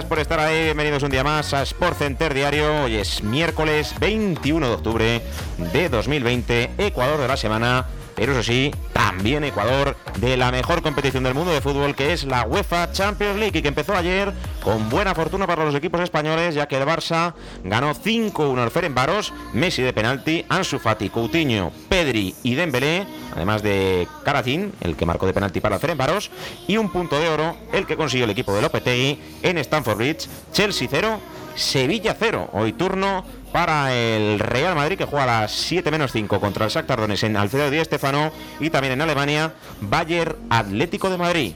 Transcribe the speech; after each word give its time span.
Gracias 0.00 0.08
por 0.08 0.18
estar 0.18 0.40
ahí. 0.40 0.64
Bienvenidos 0.64 1.02
un 1.02 1.10
día 1.10 1.22
más 1.22 1.52
a 1.52 1.62
Sport 1.62 1.98
Center 1.98 2.32
Diario. 2.32 2.84
Hoy 2.84 2.96
es 2.96 3.22
miércoles 3.22 3.94
21 4.00 4.66
de 4.66 4.74
octubre 4.74 5.22
de 5.74 5.88
2020, 5.90 6.70
Ecuador 6.78 7.20
de 7.20 7.28
la 7.28 7.36
semana. 7.36 7.86
Pero 8.20 8.32
eso 8.32 8.42
sí, 8.42 8.70
también 8.92 9.44
Ecuador 9.44 9.96
de 10.18 10.36
la 10.36 10.52
mejor 10.52 10.82
competición 10.82 11.24
del 11.24 11.32
mundo 11.32 11.52
de 11.52 11.62
fútbol, 11.62 11.94
que 11.94 12.12
es 12.12 12.24
la 12.24 12.42
UEFA 12.42 12.92
Champions 12.92 13.38
League, 13.38 13.58
y 13.58 13.62
que 13.62 13.68
empezó 13.68 13.94
ayer 13.94 14.30
con 14.62 14.90
buena 14.90 15.14
fortuna 15.14 15.46
para 15.46 15.64
los 15.64 15.74
equipos 15.74 16.02
españoles, 16.02 16.54
ya 16.54 16.68
que 16.68 16.76
el 16.76 16.86
Barça 16.86 17.32
ganó 17.64 17.94
5-1 17.94 18.58
al 18.58 18.70
Ferenbaros, 18.70 19.32
Messi 19.54 19.80
de 19.80 19.94
penalti, 19.94 20.44
Ansu 20.50 20.78
Fati, 20.78 21.08
Coutinho, 21.08 21.72
Pedri 21.88 22.34
y 22.42 22.56
Dembélé, 22.56 23.06
además 23.34 23.62
de 23.62 24.06
Caratín, 24.22 24.74
el 24.82 24.96
que 24.96 25.06
marcó 25.06 25.24
de 25.24 25.32
penalti 25.32 25.60
para 25.60 25.76
el 25.76 25.80
Ferenbaros, 25.80 26.30
y 26.68 26.76
un 26.76 26.92
punto 26.92 27.18
de 27.18 27.26
oro, 27.26 27.56
el 27.72 27.86
que 27.86 27.96
consiguió 27.96 28.26
el 28.26 28.32
equipo 28.32 28.52
de 28.52 28.60
Lopetegui 28.60 29.18
en 29.42 29.56
Stamford 29.56 29.96
Bridge, 29.96 30.28
Chelsea 30.52 30.88
0, 30.90 31.18
Sevilla 31.54 32.14
0. 32.18 32.50
Hoy 32.52 32.74
turno 32.74 33.24
para 33.52 33.94
el 33.94 34.38
Real 34.38 34.74
Madrid 34.74 34.96
que 34.96 35.04
juega 35.04 35.24
a 35.24 35.40
las 35.42 35.52
7 35.52 35.90
menos 35.90 36.12
5 36.12 36.40
contra 36.40 36.64
el 36.64 36.70
Shakhtar 36.70 37.00
Donetsk 37.00 37.24
en 37.24 37.36
Alfredo 37.36 37.70
Di 37.70 37.78
Estefano 37.78 38.32
y 38.60 38.70
también 38.70 38.92
en 38.92 39.02
Alemania 39.02 39.52
Bayer 39.80 40.36
Atlético 40.48 41.10
de 41.10 41.18
Madrid. 41.18 41.54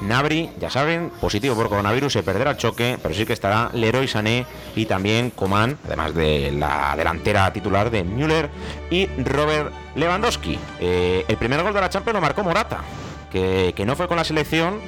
Nabri, 0.00 0.50
ya 0.60 0.70
saben, 0.70 1.10
positivo 1.20 1.56
por 1.56 1.68
coronavirus, 1.68 2.12
se 2.12 2.22
perderá 2.22 2.52
el 2.52 2.56
choque, 2.56 2.98
pero 3.02 3.14
sí 3.14 3.26
que 3.26 3.32
estará 3.32 3.70
Leroy 3.72 4.06
Sané 4.06 4.46
y 4.76 4.86
también 4.86 5.30
Coman, 5.30 5.76
además 5.86 6.14
de 6.14 6.52
la 6.52 6.94
delantera 6.96 7.52
titular 7.52 7.90
de 7.90 8.04
Müller 8.04 8.48
y 8.90 9.06
Robert 9.06 9.72
Lewandowski. 9.96 10.56
Eh, 10.78 11.24
el 11.26 11.36
primer 11.36 11.62
gol 11.64 11.74
de 11.74 11.80
la 11.80 11.90
Champions 11.90 12.14
lo 12.14 12.20
marcó 12.20 12.44
Morata, 12.44 12.82
que, 13.32 13.72
que 13.74 13.84
no 13.84 13.96
fue 13.96 14.06
con 14.06 14.16
la 14.16 14.24
selección, 14.24 14.78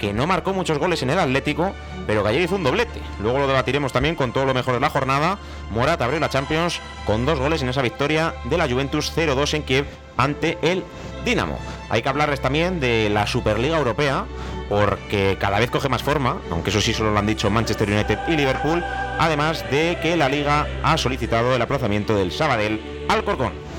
que 0.00 0.12
no 0.12 0.26
marcó 0.26 0.52
muchos 0.52 0.78
goles 0.78 1.02
en 1.02 1.10
el 1.10 1.18
Atlético, 1.18 1.72
pero 2.06 2.22
que 2.22 2.30
ayer 2.30 2.42
hizo 2.42 2.56
un 2.56 2.64
doblete. 2.64 3.00
Luego 3.20 3.38
lo 3.38 3.46
debatiremos 3.46 3.92
también 3.92 4.16
con 4.16 4.32
todo 4.32 4.46
lo 4.46 4.54
mejor 4.54 4.74
de 4.74 4.80
la 4.80 4.90
jornada. 4.90 5.38
Morata 5.70 6.06
abrió 6.06 6.18
la 6.18 6.30
Champions 6.30 6.80
con 7.06 7.26
dos 7.26 7.38
goles 7.38 7.62
en 7.62 7.68
esa 7.68 7.82
victoria 7.82 8.34
de 8.44 8.58
la 8.58 8.68
Juventus 8.68 9.12
0-2 9.14 9.54
en 9.54 9.62
Kiev 9.62 9.86
ante 10.16 10.58
el 10.62 10.82
Dinamo. 11.24 11.58
Hay 11.90 12.02
que 12.02 12.08
hablarles 12.08 12.40
también 12.40 12.80
de 12.80 13.10
la 13.10 13.26
Superliga 13.26 13.76
Europea, 13.76 14.24
porque 14.68 15.36
cada 15.38 15.58
vez 15.58 15.70
coge 15.70 15.88
más 15.88 16.02
forma, 16.02 16.38
aunque 16.50 16.70
eso 16.70 16.80
sí 16.80 16.94
solo 16.94 17.12
lo 17.12 17.18
han 17.18 17.26
dicho 17.26 17.50
Manchester 17.50 17.90
United 17.90 18.18
y 18.28 18.36
Liverpool, 18.36 18.82
además 19.18 19.64
de 19.70 19.98
que 20.00 20.16
la 20.16 20.28
liga 20.28 20.66
ha 20.82 20.96
solicitado 20.96 21.54
el 21.54 21.60
aplazamiento 21.60 22.16
del 22.16 22.32
Sabadell 22.32 23.04
al 23.08 23.24
Corcón. 23.24 23.69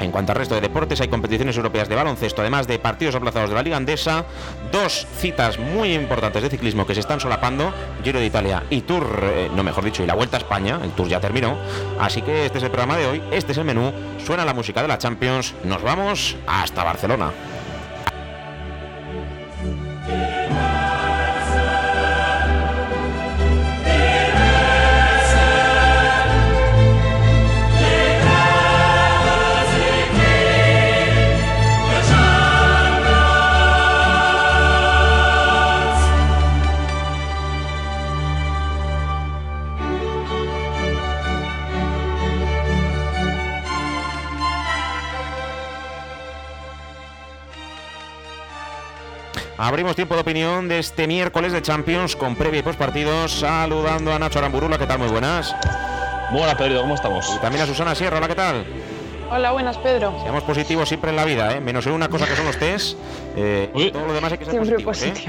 En 0.00 0.10
cuanto 0.10 0.32
al 0.32 0.38
resto 0.38 0.54
de 0.54 0.60
deportes, 0.60 1.00
hay 1.00 1.08
competiciones 1.08 1.56
europeas 1.56 1.88
de 1.88 1.94
baloncesto, 1.94 2.40
además 2.40 2.66
de 2.66 2.78
partidos 2.78 3.14
aplazados 3.14 3.50
de 3.50 3.56
la 3.56 3.62
Liga 3.62 3.76
Andesa, 3.76 4.24
dos 4.72 5.06
citas 5.18 5.58
muy 5.58 5.94
importantes 5.94 6.42
de 6.42 6.50
ciclismo 6.50 6.86
que 6.86 6.94
se 6.94 7.00
están 7.00 7.20
solapando, 7.20 7.72
Giro 8.02 8.18
de 8.18 8.26
Italia 8.26 8.64
y 8.70 8.82
Tour, 8.82 9.06
eh, 9.22 9.50
no 9.54 9.62
mejor 9.62 9.84
dicho, 9.84 10.02
y 10.02 10.06
la 10.06 10.14
Vuelta 10.14 10.36
a 10.36 10.40
España, 10.40 10.80
el 10.82 10.90
Tour 10.90 11.08
ya 11.08 11.20
terminó, 11.20 11.56
así 12.00 12.22
que 12.22 12.46
este 12.46 12.58
es 12.58 12.64
el 12.64 12.70
programa 12.70 12.96
de 12.96 13.06
hoy, 13.06 13.22
este 13.30 13.52
es 13.52 13.58
el 13.58 13.64
menú, 13.64 13.92
suena 14.24 14.44
la 14.44 14.54
música 14.54 14.82
de 14.82 14.88
la 14.88 14.98
Champions, 14.98 15.54
nos 15.64 15.82
vamos 15.82 16.36
hasta 16.46 16.84
Barcelona. 16.84 17.30
Abrimos 49.74 49.96
tiempo 49.96 50.14
de 50.14 50.20
opinión 50.20 50.68
de 50.68 50.78
este 50.78 51.08
miércoles 51.08 51.52
de 51.52 51.60
Champions 51.60 52.14
con 52.14 52.36
previa 52.36 52.60
y 52.60 52.62
postpartidos. 52.62 53.40
Saludando 53.40 54.12
a 54.12 54.20
Nacho 54.20 54.38
Aramburula, 54.38 54.78
¿qué 54.78 54.86
tal? 54.86 55.00
Muy 55.00 55.08
buenas. 55.08 55.52
Buenas, 56.30 56.54
Pedro, 56.54 56.82
¿cómo 56.82 56.94
estamos? 56.94 57.28
Y 57.34 57.40
también 57.40 57.64
a 57.64 57.66
Susana 57.66 57.92
Sierra, 57.96 58.18
hola, 58.18 58.28
¿qué 58.28 58.36
tal? 58.36 58.64
Hola, 59.32 59.50
buenas, 59.50 59.76
Pedro. 59.78 60.16
Seamos 60.22 60.44
positivos 60.44 60.86
siempre 60.88 61.10
en 61.10 61.16
la 61.16 61.24
vida, 61.24 61.56
¿eh? 61.56 61.60
menos 61.60 61.84
en 61.88 61.92
una 61.94 62.08
cosa 62.08 62.24
que 62.28 62.36
son 62.36 62.46
los 62.46 62.56
test. 62.56 62.96
Eh, 63.34 63.90
todo 63.92 64.06
lo 64.06 64.12
demás 64.12 64.30
hay 64.30 64.38
que 64.38 64.44
ser 64.44 64.52
siempre 64.54 64.78
positivo. 64.78 65.26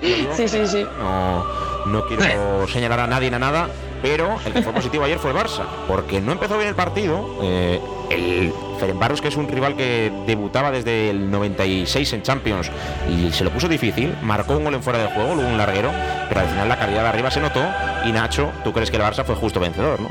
¿eh? 0.00 0.28
sí, 0.32 0.48
sí, 0.48 0.66
sí. 0.66 0.86
No, 0.98 1.44
no 1.84 2.06
quiero 2.06 2.66
señalar 2.72 3.00
a 3.00 3.06
nadie 3.06 3.28
ni 3.28 3.36
a 3.36 3.38
nada, 3.38 3.68
pero 4.04 4.36
el 4.44 4.52
que 4.52 4.60
fue 4.60 4.72
positivo 4.74 5.04
ayer 5.04 5.18
fue 5.18 5.30
el 5.30 5.36
Barça, 5.36 5.64
porque 5.88 6.20
no 6.20 6.32
empezó 6.32 6.58
bien 6.58 6.68
el 6.68 6.74
partido. 6.74 7.38
Eh, 7.42 7.80
el 8.10 8.52
Ferenbaros, 8.78 9.22
que 9.22 9.28
es 9.28 9.36
un 9.36 9.48
rival 9.48 9.76
que 9.76 10.12
debutaba 10.26 10.70
desde 10.70 11.08
el 11.08 11.30
96 11.30 12.12
en 12.12 12.22
Champions 12.22 12.70
y 13.08 13.32
se 13.32 13.44
lo 13.44 13.50
puso 13.50 13.66
difícil, 13.66 14.14
marcó 14.20 14.58
un 14.58 14.64
gol 14.64 14.74
en 14.74 14.82
fuera 14.82 14.98
del 14.98 15.08
juego, 15.08 15.34
luego 15.34 15.48
un 15.48 15.56
larguero, 15.56 15.90
pero 16.28 16.40
al 16.40 16.48
final 16.48 16.68
la 16.68 16.78
calidad 16.78 17.02
de 17.02 17.08
arriba 17.08 17.30
se 17.30 17.40
notó. 17.40 17.64
Y 18.04 18.12
Nacho, 18.12 18.52
¿tú 18.62 18.74
crees 18.74 18.90
que 18.90 18.98
el 18.98 19.02
Barça 19.02 19.24
fue 19.24 19.36
justo 19.36 19.58
vencedor, 19.58 19.98
no? 19.98 20.10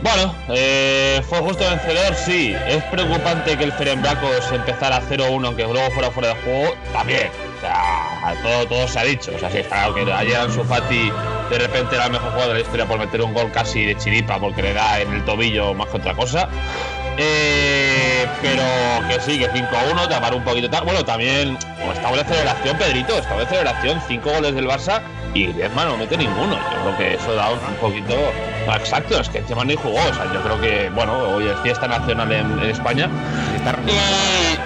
Bueno, 0.00 0.34
eh, 0.48 1.20
fue 1.28 1.40
justo 1.40 1.64
vencedor, 1.68 2.14
sí. 2.14 2.54
Es 2.66 2.82
preocupante 2.84 3.58
que 3.58 3.64
el 3.64 3.72
Ferenbacos 3.72 4.50
empezara 4.52 5.02
0-1, 5.02 5.44
aunque 5.44 5.64
luego 5.64 5.90
fuera 5.90 6.10
fuera 6.10 6.28
de 6.30 6.34
juego, 6.36 6.74
también. 6.94 7.28
O 7.58 7.60
sea, 7.60 8.34
todo, 8.42 8.66
todo 8.68 8.88
se 8.88 8.98
ha 8.98 9.04
dicho. 9.04 9.32
O 9.36 9.38
sea, 9.38 9.50
sí, 9.50 9.58
está 9.58 9.92
que 9.94 10.10
ayer 10.10 10.36
Ansu 10.36 10.64
Fati 10.64 11.12
de 11.50 11.58
repente 11.58 11.94
era 11.94 12.06
el 12.06 12.12
mejor 12.12 12.30
jugador 12.32 12.48
de 12.48 12.54
la 12.54 12.60
historia 12.60 12.86
por 12.86 12.98
meter 12.98 13.22
un 13.22 13.34
gol 13.34 13.50
casi 13.52 13.84
de 13.84 13.96
chiripa 13.96 14.38
porque 14.38 14.62
le 14.62 14.74
da 14.74 15.00
en 15.00 15.12
el 15.12 15.24
tobillo 15.24 15.74
más 15.74 15.88
que 15.88 15.96
otra 15.98 16.14
cosa. 16.14 16.48
Eh, 17.18 18.26
pero 18.42 18.62
que 19.08 19.20
sí, 19.20 19.38
que 19.38 19.50
5-1, 19.50 20.08
tapar 20.08 20.34
un 20.34 20.44
poquito 20.44 20.68
tal. 20.68 20.84
Bueno, 20.84 21.04
también 21.04 21.56
estamos 21.94 22.18
de 22.18 22.24
celebración, 22.24 22.76
Pedrito, 22.76 23.16
estamos 23.16 23.40
de 23.40 23.46
celebración, 23.46 24.00
5 24.06 24.30
goles 24.30 24.54
del 24.54 24.66
Barça 24.66 25.00
y 25.36 25.46
Griezmann 25.46 25.88
no 25.88 25.96
mete 25.96 26.16
ninguno. 26.16 26.56
Yo 26.56 26.82
creo 26.82 26.96
que 26.98 27.14
eso 27.14 27.34
da 27.34 27.50
un 27.50 27.58
poquito. 27.80 28.14
exacto, 28.74 29.20
es 29.20 29.28
que 29.28 29.38
encima 29.38 29.64
ni 29.64 29.76
jugó. 29.76 29.96
O 29.96 30.14
sea, 30.14 30.32
yo 30.32 30.42
creo 30.42 30.60
que, 30.60 30.90
bueno, 30.90 31.12
hoy 31.18 31.46
es 31.46 31.58
fiesta 31.60 31.86
nacional 31.86 32.32
en, 32.32 32.58
España. 32.60 33.08
Y, 33.86 34.65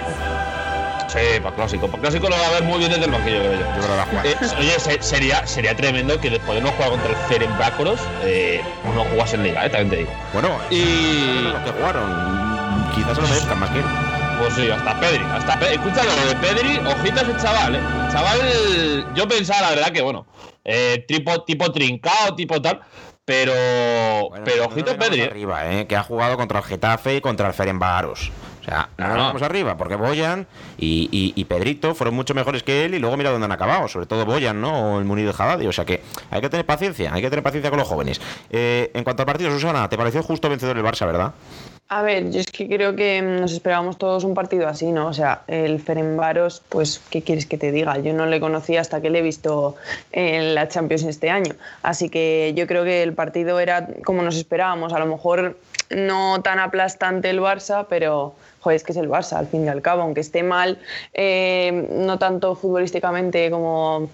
Sí, 1.11 1.41
para 1.43 1.53
clásico. 1.53 1.87
Para 1.87 2.03
clásico 2.03 2.29
lo 2.29 2.37
va 2.37 2.47
a 2.47 2.51
ver 2.51 2.63
muy 2.63 2.79
bien 2.79 2.89
desde 2.89 3.03
el 3.03 3.11
banquillo, 3.11 3.39
creo 3.39 3.53
yo. 3.53 3.59
yo 3.59 3.81
creo 3.81 4.23
eh, 4.23 4.35
oye, 4.57 5.01
sería, 5.01 5.45
sería 5.45 5.75
tremendo 5.75 6.17
que 6.21 6.29
después 6.29 6.55
de 6.55 6.61
no 6.61 6.71
jugar 6.71 6.91
contra 6.91 7.09
el 7.09 7.15
Ferencváros, 7.27 7.99
eh, 8.23 8.61
uno 8.85 9.03
jugase 9.11 9.35
en 9.35 9.43
Liga, 9.43 9.65
eh, 9.65 9.69
también 9.69 9.89
te 9.89 9.95
digo. 9.97 10.11
Bueno, 10.31 10.57
y. 10.69 11.51
Los 11.51 11.61
que 11.63 11.71
jugaron, 11.71 12.91
quizás 12.95 13.15
se 13.15 13.21
lo 13.21 13.27
merezcan 13.27 13.59
más 13.59 13.69
que 13.71 13.81
Pues 14.39 14.53
sí, 14.53 14.69
hasta 14.69 14.99
Pedri. 15.01 15.23
Hasta 15.33 15.59
Pedri. 15.59 15.73
Escucha 15.73 16.03
lo 16.05 16.29
de 16.29 16.35
Pedri, 16.35 16.77
ojito 16.77 17.21
ese 17.21 17.43
chaval, 17.43 17.75
¿eh? 17.75 17.79
Chaval, 18.09 19.13
yo 19.13 19.27
pensaba, 19.27 19.61
la 19.61 19.69
verdad, 19.71 19.91
que 19.91 20.01
bueno, 20.01 20.25
eh, 20.63 21.03
tipo, 21.05 21.43
tipo 21.43 21.73
trincado, 21.73 22.35
tipo 22.35 22.61
tal. 22.61 22.79
Pero, 23.25 23.53
pero 24.45 24.65
ojito 24.65 24.97
Pedri. 24.97 25.23
Arriba, 25.23 25.73
¿eh? 25.73 25.87
Que 25.87 25.97
ha 25.97 26.03
jugado 26.03 26.37
contra 26.37 26.59
el 26.59 26.65
Getafe 26.65 27.17
y 27.17 27.21
contra 27.21 27.49
el 27.49 27.53
Ferencváros 27.53 28.31
O 28.61 28.63
sea, 28.63 28.89
no 28.97 29.07
nos 29.07 29.17
vamos 29.17 29.41
arriba, 29.41 29.75
porque 29.75 29.95
Boyan 29.95 30.47
y, 30.77 31.45
Pedrito 31.45 31.95
fueron 31.95 32.15
mucho 32.15 32.33
mejores 32.33 32.63
que 32.63 32.85
él 32.85 32.93
y 32.93 32.99
luego 32.99 33.17
mira 33.17 33.31
dónde 33.31 33.45
han 33.45 33.51
acabado, 33.51 33.87
sobre 33.87 34.05
todo 34.05 34.25
Boyan, 34.25 34.61
¿no? 34.61 34.95
O 34.95 34.99
el 34.99 35.05
Munir 35.05 35.25
de 35.25 35.33
Haddadi. 35.37 35.67
O 35.67 35.73
sea 35.73 35.85
que 35.85 36.01
hay 36.29 36.41
que 36.41 36.49
tener 36.49 36.65
paciencia, 36.65 37.13
hay 37.13 37.21
que 37.21 37.29
tener 37.29 37.43
paciencia 37.43 37.69
con 37.69 37.79
los 37.79 37.87
jóvenes. 37.87 38.21
Eh, 38.49 38.91
en 38.93 39.03
cuanto 39.03 39.23
al 39.23 39.27
partido, 39.27 39.51
Susana, 39.51 39.89
¿te 39.89 39.97
pareció 39.97 40.23
justo 40.23 40.49
vencedor 40.49 40.77
el 40.77 40.83
Barça, 40.83 41.05
verdad? 41.05 41.33
A 41.93 42.03
ver, 42.03 42.31
yo 42.31 42.39
es 42.39 42.45
que 42.45 42.69
creo 42.69 42.95
que 42.95 43.21
nos 43.21 43.51
esperábamos 43.51 43.97
todos 43.97 44.23
un 44.23 44.33
partido 44.33 44.65
así, 44.69 44.93
¿no? 44.93 45.07
O 45.07 45.13
sea, 45.13 45.41
el 45.47 45.81
Ferenbaros, 45.81 46.61
pues, 46.69 47.01
¿qué 47.09 47.21
quieres 47.21 47.45
que 47.45 47.57
te 47.57 47.73
diga? 47.73 47.97
Yo 47.99 48.13
no 48.13 48.27
le 48.27 48.39
conocía 48.39 48.79
hasta 48.79 49.01
que 49.01 49.09
le 49.09 49.19
he 49.19 49.21
visto 49.21 49.75
en 50.13 50.55
la 50.55 50.69
Champions 50.69 51.03
este 51.03 51.29
año. 51.29 51.53
Así 51.83 52.07
que 52.07 52.53
yo 52.55 52.65
creo 52.65 52.85
que 52.85 53.03
el 53.03 53.13
partido 53.13 53.59
era 53.59 53.89
como 54.05 54.21
nos 54.21 54.37
esperábamos. 54.37 54.93
A 54.93 54.99
lo 54.99 55.05
mejor 55.05 55.57
no 55.95 56.41
tan 56.41 56.59
aplastante 56.59 57.29
el 57.29 57.39
Barça, 57.39 57.85
pero 57.89 58.35
joder, 58.61 58.75
es 58.75 58.83
que 58.83 58.91
es 58.91 58.97
el 58.97 59.09
Barça, 59.09 59.37
al 59.37 59.47
fin 59.47 59.65
y 59.65 59.69
al 59.69 59.81
cabo, 59.81 60.03
aunque 60.03 60.21
esté 60.21 60.43
mal, 60.43 60.79
eh, 61.13 61.87
no 61.91 62.19
tanto 62.19 62.55
futbolísticamente 62.55 63.49
como 63.49 64.09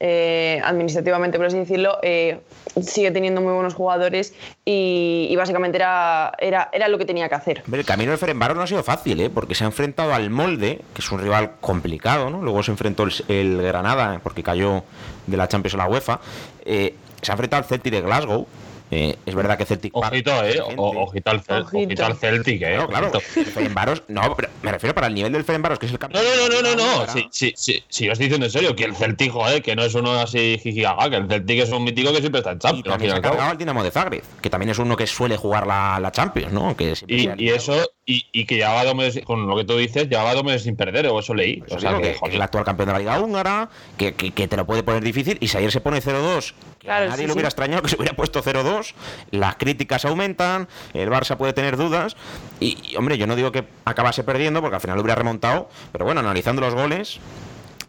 eh, 0.00 0.60
administrativamente, 0.64 1.38
por 1.38 1.46
así 1.46 1.58
decirlo, 1.58 1.98
eh, 2.02 2.40
sigue 2.80 3.10
teniendo 3.10 3.40
muy 3.40 3.52
buenos 3.52 3.74
jugadores 3.74 4.32
y, 4.64 5.34
básicamente 5.36 5.76
era, 5.76 6.32
era, 6.38 6.70
era, 6.72 6.88
lo 6.88 6.98
que 6.98 7.04
tenía 7.04 7.28
que 7.28 7.34
hacer. 7.34 7.62
El 7.70 7.84
camino 7.84 8.10
del 8.10 8.18
Ferenbaro 8.18 8.54
no 8.54 8.62
ha 8.62 8.66
sido 8.66 8.82
fácil, 8.82 9.20
¿eh? 9.20 9.30
porque 9.30 9.54
se 9.54 9.64
ha 9.64 9.66
enfrentado 9.66 10.14
al 10.14 10.30
Molde, 10.30 10.80
que 10.94 11.02
es 11.02 11.12
un 11.12 11.20
rival 11.20 11.52
complicado, 11.60 12.30
¿no? 12.30 12.42
luego 12.42 12.62
se 12.62 12.70
enfrentó 12.70 13.06
el, 13.28 13.62
Granada, 13.62 14.20
porque 14.22 14.42
cayó 14.42 14.84
de 15.26 15.36
la 15.36 15.48
Champions 15.48 15.74
a 15.74 15.78
la 15.78 15.88
UEFA, 15.88 16.20
se 16.64 16.94
ha 17.28 17.32
enfrentado 17.32 17.62
al 17.62 17.68
Celtic 17.68 17.92
de 17.92 18.00
Glasgow, 18.00 18.46
eh, 18.90 19.16
es 19.26 19.34
verdad 19.34 19.58
que 19.58 19.66
Celtic 19.66 19.94
Ojito, 19.94 20.44
eh. 20.44 20.60
ojito, 20.76 21.30
al 21.30 21.42
ojito. 21.62 22.04
al 22.06 22.16
Celtic, 22.16 22.62
eh. 22.62 22.76
No, 22.76 22.88
claro. 22.88 23.10
Ferenbaros, 23.20 24.02
no, 24.08 24.34
pero 24.34 24.48
me 24.62 24.72
refiero 24.72 24.94
para 24.94 25.08
el 25.08 25.14
nivel 25.14 25.32
del 25.32 25.44
Ferenbaros, 25.44 25.78
que 25.78 25.86
es 25.86 25.92
el 25.92 25.98
campeón. 25.98 26.24
No, 26.24 26.48
no, 26.48 26.62
no, 26.62 26.74
no, 26.74 26.76
no. 26.76 27.12
Sí, 27.12 27.28
sí, 27.30 27.52
sí, 27.54 27.82
sí, 27.88 28.06
yo 28.06 28.12
estoy 28.12 28.26
diciendo 28.26 28.46
en 28.46 28.52
serio 28.52 28.74
que 28.74 28.84
el 28.84 28.96
Celtic, 28.96 29.30
joder, 29.30 29.62
que 29.62 29.76
no 29.76 29.84
es 29.84 29.94
uno 29.94 30.12
así 30.12 30.58
jijigaga, 30.62 31.10
que 31.10 31.16
el 31.16 31.28
Celtic 31.28 31.60
es 31.60 31.70
un 31.70 31.84
mítico 31.84 32.12
que 32.12 32.20
siempre 32.20 32.38
está 32.38 32.52
en 32.52 32.60
Champions. 32.60 32.86
Y 32.86 32.88
también 32.88 33.12
se 33.12 33.18
ha 33.18 33.22
cargado 33.22 33.52
el 33.52 33.58
Dinamo 33.58 33.84
de 33.84 33.90
Zagreb, 33.90 34.22
que 34.40 34.48
también 34.48 34.70
es 34.70 34.78
uno 34.78 34.96
que 34.96 35.06
suele 35.06 35.36
jugar 35.36 35.66
la, 35.66 36.00
la 36.00 36.10
Champions, 36.10 36.52
¿no? 36.52 36.74
Que 36.74 36.94
y, 37.06 37.28
y 37.44 37.50
eso, 37.50 37.74
y, 38.06 38.24
y, 38.32 38.46
que 38.46 38.56
llevaba 38.56 38.84
dos 38.84 38.94
meses, 38.94 39.22
con 39.24 39.46
lo 39.46 39.54
que 39.54 39.64
tú 39.64 39.76
dices, 39.76 40.08
llevaba 40.08 40.32
dos 40.32 40.44
meses 40.44 40.62
sin 40.62 40.76
perder, 40.76 41.08
o 41.08 41.20
eso 41.20 41.34
leí. 41.34 41.62
o 41.70 41.78
sea, 41.78 41.98
que, 42.00 42.14
que, 42.14 42.36
el 42.36 42.40
actual 42.42 42.64
campeón 42.64 42.86
de 42.86 42.92
la 42.94 42.98
Liga 43.00 43.20
Húngara, 43.20 43.68
que, 43.98 44.14
que, 44.14 44.48
te 44.48 44.56
lo 44.56 44.64
puede 44.64 44.82
poner 44.82 45.04
difícil, 45.04 45.36
y 45.40 45.48
si 45.48 45.58
ayer 45.58 45.70
se 45.70 45.82
pone 45.82 46.00
0-2, 46.00 46.54
claro, 46.88 47.08
nadie 47.08 47.26
le 47.26 47.32
hubiera 47.32 47.48
extrañado 47.48 47.82
que 47.82 47.88
se 47.88 47.96
hubiera 47.96 48.14
puesto 48.14 48.42
0-2, 48.42 48.94
las 49.30 49.56
críticas 49.56 50.04
aumentan, 50.04 50.68
el 50.94 51.10
Barça 51.10 51.36
puede 51.36 51.52
tener 51.52 51.76
dudas, 51.76 52.16
y, 52.60 52.96
hombre, 52.96 53.18
yo 53.18 53.26
no 53.26 53.36
digo 53.36 53.52
que 53.52 53.66
acabase 53.84 54.24
perdiendo, 54.24 54.60
porque 54.60 54.76
al 54.76 54.80
final 54.80 54.96
lo 54.96 55.02
hubiera 55.02 55.16
remontado, 55.16 55.68
pero 55.92 56.04
bueno, 56.04 56.20
analizando 56.20 56.62
los 56.62 56.74
goles, 56.74 57.20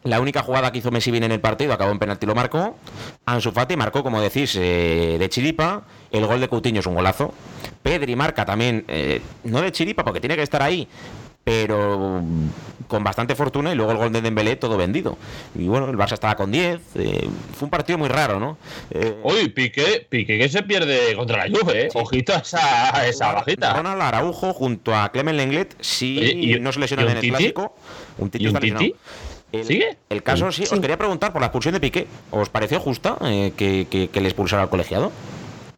la 0.03 0.21
única 0.21 0.43
jugada 0.43 0.71
que 0.71 0.77
hizo 0.79 0.91
Messi 0.91 1.11
bien 1.11 1.23
en 1.23 1.31
el 1.33 1.41
partido 1.41 1.73
acabó 1.73 1.91
en 1.91 1.99
penalti, 1.99 2.25
lo 2.25 2.33
marcó. 2.33 2.77
Ansu 3.25 3.51
Fati 3.51 3.75
marcó, 3.75 4.01
como 4.01 4.21
decís, 4.21 4.55
eh, 4.55 5.17
de 5.19 5.29
chiripa. 5.29 5.83
El 6.09 6.25
gol 6.25 6.39
de 6.39 6.47
Coutinho 6.47 6.79
es 6.79 6.85
un 6.85 6.95
golazo. 6.95 7.33
Pedri 7.83 8.15
marca 8.15 8.45
también, 8.45 8.85
eh, 8.87 9.21
no 9.43 9.61
de 9.61 9.71
chiripa, 9.73 10.05
porque 10.05 10.21
tiene 10.21 10.37
que 10.37 10.41
estar 10.41 10.61
ahí, 10.61 10.87
pero 11.43 12.21
con 12.87 13.03
bastante 13.03 13.35
fortuna 13.35 13.71
y 13.71 13.75
luego 13.75 13.91
el 13.91 13.97
gol 13.97 14.11
de 14.11 14.21
Dembélé 14.21 14.55
todo 14.55 14.75
vendido. 14.75 15.17
Y 15.55 15.67
bueno, 15.67 15.89
el 15.89 15.95
Barça 15.95 16.13
estaba 16.13 16.35
con 16.35 16.51
10, 16.51 16.81
eh, 16.95 17.29
fue 17.53 17.65
un 17.65 17.69
partido 17.69 17.97
muy 17.97 18.09
raro, 18.09 18.39
¿no? 18.39 18.57
Eh, 18.91 19.15
Uy, 19.23 19.49
Piqué, 19.49 20.05
Piqué 20.09 20.37
que 20.37 20.49
se 20.49 20.63
pierde 20.63 21.15
contra 21.15 21.45
la 21.45 21.57
Juve, 21.57 21.85
¿eh? 21.85 21.89
Ojito 21.93 22.33
a 22.33 22.39
esa, 22.39 23.07
esa 23.07 23.33
bajita. 23.33 23.73
Ronald 23.73 24.01
Araujo 24.01 24.53
junto 24.53 24.95
a 24.95 25.11
Clemen 25.11 25.37
Lenglet, 25.37 25.75
si 25.79 26.19
y, 26.19 26.59
no 26.59 26.71
se 26.71 26.79
lesionan 26.79 27.09
en 27.09 27.17
el 27.17 27.29
clásico. 27.29 27.75
Un 28.17 28.29
Titi, 28.29 28.47
un 28.47 28.59
titi? 28.59 28.95
El, 29.51 29.65
¿Sigue? 29.65 29.97
El 30.09 30.21
caso, 30.21 30.51
sí, 30.51 30.63
os 30.63 30.79
quería 30.79 30.97
preguntar 30.97 31.31
por 31.31 31.41
la 31.41 31.47
expulsión 31.47 31.73
de 31.73 31.79
Piqué. 31.79 32.07
¿Os 32.31 32.49
pareció 32.49 32.79
justa 32.79 33.17
eh, 33.23 33.53
que, 33.55 33.87
que, 33.89 34.09
que 34.09 34.21
le 34.21 34.27
expulsara 34.27 34.63
al 34.63 34.69
colegiado? 34.69 35.11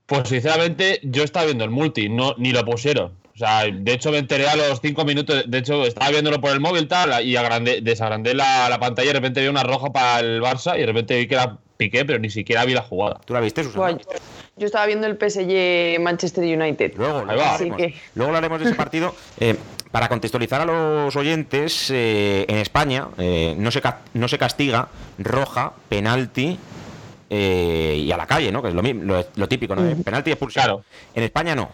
Pues 0.05 0.27
sinceramente, 0.27 0.99
yo 1.03 1.23
estaba 1.23 1.45
viendo 1.45 1.63
el 1.63 1.69
multi, 1.69 2.09
no, 2.09 2.35
ni 2.37 2.51
lo 2.51 2.65
pusieron. 2.65 3.20
O 3.41 3.43
sea, 3.43 3.63
de 3.71 3.93
hecho 3.93 4.11
me 4.11 4.19
enteré 4.19 4.47
a 4.47 4.55
los 4.55 4.79
cinco 4.81 5.03
minutos, 5.03 5.45
de 5.47 5.57
hecho 5.57 5.83
estaba 5.83 6.11
viéndolo 6.11 6.39
por 6.39 6.51
el 6.51 6.59
móvil 6.59 6.87
tal, 6.87 7.25
y 7.25 7.35
agrandé, 7.35 7.81
desagrandé 7.81 8.35
la, 8.35 8.69
la 8.69 8.79
pantalla 8.79 9.05
y 9.05 9.07
de 9.07 9.13
repente 9.13 9.41
vi 9.41 9.47
una 9.47 9.63
roja 9.63 9.91
para 9.91 10.19
el 10.19 10.41
Barça 10.41 10.75
y 10.75 10.81
de 10.81 10.85
repente 10.85 11.17
vi 11.17 11.27
que 11.27 11.33
era 11.33 11.57
Piqué, 11.77 12.05
pero 12.05 12.19
ni 12.19 12.29
siquiera 12.29 12.63
vi 12.65 12.75
la 12.75 12.83
jugada. 12.83 13.19
¿Tú 13.25 13.33
la 13.33 13.39
viste, 13.39 13.63
Susana? 13.63 13.97
yo 14.55 14.65
estaba 14.67 14.85
viendo 14.85 15.07
el 15.07 15.17
PSG 15.17 15.99
Manchester 15.99 16.43
United. 16.43 16.93
Luego, 16.95 17.25
luego, 17.25 17.41
Así 17.41 17.71
que... 17.71 17.95
luego 18.13 18.29
hablaremos 18.29 18.59
de 18.59 18.65
ese 18.67 18.75
partido. 18.75 19.15
Eh, 19.39 19.55
para 19.91 20.07
contextualizar 20.07 20.61
a 20.61 20.65
los 20.65 21.15
oyentes, 21.15 21.89
eh, 21.89 22.45
en 22.47 22.57
España 22.57 23.07
eh, 23.17 23.55
no, 23.57 23.71
se, 23.71 23.81
no 24.13 24.27
se 24.27 24.37
castiga 24.37 24.87
roja, 25.17 25.73
penalti 25.89 26.59
eh, 27.33 28.03
y 28.05 28.11
a 28.11 28.17
la 28.17 28.27
calle, 28.27 28.51
¿no? 28.51 28.61
Que 28.61 28.67
es 28.67 28.73
lo, 28.73 28.81
lo, 28.81 29.25
lo 29.35 29.47
típico, 29.47 29.73
¿no? 29.73 30.03
Penalti 30.03 30.31
y 30.31 30.33
expulsión. 30.33 30.65
Claro. 30.65 30.83
En 31.15 31.23
España 31.23 31.55
no. 31.55 31.69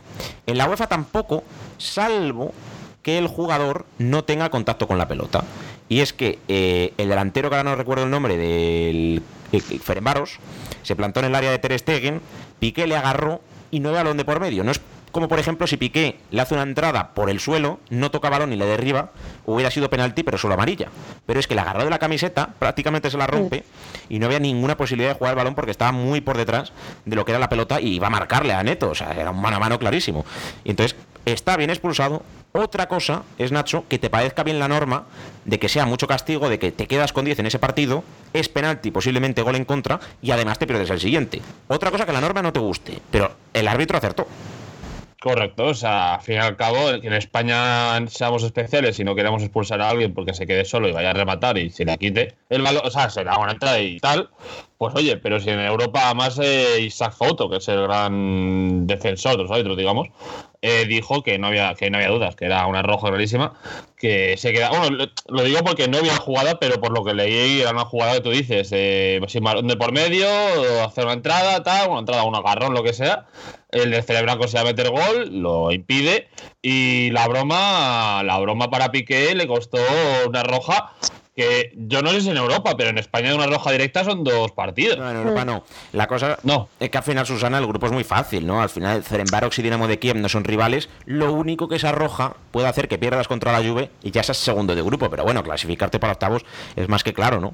En 0.45 0.56
la 0.56 0.69
UEFA 0.69 0.86
tampoco, 0.86 1.44
salvo 1.80 2.54
que 3.01 3.18
el 3.18 3.25
jugador 3.25 3.88
no 3.98 4.24
tenga 4.24 4.50
contacto 4.50 4.88
con 4.88 5.00
la 5.00 5.07
pelota. 5.07 5.44
Y 5.89 6.01
es 6.01 6.13
que 6.13 6.38
eh, 6.48 6.94
el 6.98 7.09
delantero, 7.09 7.50
que 7.50 7.56
ahora 7.56 7.71
no 7.71 7.75
recuerdo 7.75 8.04
el 8.04 8.12
nombre, 8.12 8.38
del 8.38 9.24
Ferenbaros, 9.81 10.38
se 10.83 10.95
plantó 10.95 11.21
en 11.21 11.27
el 11.27 11.36
área 11.36 11.50
de 11.50 11.57
Ter 11.57 11.80
Stegen, 11.80 12.21
Piqué 12.59 12.86
le 12.86 12.95
agarró 12.95 13.42
y 13.71 13.80
no 13.80 13.89
hay 13.89 13.95
balón 13.95 14.18
de 14.18 14.25
por 14.25 14.39
medio. 14.39 14.63
No 14.63 14.69
es 14.69 14.80
como 15.12 15.27
por 15.27 15.39
ejemplo 15.39 15.68
si 15.68 15.77
Piqué 15.77 16.19
le 16.31 16.42
hace 16.42 16.54
una 16.54 16.63
entrada 16.63 17.13
por 17.13 17.30
el 17.30 17.39
suelo, 17.39 17.80
no 17.89 18.12
toca 18.12 18.30
balón 18.30 18.54
y 18.54 18.56
le 18.56 18.65
derriba, 18.65 19.12
hubiera 19.45 19.71
sido 19.71 19.89
penalti 19.89 20.24
pero 20.24 20.38
solo 20.38 20.54
amarilla. 20.54 20.89
Pero 21.25 21.39
es 21.39 21.48
que 21.48 21.56
le 21.56 21.62
agarró 21.62 21.83
de 21.83 21.89
la 21.89 22.00
camiseta, 22.00 22.50
prácticamente 22.59 23.09
se 23.09 23.18
la 23.18 23.27
rompe 23.27 23.63
y 24.09 24.19
no 24.19 24.25
había 24.25 24.39
ninguna 24.39 24.77
posibilidad 24.77 25.09
de 25.09 25.15
jugar 25.15 25.33
el 25.33 25.38
balón 25.38 25.56
porque 25.56 25.71
estaba 25.71 25.92
muy 25.92 26.21
por 26.21 26.38
detrás 26.38 26.71
de 27.06 27.15
lo 27.15 27.25
que 27.25 27.31
era 27.31 27.39
la 27.39 27.50
pelota 27.50 27.81
y 27.81 27.95
iba 27.95 28.07
a 28.07 28.12
marcarle 28.12 28.54
a 28.54 28.63
Neto, 28.63 28.89
o 28.89 28.95
sea, 28.95 29.12
era 29.12 29.31
un 29.31 29.42
mano 29.42 29.57
a 29.57 29.59
mano 29.59 29.80
clarísimo. 29.80 30.25
Y 30.63 30.71
entonces 30.71 30.98
está 31.25 31.57
bien 31.57 31.69
expulsado. 31.69 32.24
Otra 32.54 32.88
cosa 32.88 33.24
es, 33.38 33.51
Nacho, 33.51 33.86
que 33.88 34.00
te 34.00 34.09
parezca 34.09 34.44
bien 34.44 34.59
la 34.59 34.68
norma 34.68 35.04
de 35.45 35.59
que 35.59 35.69
sea 35.69 35.86
mucho 35.86 36.07
castigo, 36.07 36.50
de 36.50 36.57
que 36.57 36.71
te 36.71 36.88
quedas 36.88 37.13
con 37.13 37.25
10 37.25 37.39
en 37.39 37.45
ese 37.45 37.59
partido, 37.59 38.04
es 38.33 38.50
penalti, 38.50 38.89
posiblemente 38.89 39.42
gol 39.42 39.56
en 39.56 39.65
contra, 39.65 40.00
y 40.21 40.31
además 40.31 40.57
te 40.57 40.65
pierdes 40.65 40.89
el 40.89 41.00
siguiente. 41.00 41.42
Otra 41.68 41.92
cosa 41.92 42.06
que 42.06 42.13
la 42.13 42.21
norma 42.21 42.42
no 42.42 42.54
te 42.54 42.59
guste, 42.59 43.00
pero 43.12 43.31
el 43.54 43.68
árbitro 43.68 43.98
acertó. 43.98 44.27
Correcto, 45.19 45.66
o 45.66 45.74
sea, 45.74 46.16
al 46.16 46.22
fin 46.22 46.36
y 46.36 46.38
al 46.38 46.56
cabo, 46.56 46.78
que 47.02 47.08
en 47.08 47.14
España 47.14 48.08
seamos 48.08 48.44
especiales 48.44 49.00
y 49.00 49.04
no 49.04 49.16
queremos 49.16 49.42
expulsar 49.42 49.81
a 49.81 49.90
alguien 49.90 50.14
porque 50.14 50.36
se 50.36 50.46
quede 50.46 50.64
solo 50.64 50.88
y 50.88 50.92
vaya 50.92 51.10
a 51.10 51.14
rematar 51.14 51.58
y 51.58 51.72
se 51.72 51.86
le 51.86 51.98
quite 51.98 52.36
el 52.50 52.62
balón, 52.62 52.84
o 52.86 52.92
sea, 52.92 53.10
se 53.10 53.24
le 53.24 53.31
haga 53.31 53.40
una 53.40 53.54
entrada 53.54 53.80
y 53.80 54.00
tal, 54.00 54.30
pues 54.78 54.94
oye, 54.94 55.18
pero 55.18 55.40
si 55.40 55.50
en 55.50 55.59
Europa 55.59 56.02
además 56.06 56.40
eh, 56.40 56.81
Isaac 56.81 57.14
Foto, 57.14 57.50
que 57.50 57.57
es 57.57 57.68
el 57.68 57.81
gran 57.81 58.86
defensor 58.86 59.38
de 59.38 59.44
los 59.44 59.52
árbitros, 59.52 59.76
digamos, 59.76 60.09
eh, 60.61 60.85
dijo 60.87 61.23
que 61.23 61.37
no 61.37 61.47
había 61.47 61.73
que 61.76 61.90
no 61.90 61.97
había 61.97 62.09
dudas, 62.09 62.35
que 62.35 62.45
era 62.45 62.66
una 62.68 62.81
roja 62.81 63.09
clarísima, 63.09 63.54
que 63.97 64.37
se 64.37 64.54
queda, 64.54 64.69
bueno, 64.69 65.07
lo, 65.28 65.44
digo 65.44 65.59
porque 65.64 65.87
no 65.87 65.97
había 65.97 66.18
jugada, 66.18 66.59
pero 66.59 66.80
por 66.80 66.92
lo 66.92 67.04
que 67.04 67.14
leí 67.14 67.61
era 67.61 67.71
una 67.71 67.85
jugada 67.85 68.14
que 68.14 68.21
tú 68.21 68.31
dices, 68.31 68.69
eh, 68.71 69.19
sin 69.28 69.44
de 69.44 69.78
por 69.78 69.92
medio, 69.92 70.28
hacer 70.83 71.06
una 71.06 71.14
entrada, 71.14 71.64
tal, 71.64 71.90
una 71.90 71.99
entrada, 71.99 72.23
un 72.23 72.35
agarrón, 72.35 72.73
lo 72.73 72.83
que 72.83 72.94
sea, 72.94 73.28
el 73.71 73.92
de 73.92 74.02
Cerebranco 74.02 74.47
se 74.47 74.57
va 74.57 74.61
a 74.61 74.66
meter 74.66 74.90
gol, 74.90 75.30
lo 75.42 75.71
impide 75.71 76.30
y 76.61 77.09
la 77.11 77.28
broma, 77.28 78.23
la 78.23 78.37
broma 78.40 78.69
para 78.69 78.92
Piqué 78.92 79.35
le 79.35 79.47
costó 79.47 79.80
una 80.28 80.44
roja 80.44 80.94
que 81.37 81.71
yo 81.75 82.01
no 82.01 82.09
sé 82.09 82.21
si 82.21 82.31
en 82.31 82.37
Europa, 82.37 82.73
pero 82.75 82.89
en 82.89 82.97
España 82.97 83.29
de 83.29 83.35
una 83.35 83.45
roja 83.45 83.71
directa 83.71 84.03
son 84.03 84.23
dos 84.23 84.51
partidos. 84.53 84.97
No, 84.97 85.07
en 85.07 85.17
Europa 85.17 85.45
no. 85.45 85.63
La 85.94 86.07
cosa 86.07 86.39
no. 86.41 86.67
es 86.79 86.89
que 86.89 86.97
al 86.97 87.03
final, 87.03 87.27
Susana, 87.27 87.59
el 87.59 87.67
grupo 87.67 87.85
es 87.85 87.91
muy 87.91 88.03
fácil, 88.03 88.47
¿no? 88.47 88.59
Al 88.59 88.69
final, 88.69 89.03
Cerenbarox 89.03 89.59
y 89.59 89.61
Dinamo 89.61 89.87
de 89.87 89.99
Kiev 89.99 90.17
no 90.17 90.29
son 90.29 90.44
rivales. 90.44 90.89
Lo 91.06 91.31
único 91.33 91.67
que 91.67 91.75
esa 91.75 91.91
roja 91.91 92.35
puede 92.49 92.67
hacer 92.67 92.87
que 92.87 92.97
pierdas 92.97 93.27
contra 93.27 93.51
la 93.51 93.59
Juve 93.59 93.91
y 94.01 94.09
ya 94.09 94.23
seas 94.23 94.39
segundo 94.39 94.73
de 94.73 94.81
grupo. 94.81 95.11
Pero 95.11 95.25
bueno, 95.25 95.44
clasificarte 95.44 95.99
para 95.99 96.13
octavos 96.13 96.44
es 96.75 96.89
más 96.89 97.03
que 97.03 97.13
claro, 97.13 97.39
¿no? 97.39 97.53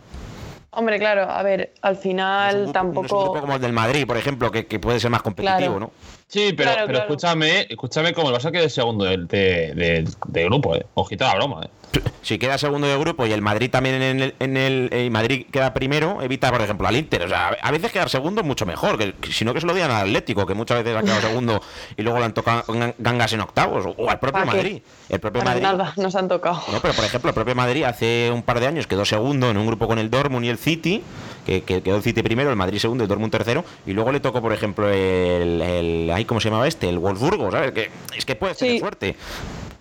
Hombre, 0.76 0.98
claro, 0.98 1.30
a 1.30 1.44
ver, 1.44 1.74
al 1.82 1.98
final 1.98 2.72
tampoco. 2.72 3.40
como 3.40 3.56
el 3.56 3.62
del 3.62 3.74
Madrid, 3.74 4.08
por 4.08 4.18
ejemplo, 4.18 4.50
que, 4.50 4.64
puede 4.80 5.00
ser 5.00 5.12
más 5.12 5.22
competitivo, 5.22 5.80
¿no? 5.80 5.92
Sí, 6.28 6.54
pero, 6.56 6.72
pero 6.86 7.00
escúchame, 7.00 7.68
escúchame 7.70 8.14
cómo 8.14 8.30
el 8.30 8.36
Barça 8.36 8.52
quede 8.52 8.70
segundo 8.70 9.06
de, 9.06 9.18
de, 9.18 10.08
de, 10.28 10.44
grupo, 10.46 10.76
eh. 10.76 10.86
Ojito 10.96 11.26
la 11.26 11.36
broma, 11.36 11.66
eh 11.66 11.84
si 12.22 12.40
queda 12.40 12.58
segundo 12.58 12.88
de 12.88 12.98
grupo 12.98 13.26
y 13.26 13.32
el 13.32 13.42
Madrid 13.42 13.70
también 13.70 14.02
en 14.02 14.22
el, 14.22 14.36
en 14.40 14.58
el 14.58 14.90
eh, 14.92 15.10
Madrid 15.10 15.46
queda 15.52 15.74
primero, 15.74 16.22
evita, 16.22 16.52
por 16.52 16.62
ejemplo, 16.62 16.88
al 16.88 16.96
Inter. 16.96 17.24
O 17.24 17.28
sea, 17.28 17.58
a 17.62 17.72
veces 17.72 17.92
quedar 17.92 18.10
segundo 18.10 18.42
es 18.42 18.48
mucho 18.48 18.66
mejor, 18.66 18.98
que, 18.98 19.14
si 19.32 19.46
no 19.46 19.54
que 19.54 19.62
se 19.62 19.68
lo 19.68 19.74
digan 19.74 19.92
al 19.92 20.08
Atlético, 20.08 20.46
que 20.46 20.54
muchas 20.54 20.84
veces 20.84 20.98
ha 20.98 21.04
quedado 21.04 21.22
segundo 21.22 21.62
y 21.98 22.02
luego 22.02 22.20
le 22.20 22.26
han 22.26 22.34
tocado 22.34 22.64
gangas 22.98 23.34
en 23.34 23.42
octavos, 23.42 23.94
o 23.98 24.10
al 24.10 24.20
propio 24.20 24.46
Madrid. 24.46 24.82
El 25.10 25.20
propio 25.20 25.44
Madrid. 25.44 25.62
Nada, 25.62 25.94
nos 25.98 26.16
han 26.16 26.28
tocado. 26.28 26.62
No, 26.72 26.80
pero 26.80 26.94
por 26.94 27.06
ejemplo, 27.06 27.30
el 27.30 27.36
propio 27.36 27.56
Madrid 27.56 27.84
hace 27.84 28.32
un 28.34 28.42
par 28.42 28.60
de 28.60 28.68
años 28.68 28.88
quedó 28.88 29.06
segundo 29.06 29.50
en 29.52 29.58
un 29.58 29.68
grupo 29.68 29.88
con 29.88 30.00
el 30.00 30.10
Dortmund 30.10 30.46
y 30.46 30.50
el 30.50 30.58
City, 30.58 31.04
que, 31.46 31.62
quedó 31.62 31.96
el 31.98 32.04
City 32.04 32.22
primero, 32.24 32.50
el 32.50 32.56
Madrid 32.56 32.80
segundo, 32.80 33.04
el 33.04 33.08
Dortmund 33.08 33.32
tercero, 33.32 33.64
y 33.86 33.94
luego 33.94 34.12
le 34.12 34.20
tocó, 34.20 34.42
por 34.42 34.54
ejemplo, 34.54 34.90
el, 34.90 35.62
el 35.62 36.26
¿cómo 36.26 36.40
se 36.40 36.50
llamaba 36.50 36.68
este? 36.68 36.90
El 36.90 37.00
Wolfsburgo, 37.00 37.52
¿sabes? 37.52 37.72
Que, 37.72 37.90
es 38.16 38.26
que 38.26 38.36
puede 38.36 38.54
ser 38.56 38.80
suerte 38.80 39.16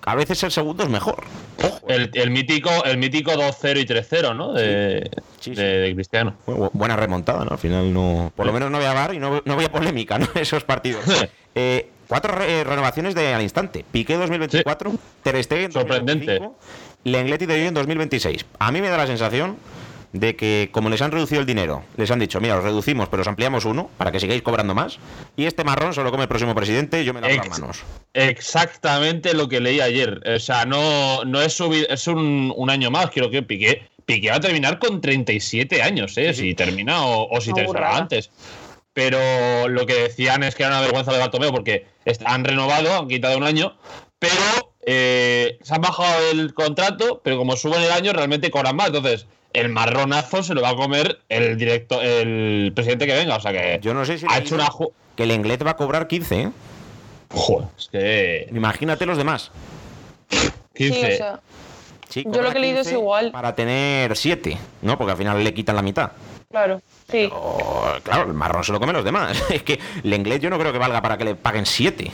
a 0.04 0.16
veces 0.16 0.42
el 0.42 0.50
segundo 0.50 0.82
es 0.82 0.90
mejor. 0.90 1.22
El, 1.86 2.10
el 2.14 2.30
mítico, 2.30 2.70
el 2.84 2.98
mítico 2.98 3.30
2-0 3.34 3.80
y 3.82 3.86
3-0, 3.86 4.36
¿no? 4.36 4.52
De, 4.52 5.08
Sí, 5.38 5.54
sí. 5.54 5.54
de- 5.54 5.78
de 5.78 5.94
Cristiano. 5.94 6.34
Bueno, 6.44 6.70
buena 6.72 6.96
remontada, 6.96 7.44
¿no? 7.44 7.52
Al 7.52 7.58
final 7.58 7.92
no. 7.94 8.32
Por 8.34 8.46
lo 8.46 8.52
menos 8.52 8.68
no 8.70 8.78
había 8.78 8.92
bar 8.94 9.14
y 9.14 9.20
no, 9.20 9.40
no 9.44 9.52
había 9.54 9.70
polémica, 9.70 10.18
¿no? 10.18 10.26
Esos 10.34 10.64
partidos. 10.64 11.04
Eh, 11.54 11.88
cuatro 12.08 12.34
re- 12.34 12.60
eh, 12.60 12.64
renovaciones 12.64 13.14
de 13.14 13.32
al 13.32 13.42
instante. 13.42 13.84
Piqué 13.92 14.16
2024, 14.16 14.92
Ter 15.22 15.44
Stegen 15.44 15.70
Sorprendente. 15.70 16.32
2025, 16.38 16.58
Lenglet 17.04 17.42
y 17.42 17.46
De 17.46 17.54
Jong 17.58 17.68
en 17.68 17.74
2026. 17.74 18.46
A 18.58 18.72
mí 18.72 18.80
me 18.80 18.88
da 18.88 18.96
la 18.96 19.06
sensación 19.06 19.56
de 20.12 20.36
que 20.36 20.68
como 20.72 20.90
les 20.90 21.00
han 21.02 21.10
reducido 21.10 21.40
el 21.40 21.46
dinero, 21.46 21.84
les 21.96 22.10
han 22.10 22.18
dicho, 22.18 22.40
mira, 22.40 22.56
os 22.58 22.64
reducimos, 22.64 23.08
pero 23.08 23.22
os 23.22 23.28
ampliamos 23.28 23.64
uno 23.64 23.88
para 23.96 24.12
que 24.12 24.20
sigáis 24.20 24.42
cobrando 24.42 24.74
más. 24.74 24.98
Y 25.36 25.46
este 25.46 25.64
marrón 25.64 25.94
se 25.94 26.02
lo 26.02 26.10
come 26.10 26.24
el 26.24 26.28
próximo 26.28 26.54
presidente 26.54 27.00
y 27.00 27.04
yo 27.04 27.14
me 27.14 27.20
lavo 27.20 27.34
las 27.34 27.46
Ex- 27.46 27.58
manos. 27.60 27.82
Exactamente 28.12 29.32
lo 29.34 29.48
que 29.48 29.60
leí 29.60 29.80
ayer. 29.80 30.20
O 30.28 30.38
sea, 30.38 30.66
no, 30.66 31.24
no 31.24 31.40
es 31.40 31.54
subir, 31.54 31.86
es 31.88 32.06
un, 32.06 32.52
un 32.56 32.70
año 32.70 32.90
más, 32.90 33.10
creo 33.10 33.30
que 33.30 33.42
Piqué. 33.42 33.88
Piqué 34.04 34.30
va 34.30 34.36
a 34.36 34.40
terminar 34.40 34.78
con 34.78 35.00
37 35.00 35.80
años, 35.82 36.18
¿eh? 36.18 36.34
Si 36.34 36.54
termina 36.54 37.04
o, 37.06 37.28
o 37.30 37.40
si 37.40 37.50
Una 37.50 37.56
termina 37.62 37.78
burrada. 37.78 37.98
antes. 37.98 38.30
Pero 38.92 39.68
lo 39.68 39.86
que 39.86 39.94
decían 39.94 40.42
es 40.42 40.54
que 40.54 40.64
era 40.64 40.72
una 40.72 40.80
vergüenza 40.82 41.12
de 41.12 41.18
Bartomeu 41.18 41.50
porque 41.52 41.86
han 42.26 42.44
renovado, 42.44 42.94
han 42.98 43.08
quitado 43.08 43.38
un 43.38 43.44
año, 43.44 43.74
pero 44.18 44.74
eh, 44.84 45.58
se 45.62 45.74
han 45.74 45.80
bajado 45.80 46.30
el 46.30 46.52
contrato, 46.52 47.22
pero 47.24 47.38
como 47.38 47.56
suben 47.56 47.80
el 47.80 47.90
año 47.92 48.12
realmente 48.12 48.50
cobran 48.50 48.76
más. 48.76 48.88
Entonces, 48.88 49.26
el 49.54 49.68
marronazo 49.68 50.42
se 50.42 50.54
lo 50.54 50.62
va 50.62 50.70
a 50.70 50.76
comer 50.76 51.20
el 51.28 51.56
directo, 51.56 52.00
el 52.00 52.72
presidente 52.74 53.06
que 53.06 53.14
venga. 53.14 53.36
O 53.36 53.40
sea 53.40 53.52
que 53.52 53.78
Yo 53.82 53.94
no 53.94 54.04
sé 54.04 54.18
si 54.18 54.26
ha 54.28 54.38
hecho 54.38 54.54
una... 54.54 54.68
que 55.16 55.22
el 55.22 55.30
Englet 55.30 55.64
va 55.66 55.72
a 55.72 55.76
cobrar 55.76 56.06
15, 56.08 56.40
¿eh? 56.40 56.50
Joder, 57.30 57.68
es 57.78 57.88
que... 57.88 58.48
Imagínate 58.52 59.06
los 59.06 59.16
demás. 59.16 59.50
15. 60.74 60.94
Sí, 60.94 61.12
o 61.12 61.16
sea, 61.16 61.40
Sí, 62.12 62.24
Yo 62.30 62.42
lo 62.42 62.50
que 62.52 62.58
he 62.58 62.60
leído 62.60 62.80
es 62.80 62.88
15 62.88 63.00
igual. 63.00 63.30
Para 63.30 63.54
tener 63.54 64.14
7, 64.14 64.58
¿no? 64.82 64.98
Porque 64.98 65.12
al 65.12 65.16
final 65.16 65.42
le 65.42 65.54
quitan 65.54 65.76
la 65.76 65.80
mitad. 65.80 66.12
claro, 66.50 66.82
sí. 67.10 67.30
Claro, 68.02 68.24
el 68.24 68.34
marrón 68.34 68.62
se 68.64 68.72
lo 68.72 68.78
comen 68.78 68.94
los 68.96 69.04
demás. 69.04 69.42
Es 69.50 69.62
que 69.62 69.80
el 70.04 70.12
inglés 70.12 70.40
yo 70.40 70.50
no 70.50 70.58
creo 70.58 70.72
que 70.72 70.78
valga 70.78 71.00
para 71.00 71.16
que 71.16 71.24
le 71.24 71.34
paguen 71.36 71.64
7. 71.64 72.10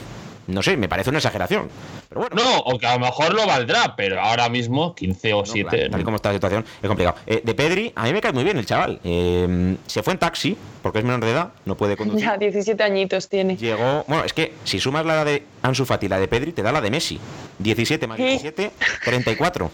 No 0.47 0.63
sé, 0.63 0.77
me 0.77 0.87
parece 0.87 1.09
una 1.09 1.19
exageración. 1.19 1.69
Pero 2.09 2.21
bueno. 2.21 2.35
No, 2.43 2.57
o 2.61 2.79
que 2.79 2.87
a 2.87 2.93
lo 2.95 2.99
mejor 3.05 3.33
lo 3.35 3.45
valdrá, 3.45 3.95
pero 3.95 4.19
ahora 4.19 4.49
mismo 4.49 4.95
15 4.95 5.33
o 5.33 5.39
no, 5.41 5.45
7. 5.45 5.69
claro, 5.69 5.91
tal 5.91 6.01
y 6.01 6.03
como 6.03 6.15
está 6.15 6.29
la 6.29 6.35
situación, 6.35 6.65
es 6.81 6.87
complicado. 6.87 7.15
Eh, 7.27 7.41
de 7.43 7.53
Pedri, 7.53 7.91
a 7.95 8.03
mí 8.05 8.13
me 8.13 8.19
cae 8.21 8.33
muy 8.33 8.43
bien 8.43 8.57
el 8.57 8.65
chaval. 8.65 8.99
Eh, 9.03 9.75
se 9.85 10.01
fue 10.01 10.13
en 10.13 10.19
taxi, 10.19 10.57
porque 10.81 10.99
es 10.99 11.05
menor 11.05 11.23
de 11.23 11.31
edad, 11.31 11.49
no 11.65 11.77
puede 11.77 11.95
conducir. 11.97 12.25
Ya 12.25 12.35
17 12.37 12.81
añitos 12.83 13.29
tiene. 13.29 13.55
Llegó, 13.57 14.03
bueno, 14.07 14.23
es 14.23 14.33
que 14.33 14.53
si 14.63 14.79
sumas 14.79 15.05
la 15.05 15.23
de 15.23 15.43
Ansu 15.61 15.85
Fati 15.85 16.07
y 16.07 16.09
la 16.09 16.19
de 16.19 16.27
Pedri, 16.27 16.51
te 16.51 16.63
da 16.63 16.71
la 16.71 16.81
de 16.81 16.89
Messi. 16.89 17.19
17 17.59 18.07
más 18.07 18.17
¿Qué? 18.17 18.25
17, 18.29 18.71
34. 19.05 19.71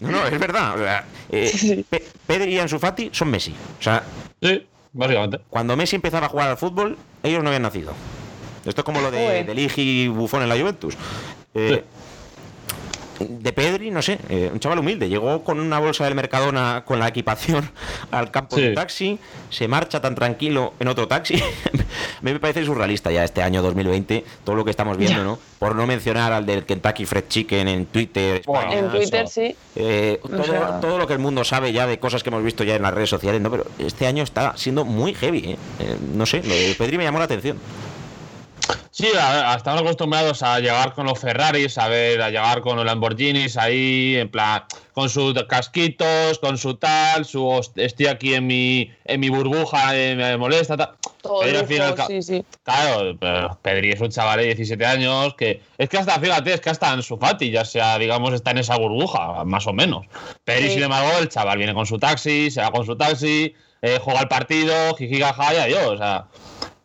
No, 0.00 0.10
no, 0.10 0.26
es 0.26 0.38
verdad. 0.38 0.74
o 0.74 0.78
sea, 0.78 1.04
eh, 1.32 1.48
Sí. 1.48 1.84
Pe- 1.88 2.04
Pedri 2.26 2.54
y 2.54 2.58
Ansu 2.60 2.78
Fati 2.78 3.08
son 3.12 3.30
Messi. 3.30 3.54
O 3.80 3.82
sea, 3.82 4.04
Sí, 4.40 4.64
básicamente. 4.92 5.40
cuando 5.50 5.76
Messi 5.76 5.96
empezaba 5.96 6.26
a 6.26 6.28
jugar 6.28 6.48
al 6.50 6.56
fútbol, 6.58 6.96
ellos 7.22 7.42
no 7.42 7.48
habían 7.48 7.62
nacido. 7.62 7.92
Esto 8.66 8.80
es 8.80 8.84
como 8.84 9.00
lo 9.00 9.10
de, 9.10 9.44
de 9.44 9.70
y 9.76 10.08
Buffon 10.08 10.42
en 10.42 10.48
la 10.48 10.56
Juventus. 10.58 10.94
Eh, 11.54 11.84
de 13.18 13.50
Pedri, 13.54 13.90
no 13.90 14.02
sé, 14.02 14.18
eh, 14.28 14.50
un 14.52 14.60
chaval 14.60 14.80
humilde. 14.80 15.08
Llegó 15.08 15.42
con 15.42 15.58
una 15.58 15.78
bolsa 15.78 16.04
del 16.04 16.14
Mercadona 16.14 16.82
con 16.84 16.98
la 16.98 17.08
equipación 17.08 17.70
al 18.10 18.30
campo 18.30 18.56
Sí. 18.56 18.62
de 18.62 18.74
taxi, 18.74 19.18
se 19.48 19.68
marcha 19.68 20.02
tan 20.02 20.14
tranquilo 20.14 20.74
en 20.80 20.88
otro 20.88 21.08
taxi. 21.08 21.36
a 21.36 21.38
mí 22.20 22.32
me 22.34 22.38
parece 22.40 22.62
surrealista 22.66 23.10
ya 23.10 23.24
este 23.24 23.42
año 23.42 23.62
2020, 23.62 24.22
todo 24.44 24.54
lo 24.54 24.64
que 24.66 24.70
estamos 24.70 24.98
viendo, 24.98 25.16
Ya. 25.18 25.24
¿no? 25.24 25.38
Por 25.58 25.74
no 25.74 25.86
mencionar 25.86 26.34
al 26.34 26.44
del 26.44 26.66
Kentucky 26.66 27.06
Fried 27.06 27.24
Chicken 27.28 27.68
en 27.68 27.86
Twitter. 27.86 28.42
Bueno, 28.44 28.60
España. 28.70 28.80
En 28.80 28.90
Twitter 28.90 29.24
eso. 29.24 29.32
sí. 29.32 29.56
Eh, 29.76 30.20
O 30.22 30.28
todo, 30.28 30.44
sea- 30.44 30.80
todo 30.80 30.98
lo 30.98 31.06
que 31.06 31.14
el 31.14 31.18
mundo 31.18 31.42
sabe 31.42 31.72
ya 31.72 31.86
de 31.86 31.98
cosas 31.98 32.22
que 32.22 32.28
hemos 32.28 32.42
visto 32.44 32.64
ya 32.64 32.74
en 32.76 32.82
las 32.82 32.92
redes 32.92 33.08
sociales, 33.08 33.40
¿no? 33.40 33.50
Pero 33.50 33.64
este 33.78 34.06
año 34.06 34.24
está 34.24 34.54
siendo 34.58 34.84
muy 34.84 35.14
heavy, 35.14 35.38
¿eh? 35.38 35.56
Eh, 35.80 35.96
no 36.14 36.26
sé, 36.26 36.42
lo 36.42 36.52
de 36.54 36.74
Pedri 36.76 36.98
me 36.98 37.04
llamó 37.04 37.18
la 37.18 37.24
atención. 37.24 37.56
Sí, 38.98 39.08
a- 39.14 39.52
a- 39.52 39.56
estamos 39.56 39.82
acostumbrados 39.82 40.42
a 40.42 40.58
llegar 40.58 40.94
con 40.94 41.04
los 41.04 41.18
Ferraris, 41.18 41.76
a 41.76 41.86
ver, 41.86 42.22
a 42.22 42.30
llegar 42.30 42.62
con 42.62 42.76
los 42.76 42.86
Lamborghinis 42.86 43.58
ahí, 43.58 44.16
en 44.16 44.30
plan, 44.30 44.62
con 44.94 45.10
sus 45.10 45.34
casquitos, 45.44 46.38
con 46.38 46.56
su 46.56 46.76
tal, 46.76 47.26
su 47.26 47.46
"Host- 47.46 47.76
estoy 47.76 48.06
aquí 48.06 48.32
en 48.32 48.46
mi, 48.46 48.90
en 49.04 49.20
mi 49.20 49.28
burbuja, 49.28 49.94
eh, 49.94 50.16
me 50.16 50.38
molesta, 50.38 50.78
tal. 50.78 50.92
Todo 51.20 51.40
Pero 51.40 51.58
al 51.58 52.06
sí, 52.06 52.22
sí. 52.22 52.44
Claro, 52.62 53.14
pero 53.20 53.58
Pedri 53.60 53.90
es 53.90 54.00
un 54.00 54.08
chaval 54.08 54.38
de 54.38 54.46
17 54.46 54.86
años 54.86 55.34
que 55.34 55.60
es 55.76 55.90
que 55.90 55.98
hasta, 55.98 56.18
fíjate, 56.18 56.54
es 56.54 56.62
que 56.62 56.70
hasta 56.70 56.94
en 56.94 57.02
su 57.02 57.18
Fati 57.18 57.50
ya 57.50 57.66
sea, 57.66 57.98
digamos, 57.98 58.32
está 58.32 58.52
en 58.52 58.58
esa 58.58 58.78
burbuja, 58.78 59.44
más 59.44 59.66
o 59.66 59.74
menos. 59.74 60.06
Pedri, 60.42 60.68
Sí. 60.68 60.74
sin 60.76 60.84
embargo, 60.84 61.10
el 61.18 61.28
chaval 61.28 61.58
viene 61.58 61.74
con 61.74 61.84
su 61.84 61.98
taxi, 61.98 62.50
se 62.50 62.62
va 62.62 62.70
con 62.70 62.86
su 62.86 62.96
taxi, 62.96 63.52
eh, 63.82 63.98
juega 64.02 64.20
el 64.20 64.28
partido, 64.28 64.94
jiji, 64.96 65.20
jaja, 65.20 65.52
y 65.52 65.56
adiós. 65.58 65.86
O 65.86 65.98
sea, 65.98 66.24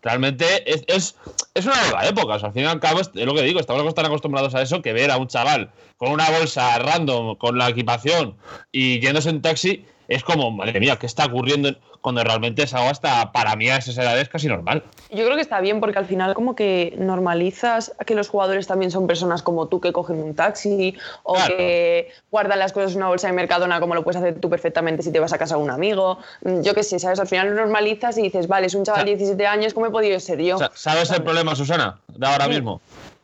realmente 0.01 0.71
es, 0.71 0.83
es, 0.87 1.15
es 1.53 1.65
una 1.65 1.81
nueva 1.83 2.05
época. 2.07 2.35
O 2.35 2.45
al 2.45 2.53
fin 2.53 2.63
y 2.63 2.65
al 2.65 2.79
cabo, 2.79 2.99
es 2.99 3.11
es 3.13 3.25
lo 3.25 3.33
que 3.33 3.43
digo, 3.43 3.59
estamos 3.59 3.93
tan 3.93 4.05
acostumbrados 4.05 4.55
a 4.55 4.61
eso 4.61 4.81
que 4.81 4.93
ver 4.93 5.11
a 5.11 5.17
un 5.17 5.27
chaval 5.27 5.71
con 5.97 6.11
una 6.11 6.29
bolsa 6.31 6.79
random, 6.79 7.35
con 7.35 7.57
la 7.57 7.69
equipación 7.69 8.35
y 8.71 8.99
yéndose 8.99 9.29
en 9.29 9.41
taxi, 9.41 9.85
es 10.07 10.23
como, 10.23 10.51
madre 10.51 10.79
mía, 10.79 10.97
¿qué 10.97 11.05
está 11.05 11.25
ocurriendo? 11.25 11.75
Cuando 12.01 12.23
realmente 12.23 12.63
es 12.63 12.73
algo 12.73 12.89
hasta, 12.89 13.31
para 13.31 13.55
mí 13.55 13.69
a 13.69 13.77
esas 13.77 13.95
edades 13.97 14.27
casi 14.27 14.47
normal. 14.47 14.83
Yo 15.11 15.23
creo 15.23 15.35
que 15.35 15.41
está 15.41 15.59
bien 15.61 15.79
porque 15.79 15.99
al 15.99 16.05
final 16.05 16.33
como 16.33 16.55
que 16.55 16.95
normalizas 16.97 17.93
que 18.07 18.15
los 18.15 18.27
jugadores 18.27 18.65
también 18.65 18.89
son 18.91 19.05
personas 19.05 19.43
como 19.43 19.67
tú 19.67 19.79
que 19.79 19.91
cogen 19.93 20.17
un 20.23 20.33
taxi 20.33 20.97
o 21.23 21.35
Claro. 21.35 21.55
que 21.57 22.11
guardan 22.31 22.57
las 22.59 22.73
cosas 22.73 22.91
en 22.93 22.97
una 22.97 23.09
bolsa 23.09 23.27
de 23.27 23.33
Mercadona 23.33 23.79
como 23.79 23.93
lo 23.93 24.03
puedes 24.03 24.19
hacer 24.19 24.39
tú 24.39 24.49
perfectamente 24.49 25.03
si 25.03 25.11
te 25.11 25.19
vas 25.19 25.31
a 25.33 25.37
casa 25.37 25.57
de 25.57 25.61
un 25.61 25.69
amigo. 25.69 26.17
Mm, 26.43 26.61
Yo 26.61 26.73
qué 26.73 26.81
sé, 26.83 26.97
¿sabes? 26.97 27.19
Al 27.19 27.27
final 27.27 27.49
lo 27.49 27.55
normalizas 27.55 28.17
y 28.17 28.23
dices, 28.23 28.47
vale, 28.47 28.65
es 28.67 28.73
un 28.73 28.83
chaval 28.83 29.05
de 29.05 29.11
17 29.15 29.45
años, 29.45 29.73
¿cómo 29.75 29.85
he 29.85 29.91
podido 29.91 30.19
ser 30.19 30.41
yo? 30.41 30.57
¿Sabes 30.73 31.11
el 31.11 31.21
problema, 31.23 31.55
Susana? 31.55 31.99
De 32.07 32.25
ahora 32.25 32.45
Sí. 32.45 32.51
mismo. 32.51 32.81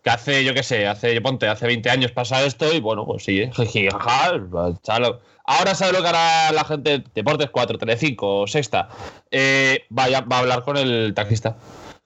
Que 0.07 0.11
hace, 0.13 0.45
yo 0.45 0.53
qué 0.53 0.63
sé, 0.63 0.87
hace, 0.87 1.19
ponte, 1.19 1.49
hace 1.49 1.67
20 1.67 1.89
años 1.89 2.11
pasa 2.13 2.41
esto 2.43 2.71
y 2.73 2.79
bueno, 2.79 3.05
pues 3.05 3.25
sí, 3.25 3.43
jaja, 3.91 4.31
chalo. 4.81 5.19
Ahora 5.43 5.75
sabe 5.75 5.91
lo 5.91 6.01
que 6.01 6.07
hará 6.07 6.49
la 6.53 6.63
gente, 6.63 7.03
Deportes 7.13 7.49
4, 7.51 7.77
Telecinco, 7.77 8.47
Sexta. 8.47 8.87
Eh, 9.29 9.83
vaya, 9.89 10.21
va 10.21 10.37
a 10.37 10.39
hablar 10.39 10.63
con 10.63 10.77
el 10.77 11.13
taxista. 11.13 11.57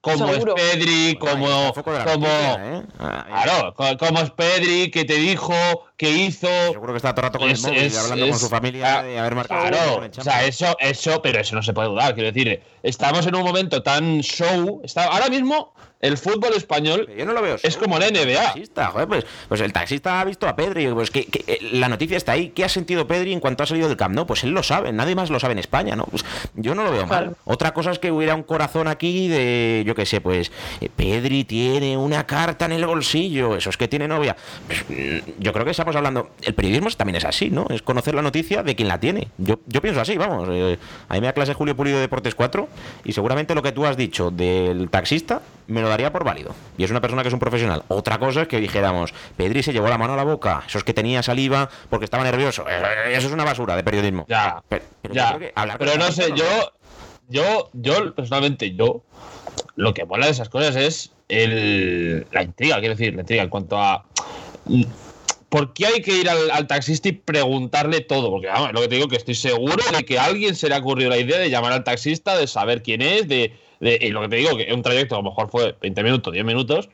Como 0.02 0.34
Seguro. 0.34 0.56
es 0.58 0.64
Pedri, 0.64 1.16
como. 1.20 1.48
De 1.48 2.18
¿eh? 2.18 2.82
Ahí. 2.98 3.44
Claro, 3.44 3.76
co- 3.76 3.98
como 4.00 4.20
es 4.22 4.32
Pedri, 4.32 4.90
que 4.90 5.06
te 5.06 5.14
dijo, 5.18 5.54
que 6.02 6.10
hizo. 6.10 6.48
Seguro 6.72 6.94
que 6.94 6.98
está 6.98 7.14
todo 7.14 7.28
el 7.28 7.32
rato 7.32 7.38
con 7.38 7.50
Es- 7.52 7.64
el 7.64 7.70
móvil 7.70 7.84
es- 7.84 7.98
hablando 8.00 8.28
con 8.30 8.40
su 8.40 8.50
familia 8.50 8.98
ah, 9.00 9.04
de 9.04 9.20
haber 9.20 9.36
marcado 9.36 9.68
Claro, 9.68 10.10
o 10.18 10.24
sea, 10.24 10.44
eso, 10.46 10.76
eso, 10.80 11.22
pero 11.22 11.40
eso 11.40 11.54
no 11.56 11.62
se 11.62 11.74
puede 11.74 11.90
dudar. 11.90 12.16
Quiero 12.16 12.32
decir, 12.32 12.60
estamos 12.82 13.28
en 13.28 13.36
un 13.36 13.44
momento 13.44 13.84
tan 13.84 14.22
show. 14.22 14.82
Está, 14.84 15.04
ahora 15.06 15.30
mismo, 15.30 15.74
el 16.00 16.18
fútbol 16.18 16.54
español 16.56 17.08
Yo 17.16 17.26
no 17.28 17.34
lo 17.34 17.44
veo. 17.44 17.58
Es 17.62 17.78
como 17.78 18.00
la 18.00 18.08
el 18.08 18.14
NBA. 18.14 18.42
taxista, 18.46 18.88
joder, 18.88 19.08
pues, 19.08 19.26
pues 19.48 19.62
el 19.62 19.72
taxista 19.72 20.20
ha 20.20 20.26
visto 20.26 20.48
a 20.48 20.56
Pedri. 20.56 20.88
Pues 20.88 21.12
que, 21.12 21.26
que, 21.28 21.44
eh, 21.46 21.60
la 21.74 21.88
noticia 21.90 22.18
está 22.18 22.32
ahí. 22.32 22.50
¿Qué 22.50 22.66
ha 22.66 22.70
sentido 22.70 23.06
Pedri 23.06 23.32
en 23.34 23.40
cuanto 23.40 23.62
ha 23.62 23.68
salido 23.68 23.88
del 23.88 23.98
Camp 23.98 24.16
Nou? 24.16 24.26
Pues 24.26 24.44
él 24.44 24.50
lo 24.50 24.64
sabe. 24.64 24.92
Nadie 24.92 25.14
más 25.14 25.30
lo 25.30 25.40
sabe 25.40 25.52
en 25.54 25.60
España, 25.60 25.96
¿no? 25.96 26.06
Pues 26.06 26.26
yo 26.56 26.74
no 26.74 26.84
lo 26.84 26.92
veo 26.92 27.06
mal. 27.06 27.08
Claro. 27.26 27.38
Otra 27.46 27.76
cosa 27.76 27.92
es 27.92 28.00
que 28.00 28.12
hubiera 28.12 28.34
un 28.34 28.42
corazón 28.42 28.88
aquí 28.88 29.28
de, 29.28 29.84
yo 29.86 29.94
qué 29.94 30.08
sé, 30.08 30.22
pues 30.22 30.52
eh, 30.82 30.90
Pedri 30.96 31.44
tiene 31.44 31.96
una 31.98 32.26
carta 32.26 32.66
en 32.66 32.72
el 32.72 32.86
bolsillo. 32.88 33.56
Eso 33.56 33.70
es 33.70 33.78
que 33.78 33.88
tiene 33.88 34.08
novia. 34.08 34.36
Pues, 34.66 34.84
mm, 34.90 35.30
yo 35.38 35.54
creo 35.54 35.66
que 35.66 35.72
estamos 35.92 35.96
hablando. 35.96 36.32
El 36.42 36.54
periodismo 36.56 36.90
también 36.92 37.16
es 37.18 37.26
así, 37.26 37.50
¿no? 37.50 37.68
Es 37.70 37.82
conocer 37.82 38.16
la 38.16 38.22
noticia 38.22 38.64
de 38.64 38.76
quien 38.76 38.88
la 38.88 39.00
tiene. 39.00 39.28
Yo, 39.38 39.60
yo 39.68 39.82
pienso 39.82 40.02
así, 40.02 40.18
vamos. 40.18 40.48
eh, 40.52 40.78
a 41.10 41.14
mí 41.14 41.22
me 41.22 41.28
da 41.28 41.34
clase 41.34 41.54
Julio 41.54 41.76
Pulido 41.76 41.98
de 41.98 42.02
Deportes 42.02 42.36
4 42.36 42.68
y 43.06 43.14
seguramente 43.14 43.54
lo 43.56 43.62
que 43.62 43.72
tú 43.72 43.86
has 43.86 43.98
dicho 43.98 44.32
del 44.32 44.90
taxista 44.90 45.42
me 45.68 45.82
lo 45.82 45.90
daría 45.90 46.12
por 46.12 46.24
válido. 46.24 46.54
Y 46.78 46.84
es 46.84 46.92
una 46.92 47.02
persona 47.02 47.22
que 47.22 47.28
es 47.28 47.34
un 47.34 47.40
profesional. 47.40 47.84
Otra 47.88 48.18
cosa 48.20 48.44
es 48.44 48.48
que 48.48 48.60
dijéramos, 48.60 49.14
Pedri 49.38 49.64
se 49.64 49.74
llevó 49.74 49.88
la 49.88 49.98
mano 49.98 50.14
a 50.14 50.18
la 50.18 50.24
boca. 50.24 50.64
Eso 50.68 50.78
es 50.78 50.84
que 50.84 50.94
tenía 50.94 51.22
saliva 51.24 51.70
porque 51.90 52.06
estaba 52.06 52.24
nervioso. 52.24 52.66
Eh, 52.70 53.14
Eso 53.14 53.28
es 53.28 53.34
una 53.34 53.44
basura 53.44 53.76
de 53.76 53.84
periodismo. 53.84 54.26
Ya, 54.28 54.62
Pero, 54.68 54.84
ya. 55.12 55.38
Pero 55.78 55.98
no 55.98 56.12
sé, 56.12 56.32
yo, 56.36 56.46
yo, 57.30 57.70
yo, 57.74 58.14
personalmente, 58.16 58.76
yo, 58.76 59.04
lo 59.76 59.94
que 59.94 60.06
mola 60.06 60.26
de 60.26 60.32
esas 60.32 60.50
cosas 60.50 60.76
es 60.76 61.12
el, 61.30 62.28
la 62.32 62.44
intriga, 62.44 62.80
quiero 62.80 62.96
decir, 62.96 63.14
la 63.16 63.22
intriga 63.22 63.44
en 63.44 63.50
cuanto 63.50 63.80
a. 63.80 64.06
¿Por 65.52 65.74
qué 65.74 65.86
hay 65.86 66.02
que 66.02 66.16
ir 66.16 66.30
al, 66.30 66.50
al 66.50 66.66
taxista 66.66 67.10
y 67.10 67.12
preguntarle 67.12 68.00
todo? 68.00 68.30
Porque, 68.32 68.48
vamos, 68.48 68.72
lo 68.72 68.80
que 68.82 68.88
te 68.88 68.96
digo 68.96 69.10
que 69.10 69.18
estoy 69.18 69.36
seguro 69.36 69.84
de 69.96 70.06
que 70.06 70.18
a 70.18 70.24
alguien 70.24 70.56
se 70.56 70.70
le 70.70 70.76
ha 70.76 70.78
ocurrido 70.80 71.10
la 71.10 71.18
idea 71.18 71.38
de 71.40 71.50
llamar 71.50 71.74
al 71.74 71.84
taxista, 71.84 72.38
de 72.38 72.48
saber 72.48 72.82
quién 72.82 73.02
es, 73.02 73.28
de, 73.28 73.54
de- 73.82 74.00
y 74.02 74.10
lo 74.12 74.22
que 74.22 74.30
te 74.30 74.36
digo, 74.38 74.56
que 74.56 74.74
un 74.74 74.82
trayecto 74.82 75.16
a 75.16 75.18
lo 75.18 75.26
mejor 75.30 75.50
fue 75.52 75.76
20 75.82 76.04
minutos, 76.04 76.32
10 76.32 76.46
minutos, 76.46 76.88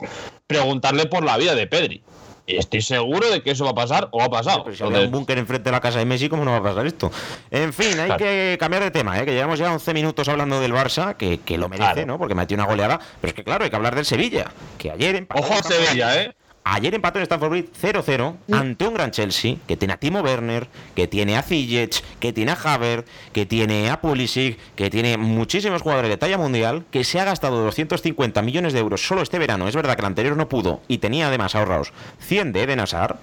preguntarle 0.47 1.05
por 1.05 1.23
la 1.23 1.37
vida 1.37 1.53
de 1.55 1.67
Pedri. 1.67 2.01
Estoy 2.47 2.81
seguro 2.81 3.29
de 3.29 3.43
que 3.43 3.51
eso 3.51 3.65
va 3.65 3.71
a 3.71 3.75
pasar 3.75 4.07
o 4.11 4.23
ha 4.23 4.29
pasado. 4.29 4.63
Pero 4.63 4.75
si 4.75 4.81
había 4.81 4.87
un 4.99 5.03
Entonces, 5.03 5.11
búnker 5.19 5.37
enfrente 5.37 5.65
de 5.65 5.71
la 5.73 5.81
casa 5.81 5.99
de 5.99 6.05
Messi, 6.05 6.29
¿cómo 6.29 6.45
no 6.45 6.51
va 6.51 6.57
a 6.57 6.63
pasar 6.63 6.87
esto? 6.87 7.11
En 7.51 7.73
fin, 7.73 7.99
hay 7.99 8.05
Claro. 8.07 8.17
que 8.17 8.55
cambiar 8.57 8.83
de 8.83 8.89
tema, 8.91 9.19
¿eh? 9.19 9.25
que 9.25 9.33
llevamos 9.33 9.59
ya 9.59 9.71
11 9.73 9.93
minutos 9.93 10.29
hablando 10.29 10.61
del 10.61 10.71
Barça, 10.73 11.15
que, 11.17 11.41
que 11.41 11.57
lo 11.57 11.67
merece, 11.67 11.91
Claro. 11.91 12.07
¿no? 12.07 12.17
Porque 12.17 12.35
metió 12.35 12.55
una 12.55 12.65
goleada. 12.65 12.99
Pero 13.19 13.29
es 13.31 13.33
que, 13.33 13.43
claro, 13.43 13.65
hay 13.65 13.69
que 13.69 13.75
hablar 13.75 13.95
del 13.95 14.05
Sevilla, 14.05 14.49
que 14.77 14.89
ayer 14.91 15.15
empató 15.17 15.41
Ojo 15.41 15.53
a 15.55 15.61
Sevilla. 15.63 16.21
¿eh? 16.23 16.35
Ayer 16.69 16.93
empató 16.93 17.19
en 17.19 17.23
Stanford 17.23 17.49
Bridge 17.49 17.69
0-0 17.81 18.35
ante 18.51 18.87
un 18.87 18.93
gran 18.93 19.11
Chelsea 19.11 19.55
que 19.67 19.77
tiene 19.77 19.93
a 19.93 19.97
Timo 19.97 20.19
Werner, 20.19 20.67
que 20.95 21.07
tiene 21.07 21.37
a 21.37 21.41
Ziyech, 21.41 22.03
que 22.19 22.33
tiene 22.33 22.51
a 22.51 22.55
Havertz, 22.55 23.09
que 23.31 23.45
tiene 23.45 23.89
a 23.89 24.01
Pulisic, 24.01 24.59
que 24.75 24.89
tiene 24.89 25.15
muchísimos 25.17 25.81
jugadores 25.81 26.09
de 26.09 26.17
talla 26.17 26.37
mundial, 26.37 26.83
que 26.91 27.05
se 27.05 27.21
ha 27.21 27.23
gastado 27.23 27.63
250 27.63 28.41
millones 28.41 28.73
de 28.73 28.79
euros 28.79 29.07
solo 29.07 29.21
este 29.21 29.39
verano. 29.39 29.69
Es 29.69 29.75
verdad 29.75 29.95
que 29.95 30.01
el 30.01 30.07
anterior 30.07 30.35
no 30.35 30.49
pudo 30.49 30.81
y 30.89 30.97
tenía 30.97 31.29
además 31.29 31.55
ahorrados 31.55 31.93
100 32.19 32.51
de 32.51 32.63
Eden 32.63 32.81
Hazard, 32.81 33.15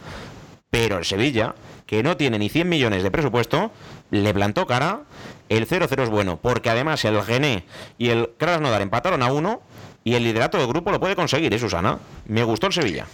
pero 0.70 0.96
el 0.96 1.04
Sevilla, 1.04 1.54
que 1.86 2.02
no 2.02 2.16
tiene 2.16 2.38
ni 2.38 2.48
100 2.48 2.66
millones 2.66 3.02
de 3.02 3.10
presupuesto, 3.10 3.70
le 4.10 4.32
plantó 4.32 4.66
cara. 4.66 5.02
El 5.50 5.68
0-0 5.68 6.02
es 6.02 6.08
bueno, 6.08 6.38
porque 6.40 6.70
además 6.70 7.04
el 7.04 7.20
Gené 7.22 7.66
y 7.98 8.08
el 8.08 8.30
Krasnodar 8.38 8.80
empataron 8.80 9.22
a 9.22 9.30
uno 9.30 9.60
y 10.02 10.14
el 10.14 10.24
liderato 10.24 10.56
del 10.56 10.66
grupo 10.66 10.90
lo 10.90 10.98
puede 10.98 11.14
conseguir, 11.14 11.52
¿eh, 11.52 11.58
Susana? 11.58 11.98
Me 12.26 12.42
gustó 12.42 12.68
el 12.68 12.72
Sevilla. 12.72 13.06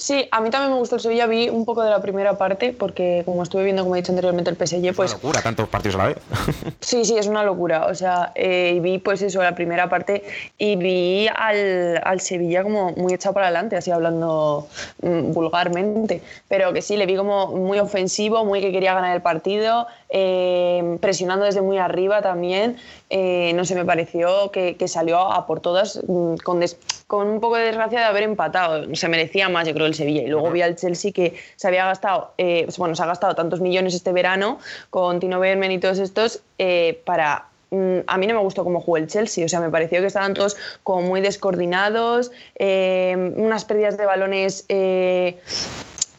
Sí, 0.00 0.26
a 0.30 0.40
mí 0.40 0.48
también 0.48 0.72
me 0.72 0.78
gustó 0.78 0.94
el 0.94 1.02
Sevilla, 1.02 1.26
vi 1.26 1.50
un 1.50 1.66
poco 1.66 1.82
de 1.82 1.90
la 1.90 2.00
primera 2.00 2.38
parte, 2.38 2.72
porque 2.72 3.20
como 3.26 3.42
estuve 3.42 3.64
viendo, 3.64 3.82
como 3.82 3.96
he 3.96 3.98
dicho 3.98 4.12
anteriormente, 4.12 4.48
el 4.50 4.56
PSG, 4.56 4.94
pues... 4.96 5.10
Es 5.12 5.16
una 5.16 5.22
locura, 5.24 5.42
tantos 5.42 5.68
partidos 5.68 5.96
a 5.96 5.98
la 5.98 6.06
vez. 6.06 6.16
sí, 6.80 7.04
sí, 7.04 7.18
es 7.18 7.26
una 7.26 7.44
locura. 7.44 7.84
O 7.86 7.94
sea, 7.94 8.32
eh, 8.34 8.78
vi 8.82 8.96
pues 8.96 9.20
eso, 9.20 9.42
la 9.42 9.54
primera 9.54 9.90
parte, 9.90 10.22
y 10.56 10.76
vi 10.76 11.28
al, 11.28 12.00
al 12.02 12.20
Sevilla 12.22 12.62
como 12.62 12.92
muy 12.92 13.12
echado 13.12 13.34
para 13.34 13.48
adelante, 13.48 13.76
así 13.76 13.90
hablando 13.90 14.68
mm, 15.02 15.32
vulgarmente. 15.32 16.22
Pero 16.48 16.72
que 16.72 16.80
sí, 16.80 16.96
le 16.96 17.04
vi 17.04 17.16
como 17.16 17.48
muy 17.48 17.78
ofensivo, 17.78 18.46
muy 18.46 18.62
que 18.62 18.72
quería 18.72 18.94
ganar 18.94 19.14
el 19.14 19.20
partido, 19.20 19.86
eh, 20.08 20.96
presionando 21.02 21.44
desde 21.44 21.60
muy 21.60 21.76
arriba 21.76 22.22
también. 22.22 22.78
Eh, 23.10 23.52
no 23.54 23.66
sé, 23.66 23.74
me 23.74 23.84
pareció 23.84 24.50
que, 24.50 24.76
que 24.76 24.88
salió 24.88 25.18
a 25.18 25.46
por 25.46 25.60
todas 25.60 26.00
mm, 26.08 26.36
con, 26.44 26.60
des- 26.60 26.78
con 27.06 27.26
un 27.26 27.40
poco 27.40 27.56
de 27.56 27.64
desgracia 27.64 27.98
de 27.98 28.04
haber 28.06 28.22
empatado. 28.22 28.94
Se 28.94 29.08
merecía 29.08 29.48
más, 29.48 29.66
yo 29.68 29.74
creo, 29.74 29.89
el 29.90 29.94
Sevilla. 29.94 30.22
Y 30.22 30.28
luego 30.28 30.50
vi 30.50 30.62
al 30.62 30.76
Chelsea 30.76 31.12
que 31.12 31.34
se 31.56 31.68
había 31.68 31.84
gastado, 31.84 32.32
eh, 32.38 32.66
bueno, 32.78 32.94
se 32.94 33.02
ha 33.02 33.06
gastado 33.06 33.34
tantos 33.34 33.60
millones 33.60 33.94
este 33.94 34.12
verano 34.12 34.58
con 34.90 35.20
Tino 35.20 35.38
Werner 35.38 35.70
y 35.70 35.78
todos 35.78 35.98
estos 35.98 36.42
eh, 36.58 37.00
para 37.04 37.46
mm, 37.70 37.98
a 38.06 38.18
mí 38.18 38.26
no 38.26 38.34
me 38.34 38.40
gustó 38.40 38.64
cómo 38.64 38.80
jugó 38.80 38.96
el 38.96 39.06
Chelsea, 39.06 39.44
o 39.44 39.48
sea, 39.48 39.60
me 39.60 39.70
pareció 39.70 40.00
que 40.00 40.06
estaban 40.06 40.34
todos 40.34 40.56
como 40.82 41.02
muy 41.02 41.20
descoordinados, 41.20 42.32
eh, 42.56 43.32
unas 43.36 43.64
pérdidas 43.64 43.96
de 43.96 44.06
balones 44.06 44.64
eh, 44.68 45.38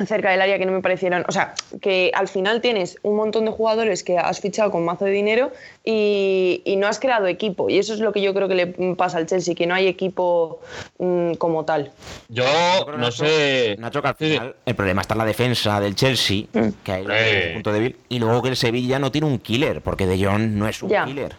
cerca 0.08 0.32
del 0.32 0.42
área 0.42 0.58
que 0.58 0.66
no 0.66 0.72
me 0.72 0.82
parecieron, 0.82 1.24
o 1.28 1.32
sea, 1.32 1.54
que 1.82 2.12
al 2.14 2.28
final 2.28 2.62
tienes 2.62 2.98
un 3.04 3.16
montón 3.16 3.46
de 3.46 3.52
jugadores 3.52 4.04
que 4.04 4.18
has 4.18 4.40
fichado 4.40 4.72
con 4.72 4.84
mazo 4.86 5.06
de 5.06 5.12
dinero 5.12 5.52
y, 5.84 6.62
y 6.66 6.76
no 6.76 6.88
has 6.88 7.00
creado 7.00 7.28
equipo, 7.28 7.70
y 7.70 7.78
eso 7.80 7.94
es 7.94 8.00
lo 8.00 8.12
que 8.12 8.22
yo 8.22 8.34
creo 8.34 8.48
que 8.48 8.56
le 8.56 8.68
pasa 8.96 9.18
al 9.18 9.26
Chelsea, 9.26 9.56
que 9.56 9.66
no 9.68 9.74
hay 9.76 9.88
equipo 9.88 10.60
mm, 11.00 11.34
como 11.34 11.66
tal. 11.66 11.92
Yo 12.30 12.44
no 12.88 12.98
Nacho, 12.98 13.26
sé. 13.26 13.76
Nacho, 13.80 14.02
que 14.02 14.08
al 14.08 14.16
sí. 14.18 14.26
final 14.26 14.56
el 14.66 14.76
problema 14.76 15.02
está 15.02 15.14
en 15.14 15.18
la 15.20 15.26
defensa 15.26 15.80
del 15.80 15.96
Chelsea, 15.96 16.44
que 16.84 16.92
ahí 16.92 17.02
Hombre. 17.02 17.40
es 17.42 17.48
un 17.48 17.54
punto 17.54 17.72
débil, 17.74 17.96
y 18.10 18.20
luego 18.20 18.42
que 18.42 18.50
el 18.50 18.56
Sevilla 18.58 19.00
no 19.00 19.12
tiene 19.12 19.28
un 19.28 19.40
killer, 19.40 19.82
porque 19.82 20.06
De 20.06 20.24
Jong 20.24 20.52
no 20.52 20.68
es 20.68 20.82
un 20.84 20.90
Ya. 20.90 21.06
killer. 21.06 21.36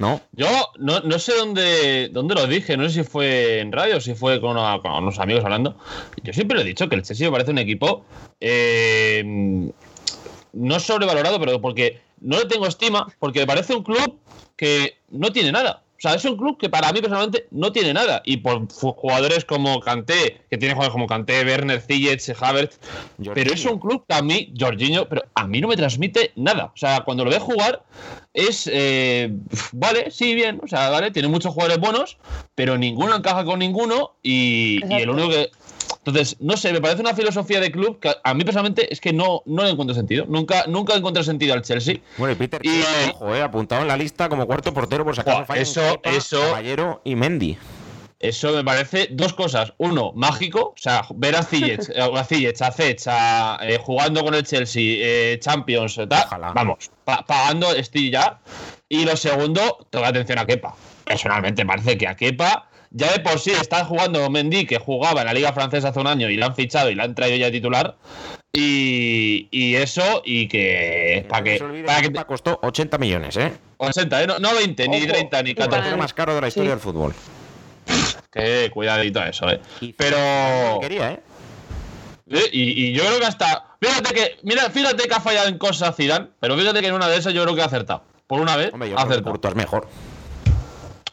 ¿No? 0.00 0.22
Yo 0.32 0.48
no, 0.78 1.00
no 1.00 1.18
sé 1.18 1.36
dónde, 1.36 2.08
dónde 2.08 2.34
lo 2.34 2.46
dije, 2.46 2.76
no 2.76 2.88
sé 2.88 3.02
si 3.02 3.08
fue 3.08 3.60
en 3.60 3.70
radio 3.70 4.00
si 4.00 4.14
fue 4.14 4.40
con 4.40 4.56
unos 4.56 5.18
amigos 5.18 5.44
hablando. 5.44 5.76
Yo 6.24 6.32
siempre 6.32 6.56
lo 6.56 6.62
he 6.62 6.66
dicho 6.66 6.88
que 6.88 6.96
el 6.96 7.02
Chelsea 7.02 7.28
me 7.28 7.32
parece 7.32 7.50
un 7.50 7.58
equipo 7.58 8.06
eh, 8.40 9.22
no 10.52 10.80
sobrevalorado, 10.80 11.38
pero 11.38 11.60
porque 11.60 12.00
no 12.20 12.38
le 12.38 12.46
tengo 12.46 12.66
estima, 12.66 13.06
porque 13.18 13.40
me 13.40 13.46
parece 13.46 13.74
un 13.74 13.82
club 13.82 14.18
que 14.56 14.96
no 15.10 15.32
tiene 15.32 15.52
nada. 15.52 15.82
O 16.00 16.02
sea, 16.02 16.14
es 16.14 16.24
un 16.24 16.38
club 16.38 16.56
que 16.56 16.70
para 16.70 16.90
mí 16.94 17.00
personalmente 17.02 17.46
no 17.50 17.72
tiene 17.72 17.92
nada. 17.92 18.22
Y 18.24 18.38
por 18.38 18.66
jugadores 18.72 19.44
como 19.44 19.80
Kanté, 19.80 20.40
que 20.48 20.56
tiene 20.56 20.72
jugadores 20.72 20.94
como 20.94 21.06
Kanté, 21.06 21.44
Werner, 21.44 21.78
Ziyech, 21.78 22.34
Havertz. 22.40 22.80
Pero 23.34 23.52
es 23.52 23.66
un 23.66 23.78
club 23.78 24.06
que 24.08 24.14
a 24.14 24.22
mí, 24.22 24.50
Jorginho, 24.58 25.06
pero 25.10 25.24
a 25.34 25.46
mí 25.46 25.60
no 25.60 25.68
me 25.68 25.76
transmite 25.76 26.32
nada. 26.36 26.72
O 26.74 26.76
sea, 26.78 27.00
cuando 27.00 27.22
lo 27.22 27.30
veo 27.30 27.40
jugar, 27.40 27.82
es. 28.32 28.66
eh, 28.72 29.30
vale, 29.72 30.10
sí, 30.10 30.34
bien. 30.34 30.58
O 30.64 30.68
sea, 30.68 30.88
vale, 30.88 31.10
tiene 31.10 31.28
muchos 31.28 31.52
jugadores 31.52 31.78
buenos, 31.78 32.16
pero 32.54 32.78
ninguno 32.78 33.14
encaja 33.14 33.44
con 33.44 33.58
ninguno. 33.58 34.12
Y, 34.22 34.80
y 34.88 35.02
el 35.02 35.10
único 35.10 35.28
que. 35.28 35.50
Entonces, 36.04 36.36
no 36.40 36.56
sé, 36.56 36.72
me 36.72 36.80
parece 36.80 37.02
una 37.02 37.14
filosofía 37.14 37.60
de 37.60 37.70
club 37.70 38.00
que 38.00 38.10
a- 38.24 38.34
mí 38.34 38.42
personalmente 38.42 38.90
es 38.92 39.00
que 39.00 39.12
no, 39.12 39.42
no 39.44 39.64
le 39.64 39.70
encuentro 39.70 39.94
sentido. 39.94 40.24
Nunca, 40.28 40.64
nunca 40.66 40.94
encontré 40.94 41.22
sentido 41.22 41.52
al 41.52 41.62
Chelsea. 41.62 41.96
Bueno, 42.16 42.32
y 42.32 42.36
Peter, 42.36 42.60
Y- 42.64 42.82
ojo, 43.12 43.34
eh, 43.34 43.42
apuntado 43.42 43.82
en 43.82 43.88
la 43.88 43.96
lista 43.98 44.28
como 44.30 44.46
cuarto 44.46 44.72
portero 44.72 45.04
por 45.04 45.14
si 45.14 45.20
acaso 45.20 45.44
fallan 45.44 45.62
eso- 45.62 45.82
Kepa, 46.02 46.10
eso- 46.16 46.40
Caballero 46.40 47.02
y 47.04 47.16
Mendy. 47.16 47.58
Eso 48.18 48.52
me 48.52 48.62
parece 48.64 49.08
dos 49.12 49.32
cosas. 49.34 49.72
Uno, 49.78 50.12
mágico. 50.14 50.74
O 50.74 50.74
sea, 50.76 51.02
ver 51.14 51.36
a 51.36 51.42
Ziyech, 51.42 51.88
eh, 51.90 52.00
a 52.16 52.24
Ziyech, 52.24 52.60
a 52.62 52.70
Zech, 52.72 53.00
a, 53.06 53.58
eh, 53.62 53.78
jugando 53.82 54.22
con 54.22 54.34
el 54.34 54.42
Chelsea, 54.42 54.82
eh, 54.98 55.38
Champions, 55.40 55.96
eh, 55.98 56.06
tal. 56.06 56.24
Ojalá. 56.26 56.52
Vamos, 56.54 56.90
pa- 57.04 57.24
pagando 57.26 57.68
Steve 57.82 58.10
ya. 58.10 58.38
Y 58.88 59.04
lo 59.04 59.16
segundo, 59.16 59.86
toca 59.90 60.08
atención 60.08 60.38
a 60.38 60.46
Kepa. 60.46 60.74
Personalmente, 61.04 61.64
parece 61.66 61.96
que 61.98 62.06
a 62.08 62.14
Kepa 62.16 62.68
ya 62.90 63.12
de 63.12 63.20
por 63.20 63.38
sí 63.38 63.50
está 63.52 63.84
jugando 63.84 64.28
Mendy, 64.30 64.66
que 64.66 64.78
jugaba 64.78 65.20
en 65.20 65.26
la 65.26 65.32
Liga 65.34 65.52
Francesa 65.52 65.88
hace 65.88 66.00
un 66.00 66.06
año 66.06 66.28
y 66.28 66.36
la 66.36 66.46
han 66.46 66.54
fichado 66.56 66.90
y 66.90 66.94
la 66.94 67.04
han 67.04 67.14
traído 67.14 67.36
ya 67.36 67.46
de 67.46 67.52
titular. 67.52 67.96
Y, 68.52 69.46
y 69.52 69.76
eso, 69.76 70.22
y 70.24 70.48
que. 70.48 71.24
Para 71.28 71.40
no 71.40 71.44
que. 71.44 71.84
Para 71.86 72.00
que 72.00 72.08
Kepa 72.08 72.24
costó 72.26 72.58
80 72.62 72.98
millones, 72.98 73.36
¿eh? 73.36 73.52
80, 73.76 74.22
¿eh? 74.22 74.26
no, 74.26 74.38
no 74.40 74.54
20, 74.54 74.88
ni 74.88 74.96
Ojo, 74.98 75.06
30, 75.06 75.42
ni 75.42 75.50
y 75.50 75.52
El 75.52 75.56
14. 75.56 75.70
para- 75.70 75.82
portero 75.82 75.96
más 75.98 76.14
caro 76.14 76.34
de 76.34 76.40
la 76.40 76.48
historia 76.48 76.70
Sí. 76.70 76.74
del 76.74 76.80
fútbol. 76.80 77.14
Que 78.32 78.70
cuidadito 78.72 79.22
eso, 79.24 79.48
eh. 79.50 79.60
Y 79.80 79.92
Pero. 79.92 80.16
Quería, 80.80 81.12
¿eh? 81.12 81.20
Eh, 82.28 82.48
Y, 82.52 82.86
y 82.86 82.92
yo 82.92 83.04
creo 83.04 83.20
que 83.20 83.26
hasta. 83.26 83.66
Fíjate 83.80 84.14
que. 84.14 84.36
Mira, 84.42 84.68
fíjate 84.70 85.08
que 85.08 85.14
ha 85.14 85.20
fallado 85.20 85.48
en 85.48 85.56
cosas 85.58 85.94
Zidane, 85.96 86.26
pero 86.40 86.56
fíjate 86.56 86.80
que 86.80 86.88
en 86.88 86.94
una 86.94 87.08
de 87.08 87.16
esas 87.18 87.32
yo 87.32 87.42
creo 87.44 87.54
que 87.54 87.62
ha 87.62 87.66
acertado. 87.66 88.02
Por 88.26 88.40
una 88.40 88.56
vez, 88.56 88.72
Hombre, 88.72 88.90
yo 88.90 88.94
ha 88.98 89.04
creo 89.06 89.22
que 89.22 89.28
acertado. 89.30 89.48
Es 89.48 89.54
mejor. 89.56 89.88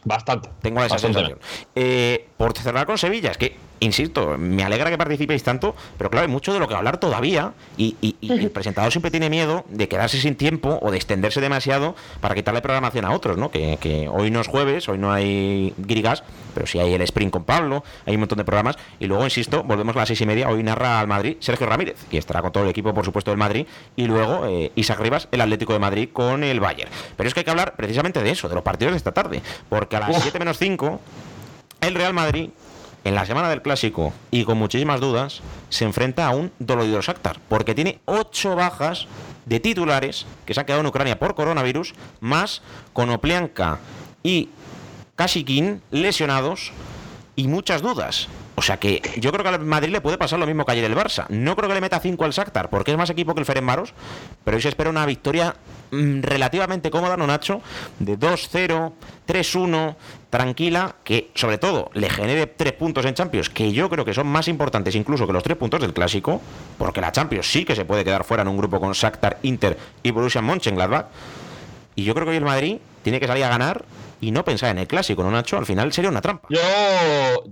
Bastante. 0.07 0.49
Tengo 0.61 0.79
esa 0.83 0.95
Bastante. 0.95 1.19
sensación. 1.19 1.39
Eh, 1.75 2.29
por 2.37 2.57
cerrar 2.57 2.85
con 2.85 2.97
Sevilla, 2.97 3.31
es 3.31 3.37
que, 3.37 3.57
insisto, 3.79 4.37
me 4.37 4.63
alegra 4.63 4.89
que 4.89 4.97
participéis 4.97 5.43
tanto, 5.43 5.75
pero 5.97 6.09
claro, 6.09 6.25
hay 6.27 6.31
mucho 6.31 6.53
de 6.53 6.59
lo 6.59 6.67
que 6.67 6.75
hablar 6.75 6.97
todavía 6.99 7.53
y, 7.77 7.95
y- 8.01 8.15
y 8.21 8.31
el 8.31 8.49
presentador 8.51 8.91
siempre 8.91 9.11
tiene 9.11 9.29
miedo 9.29 9.65
de 9.69 9.87
quedarse 9.87 10.19
sin 10.19 10.35
tiempo 10.35 10.79
o 10.81 10.91
de 10.91 10.97
extenderse 10.97 11.41
demasiado 11.41 11.95
para 12.21 12.35
quitarle 12.35 12.61
programación 12.61 13.05
a 13.05 13.11
otros, 13.11 13.37
¿no? 13.37 13.51
Que, 13.51 13.77
que 13.79 14.09
hoy 14.09 14.31
no 14.31 14.41
es 14.41 14.47
jueves, 14.47 14.87
hoy 14.89 14.97
no 14.97 15.11
hay 15.11 15.73
Grigas, 15.77 16.23
pero 16.53 16.65
sí 16.67 16.79
hay 16.79 16.93
el 16.93 17.01
sprint 17.03 17.31
con 17.31 17.43
Pablo, 17.43 17.83
hay 18.05 18.15
un 18.15 18.21
montón 18.21 18.37
de 18.39 18.43
programas 18.45 18.77
y 18.99 19.05
luego, 19.05 19.23
insisto, 19.23 19.63
volvemos 19.63 19.95
a 19.95 19.99
las 19.99 20.07
seis 20.07 20.21
y 20.21 20.25
media, 20.25 20.49
hoy 20.49 20.63
narra 20.63 20.99
al 20.99 21.07
Madrid 21.07 21.37
Sergio 21.39 21.67
Ramírez, 21.67 21.95
que 22.09 22.17
estará 22.17 22.41
con 22.41 22.51
todo 22.51 22.63
el 22.63 22.69
equipo, 22.69 22.93
por 22.93 23.05
supuesto, 23.05 23.31
del 23.31 23.37
Madrid, 23.37 23.65
y 23.95 24.05
luego 24.05 24.45
eh, 24.47 24.71
Isaac 24.75 24.99
Rivas, 24.99 25.27
el 25.31 25.41
Atlético 25.41 25.73
de 25.73 25.79
Madrid 25.79 26.09
con 26.11 26.43
el 26.43 26.59
Bayern. 26.59 26.89
Pero 27.15 27.27
es 27.27 27.33
que 27.33 27.41
hay 27.41 27.43
que 27.43 27.51
hablar 27.51 27.75
precisamente 27.75 28.21
de 28.23 28.31
eso, 28.31 28.49
de 28.49 28.55
los 28.55 28.63
partidos 28.63 28.93
de 28.93 28.97
esta 28.97 29.11
tarde, 29.13 29.41
porque 29.69 29.95
a 29.95 29.99
las. 30.01 30.17
7 30.27 30.39
menos 30.39 30.57
5 30.57 30.99
el 31.81 31.93
Real 31.95 32.13
Madrid, 32.13 32.49
en 33.07 33.15
la 33.15 33.25
semana 33.25 33.49
del 33.49 33.61
clásico 33.61 34.11
y 34.31 34.43
con 34.43 34.57
muchísimas 34.57 34.99
dudas, 34.99 35.39
se 35.69 35.85
enfrenta 35.85 36.27
a 36.27 36.31
un 36.31 36.51
dolorido 36.59 37.01
Shakhtar, 37.01 37.39
porque 37.47 37.73
tiene 37.73 37.99
ocho 38.03 38.53
bajas 38.53 39.07
de 39.45 39.61
titulares 39.61 40.25
que 40.45 40.53
se 40.53 40.59
han 40.59 40.65
quedado 40.65 40.81
en 40.81 40.87
Ucrania 40.87 41.17
por 41.17 41.33
coronavirus, 41.33 41.93
más 42.19 42.61
Konoplianka 42.91 43.79
y 44.23 44.49
Kashikin 45.15 45.81
lesionados 45.89 46.73
y 47.37 47.47
muchas 47.47 47.81
dudas. 47.81 48.27
O 48.55 48.61
sea 48.61 48.77
que 48.77 49.01
yo 49.17 49.31
creo 49.31 49.43
que 49.43 49.49
al 49.49 49.63
Madrid 49.63 49.93
le 49.93 50.01
puede 50.01 50.17
pasar 50.17 50.39
lo 50.39 50.47
mismo 50.47 50.65
que 50.65 50.71
ayer 50.71 50.83
el 50.83 50.95
Barça. 50.95 51.27
No 51.29 51.55
creo 51.55 51.69
que 51.69 51.75
le 51.75 51.81
meta 51.81 51.99
5 51.99 52.25
al 52.25 52.31
Shakhtar, 52.31 52.69
porque 52.69 52.91
es 52.91 52.97
más 52.97 53.09
equipo 53.09 53.33
que 53.35 53.39
el 53.39 53.45
Ferenbaros, 53.45 53.93
pero 54.43 54.57
hoy 54.57 54.63
se 54.63 54.69
espera 54.69 54.89
una 54.89 55.05
victoria 55.05 55.55
mm, 55.91 56.23
relativamente 56.23 56.89
cómoda, 56.89 57.15
¿no, 57.15 57.27
Nacho? 57.27 57.61
De 57.99 58.17
2-0, 58.17 58.91
3-1, 59.27 59.95
tranquila, 60.29 60.95
que 61.03 61.31
sobre 61.35 61.57
todo 61.57 61.89
le 61.93 62.09
genere 62.09 62.47
3 62.47 62.73
puntos 62.73 63.05
en 63.05 63.13
Champions, 63.13 63.49
que 63.49 63.71
yo 63.71 63.89
creo 63.89 64.05
que 64.05 64.13
son 64.13 64.27
más 64.27 64.47
importantes 64.47 64.95
incluso 64.95 65.25
que 65.25 65.33
los 65.33 65.43
3 65.43 65.57
puntos 65.57 65.81
del 65.81 65.93
Clásico, 65.93 66.41
porque 66.77 67.01
la 67.01 67.11
Champions 67.11 67.49
sí 67.49 67.65
que 67.65 67.75
se 67.75 67.85
puede 67.85 68.03
quedar 68.03 68.23
fuera 68.23 68.43
en 68.43 68.49
un 68.49 68.57
grupo 68.57 68.79
con 68.79 68.91
Shakhtar, 68.91 69.39
Inter 69.43 69.77
y 70.03 70.11
Borussia 70.11 70.41
Mönchengladbach. 70.41 71.07
Y 71.95 72.03
yo 72.03 72.13
creo 72.13 72.25
que 72.25 72.31
hoy 72.31 72.37
el 72.37 72.45
Madrid 72.45 72.77
tiene 73.03 73.19
que 73.19 73.27
salir 73.27 73.43
a 73.43 73.49
ganar 73.49 73.85
y 74.19 74.31
no 74.31 74.43
pensar 74.43 74.71
en 74.71 74.79
el 74.79 74.87
Clásico, 74.87 75.23
¿no, 75.23 75.31
Nacho? 75.31 75.57
Al 75.57 75.65
final 75.65 75.93
sería 75.93 76.09
una 76.09 76.21
trampa. 76.21 76.47
Yo, 76.49 76.59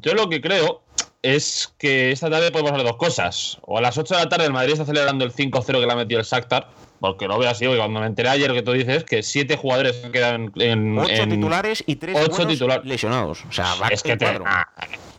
yo 0.01 0.13
lo 0.13 0.29
que 0.29 0.41
creo 0.41 0.81
es 1.21 1.73
que 1.79 2.11
esta 2.11 2.29
tarde 2.29 2.51
podemos 2.51 2.71
hacer 2.73 2.85
dos 2.85 2.97
cosas. 2.97 3.57
O 3.63 3.77
a 3.77 3.81
las 3.81 3.97
8 3.97 4.13
de 4.13 4.23
la 4.23 4.29
tarde 4.29 4.45
el 4.45 4.53
Madrid 4.53 4.73
está 4.73 4.85
celebrando 4.85 5.25
el 5.25 5.33
5-0 5.33 5.65
que 5.65 5.85
le 5.85 5.91
ha 5.91 5.95
metido 5.95 6.19
el 6.19 6.25
Shakhtar. 6.25 6.69
Porque 7.05 7.27
lo 7.27 7.37
veo 7.37 7.49
así, 7.49 7.65
porque 7.65 7.77
cuando 7.79 7.99
me 7.99 8.07
enteré 8.07 8.29
ayer 8.29 8.51
que 8.51 8.61
tú 8.63 8.71
dices 8.71 9.03
que 9.03 9.21
siete 9.21 9.57
jugadores 9.57 9.95
quedan 10.11 10.51
en. 10.55 10.97
8 10.97 11.11
en- 11.13 11.29
titulares 11.29 11.83
y 11.85 11.95
3 11.97 12.17
ocho 12.19 12.47
titular- 12.47 12.81
lesionados. 12.83 13.43
O 13.47 13.51
sea, 13.51 13.75
va 13.81 13.89
Es 13.89 14.01
que 14.01 14.17
te. 14.17 14.25
ah, 14.25 14.67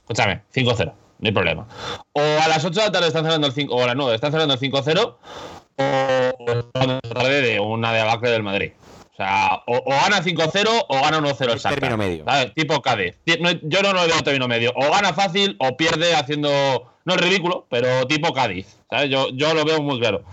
escúchame, 0.02 0.42
5-0, 0.52 0.92
no 1.20 1.26
hay 1.26 1.32
problema. 1.32 1.66
O 2.12 2.20
a 2.20 2.48
las 2.48 2.64
8 2.64 2.80
de 2.80 2.86
la 2.86 2.92
tarde 2.92 3.06
están 3.08 3.24
cerrando 3.24 3.46
el 3.46 3.52
5, 3.52 3.74
o 3.74 3.82
a 3.82 3.86
las 3.86 3.96
9 3.96 4.14
están 4.16 4.32
cerrando 4.32 4.54
el 4.54 4.60
5-0, 4.60 5.18
o 5.76 5.82
están 5.82 6.70
cerrando 6.74 7.00
la 7.08 7.14
tarde 7.14 7.40
de 7.42 7.60
una 7.60 7.92
debacle 7.92 8.30
del 8.30 8.42
Madrid. 8.42 8.72
O 9.18 9.22
O 9.22 9.24
sea, 9.24 9.62
o, 9.66 9.82
gana 9.90 10.22
5-0 10.22 10.84
o 10.88 11.00
gana 11.00 11.20
1-0 11.20 11.52
el 11.52 11.62
Término 11.62 11.96
medio. 11.96 12.24
Tipo 12.54 12.82
Cádiz. 12.82 13.16
Yo 13.24 13.82
no 13.82 13.92
lo 13.92 14.06
veo 14.06 14.22
término 14.22 14.46
medio. 14.46 14.72
O 14.76 14.90
gana 14.90 15.14
fácil 15.14 15.56
o 15.58 15.76
pierde 15.76 16.14
haciendo. 16.14 16.92
No 17.04 17.14
es 17.14 17.20
ridículo, 17.20 17.66
pero 17.70 18.06
tipo 18.06 18.34
Cádiz. 18.34 18.76
Yo, 19.08 19.28
yo 19.30 19.54
lo 19.54 19.64
veo 19.64 19.80
muy 19.80 19.98
claro. 19.98 20.24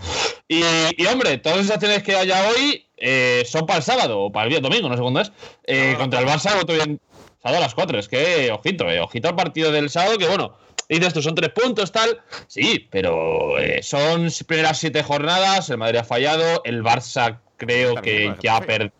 Y, 0.48 0.62
hombre, 1.06 1.38
todas 1.38 1.58
las 1.58 1.70
acciones 1.70 2.02
que 2.02 2.14
haya 2.14 2.48
hoy 2.48 2.84
eh, 2.98 3.44
son 3.46 3.66
para 3.66 3.78
el 3.78 3.82
sábado 3.82 4.20
o 4.20 4.32
para 4.32 4.44
el 4.44 4.50
día 4.50 4.60
domingo, 4.60 4.88
no 4.88 4.96
sé 4.96 5.00
cuándo 5.00 5.20
es. 5.20 5.32
Eh, 5.66 5.94
contra 5.98 6.20
el 6.20 6.26
Barça, 6.26 6.60
otro 6.60 6.74
bien. 6.74 7.00
Sábado 7.42 7.58
a 7.58 7.66
las 7.66 7.74
4. 7.74 7.98
Es 7.98 8.08
que, 8.08 8.50
ojito, 8.52 8.90
eh, 8.90 9.00
ojito 9.00 9.28
al 9.28 9.36
partido 9.36 9.72
del 9.72 9.88
sábado, 9.88 10.18
que 10.18 10.28
bueno. 10.28 10.58
Dices 10.86 11.08
esto 11.08 11.22
son 11.22 11.34
tres 11.34 11.48
puntos, 11.50 11.90
tal. 11.92 12.20
Sí, 12.46 12.86
pero 12.90 13.54
son 13.80 14.28
primeras 14.46 14.78
siete 14.78 15.02
jornadas. 15.02 15.70
El 15.70 15.78
Madrid 15.78 16.00
ha 16.00 16.04
fallado. 16.04 16.60
El 16.64 16.82
Barça 16.82 17.38
creo 17.56 17.94
que 17.96 18.34
ya 18.42 18.60
perdió. 18.60 18.92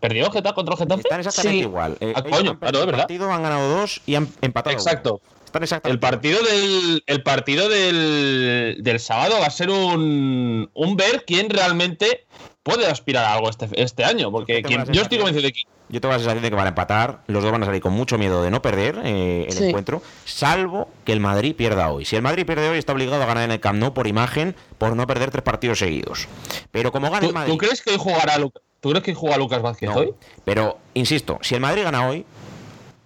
¿Perdió 0.00 0.30
Getafe 0.30 0.54
contra 0.54 0.74
el 0.74 0.78
Getafe? 0.78 1.00
Están 1.00 1.20
exactamente 1.20 1.58
igual. 1.58 1.96
Eh, 2.00 2.12
ah, 2.14 2.22
coño, 2.22 2.50
han 2.50 2.58
claro, 2.58 2.80
verdad. 2.84 2.98
partido, 2.98 3.32
han 3.32 3.42
ganado 3.42 3.78
dos 3.78 4.02
y 4.04 4.14
han 4.14 4.28
empatado. 4.42 4.76
Exacto. 4.76 5.22
Están 5.46 5.62
exactamente 5.62 5.94
el 5.94 6.00
partido 6.00 6.42
del 6.42 7.02
el 7.06 7.22
partido 7.22 7.68
del, 7.70 8.76
del 8.80 9.00
sábado 9.00 9.36
va 9.40 9.46
a 9.46 9.50
ser 9.50 9.70
un, 9.70 10.68
un 10.74 10.96
ver 10.96 11.24
quién 11.26 11.48
realmente 11.48 12.26
puede 12.62 12.86
aspirar 12.86 13.24
a 13.24 13.32
algo 13.32 13.48
este, 13.48 13.68
este 13.72 14.04
año. 14.04 14.30
Porque 14.30 14.62
yo 14.92 15.00
estoy 15.02 15.16
convencido 15.16 15.46
de 15.46 15.52
que. 15.52 15.62
Yo 15.88 16.00
tengo 16.00 16.12
la 16.12 16.18
sensación 16.18 16.42
de 16.42 16.50
que 16.50 16.56
van 16.56 16.66
a 16.66 16.70
empatar. 16.70 17.20
Los 17.26 17.42
dos 17.42 17.50
van 17.50 17.62
a 17.62 17.66
salir 17.66 17.80
con 17.80 17.92
mucho 17.92 18.18
miedo 18.18 18.42
de 18.42 18.50
no 18.50 18.60
perder 18.60 19.00
eh, 19.04 19.46
el 19.48 19.62
encuentro, 19.64 20.02
salvo 20.24 20.88
que 21.04 21.12
el 21.12 21.20
Madrid 21.20 21.54
pierda 21.56 21.90
hoy. 21.90 22.04
Si 22.04 22.16
el 22.16 22.22
Madrid 22.22 22.44
pierde 22.44 22.68
hoy, 22.68 22.78
está 22.78 22.92
obligado 22.92 23.22
a 23.22 23.26
ganar 23.26 23.44
en 23.44 23.52
el 23.52 23.60
Camp 23.60 23.78
Nou 23.78 23.94
por 23.94 24.06
imagen, 24.06 24.54
por 24.76 24.94
no 24.94 25.06
perder 25.06 25.30
tres 25.30 25.42
partidos 25.42 25.78
seguidos. 25.78 26.28
Pero 26.70 26.92
como 26.92 27.10
gana 27.10 27.26
el 27.26 27.32
Madrid. 27.32 27.52
¿Tú 27.52 27.58
crees 27.58 27.82
que 27.82 27.90
hoy 27.90 27.98
jugará, 27.98 28.38
¿tú 28.38 28.90
crees 28.90 29.02
que 29.02 29.14
juega 29.14 29.36
Lucas 29.38 29.62
Vázquez 29.62 29.90
hoy? 29.94 30.14
Pero, 30.44 30.78
insisto, 30.94 31.38
si 31.42 31.54
el 31.54 31.60
Madrid 31.60 31.84
gana 31.84 32.06
hoy, 32.08 32.26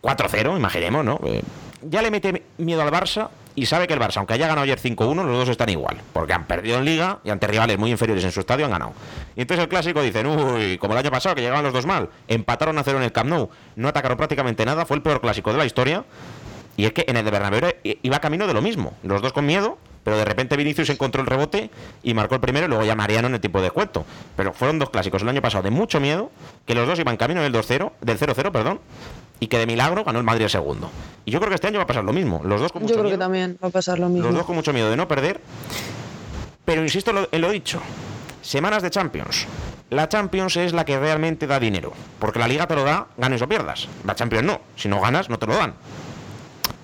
4-0, 0.03 0.57
imaginemos, 0.57 1.05
¿no? 1.05 1.21
Eh, 1.25 1.43
ya 1.83 2.03
le 2.03 2.11
mete 2.11 2.43
miedo 2.59 2.83
al 2.83 2.91
Barça 2.91 3.29
y 3.55 3.67
sabe 3.67 3.87
que 3.87 3.95
el 3.95 4.01
Barça, 4.01 4.19
aunque 4.19 4.35
haya 4.35 4.47
ganado 4.47 4.65
ayer 4.65 4.81
5-1, 4.81 5.15
los 5.25 5.39
dos 5.39 5.49
están 5.49 5.69
igual, 5.69 5.99
porque 6.13 6.33
han 6.33 6.47
perdido 6.47 6.79
en 6.79 6.85
liga 6.85 7.19
y 7.25 7.31
ante 7.31 7.47
rivales 7.47 7.79
muy 7.79 7.91
inferiores 7.91 8.25
en 8.25 8.33
su 8.33 8.41
estadio 8.41 8.65
han 8.65 8.73
ganado. 8.73 8.93
Y 9.37 9.43
entonces 9.43 9.65
el 9.65 9.69
clásico 9.69 10.03
dicen, 10.03 10.27
uy, 10.27 10.79
como 10.79 10.95
el 10.95 10.99
año 10.99 11.11
pasado 11.11 11.35
que 11.35 11.43
llegaban 11.43 11.65
los 11.65 11.73
dos 11.73 11.87
mal, 11.87 12.09
empataron 12.29 12.79
a 12.79 12.83
cero 12.83 12.99
en 12.99 13.05
el 13.05 13.13
Camp 13.13 13.31
Nou, 13.31 13.51
no 13.77 13.89
atacaron 13.89 14.17
prácticamente 14.17 14.65
nada, 14.65 14.87
fue 14.87 14.97
el 14.97 15.03
peor 15.03 15.21
clásico 15.21 15.53
de 15.53 15.59
la 15.59 15.67
historia. 15.67 16.05
Y 16.75 16.87
es 16.87 16.93
que 16.93 17.05
en 17.07 17.19
el 17.19 17.25
de 17.25 17.31
Bernabéu 17.31 17.61
iba 18.03 18.19
camino 18.21 18.47
de 18.47 18.55
lo 18.55 18.63
mismo, 18.63 18.95
los 19.03 19.21
dos 19.21 19.35
con 19.35 19.45
miedo, 19.45 19.77
pero 20.05 20.17
de 20.17 20.25
repente 20.25 20.57
Vinicius 20.57 20.89
encontró 20.91 21.21
el 21.21 21.27
rebote 21.27 21.71
y 22.03 22.15
marcó 22.15 22.35
el 22.35 22.41
primero 22.41 22.67
y 22.67 22.69
luego 22.69 22.85
ya 22.85 22.95
Mariano 22.95 23.29
en 23.29 23.35
el 23.35 23.41
tipo 23.41 23.59
de 23.59 23.65
descuento. 23.65 24.05
Pero 24.37 24.53
fueron 24.53 24.79
dos 24.79 24.91
clásicos 24.91 25.23
el 25.23 25.29
año 25.29 25.43
pasado 25.43 25.63
de 25.65 25.71
mucho 25.71 26.01
miedo, 26.01 26.31
que 26.67 26.75
los 26.75 26.87
dos 26.87 26.99
iban 26.99 27.17
camino 27.17 27.43
del 27.43 27.53
2-0, 27.53 27.93
del 28.01 28.19
0-0, 28.19 28.51
perdón, 28.51 28.81
y 29.43 29.49
que 29.49 29.59
de 29.59 29.67
milagro 29.67 30.05
ganó 30.05 30.21
el 30.21 30.25
Madrid 30.25 30.45
el 30.45 30.51
segundo. 30.51 30.89
Y 31.25 31.33
yo 31.33 31.41
creo 31.41 31.49
que 31.49 31.57
este 31.57 31.67
año 31.67 31.79
va 31.79 31.83
a 31.83 31.87
pasar 31.89 32.05
lo 32.05 32.13
mismo. 32.13 32.43
Los 32.45 32.61
dos 32.61 32.71
con 32.71 32.83
mucho 32.83 32.95
yo 32.95 33.01
creo 33.01 33.11
que 33.11 33.19
también 33.19 33.59
va 33.61 33.67
a 33.67 33.71
pasar 33.73 33.99
lo 33.99 34.09
mismo. 34.09 34.29
Los 34.29 34.37
dos 34.37 34.47
con 34.47 34.55
mucho 34.55 34.73
miedo 34.73 34.89
de 34.89 34.97
no 34.97 35.09
perder. 35.09 35.41
Pero 36.65 36.81
insisto 36.85 37.11
en 37.29 37.41
lo 37.41 37.51
dicho. 37.51 37.81
Semanas 38.41 38.85
de 38.85 38.91
Champions. 38.91 39.49
La 39.91 40.09
Champions 40.09 40.57
es 40.59 40.73
la 40.73 40.85
que 40.85 40.97
realmente 40.97 41.49
da 41.49 41.59
dinero. 41.59 41.93
Porque 42.21 42.39
la 42.39 42.47
liga 42.47 42.69
te 42.69 42.77
lo 42.77 42.85
da, 42.85 43.09
ganes 43.17 43.43
o 43.43 43.49
pierdas. 43.49 43.89
La 44.07 44.15
Champions 44.15 44.47
no. 44.47 44.61
Si 44.77 44.89
no 44.89 45.01
ganas, 45.01 45.29
no 45.29 45.41
te 45.41 45.49
lo 45.49 45.57
dan. 45.57 45.75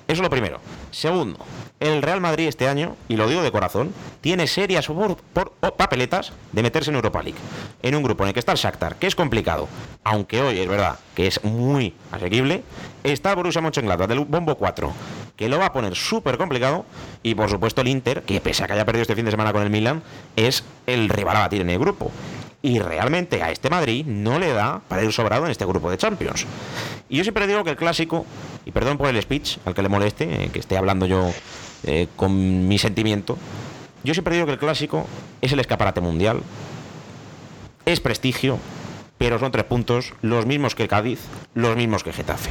Eso 0.08 0.14
es 0.14 0.20
lo 0.20 0.28
primero. 0.28 0.58
Segundo, 0.90 1.38
el 1.80 2.02
Real 2.02 2.20
Madrid 2.20 2.48
este 2.48 2.68
año, 2.68 2.96
y 3.08 3.16
lo 3.16 3.28
digo 3.28 3.42
de 3.42 3.52
corazón, 3.52 3.92
tiene 4.20 4.46
serias 4.46 4.88
papeletas 5.76 6.32
de 6.52 6.62
meterse 6.62 6.90
en 6.90 6.96
Europa 6.96 7.22
League. 7.22 7.38
En 7.82 7.94
un 7.94 8.02
grupo 8.02 8.24
en 8.24 8.28
el 8.28 8.34
que 8.34 8.40
está 8.40 8.52
el 8.52 8.58
Shakhtar, 8.58 8.96
que 8.96 9.06
es 9.06 9.14
complicado, 9.14 9.68
aunque 10.02 10.42
hoy 10.42 10.58
es 10.58 10.68
verdad 10.68 10.98
que 11.14 11.26
es 11.26 11.42
muy 11.44 11.94
asequible, 12.10 12.64
está 13.04 13.34
Borussia 13.34 13.60
Mönchengladbach 13.60 14.08
del 14.08 14.20
bombo 14.20 14.56
4, 14.56 14.92
que 15.36 15.48
lo 15.48 15.58
va 15.58 15.66
a 15.66 15.72
poner 15.72 15.94
súper 15.94 16.36
complicado, 16.36 16.84
y 17.22 17.34
por 17.34 17.48
supuesto 17.48 17.80
el 17.80 17.88
Inter, 17.88 18.22
que 18.22 18.40
pese 18.40 18.64
a 18.64 18.66
que 18.66 18.72
haya 18.72 18.84
perdido 18.84 19.02
este 19.02 19.14
fin 19.14 19.24
de 19.24 19.30
semana 19.30 19.52
con 19.52 19.62
el 19.62 19.70
Milan, 19.70 20.02
es 20.34 20.64
el 20.86 21.08
rival 21.08 21.36
a 21.36 21.40
batir 21.40 21.60
en 21.60 21.70
el 21.70 21.78
grupo. 21.78 22.10
Y 22.60 22.80
realmente 22.80 23.40
a 23.40 23.52
este 23.52 23.70
Madrid 23.70 24.04
no 24.04 24.40
le 24.40 24.52
da 24.52 24.80
para 24.88 25.04
ir 25.04 25.12
sobrado 25.12 25.44
en 25.44 25.52
este 25.52 25.64
grupo 25.64 25.92
de 25.92 25.96
Champions. 25.96 26.44
Y 27.08 27.16
yo 27.16 27.22
siempre 27.22 27.46
digo 27.46 27.62
que 27.62 27.70
el 27.70 27.76
clásico, 27.76 28.26
y 28.64 28.72
perdón 28.72 28.98
por 28.98 29.08
el 29.08 29.22
speech, 29.22 29.58
al 29.64 29.74
que 29.74 29.82
le 29.82 29.88
moleste, 29.88 30.44
eh, 30.44 30.50
que 30.52 30.58
esté 30.58 30.76
hablando 30.76 31.06
yo 31.06 31.32
eh, 31.84 32.08
con 32.16 32.66
mi 32.68 32.78
sentimiento. 32.78 33.38
Yo 34.04 34.14
siempre 34.14 34.34
digo 34.34 34.46
que 34.46 34.52
el 34.52 34.58
clásico 34.58 35.06
es 35.40 35.52
el 35.52 35.60
escaparate 35.60 36.00
mundial, 36.00 36.42
es 37.86 38.00
prestigio, 38.00 38.58
pero 39.18 39.38
son 39.38 39.50
tres 39.50 39.64
puntos, 39.64 40.14
los 40.22 40.46
mismos 40.46 40.74
que 40.74 40.88
Cádiz, 40.88 41.20
los 41.54 41.76
mismos 41.76 42.04
que 42.04 42.12
Getafe. 42.12 42.50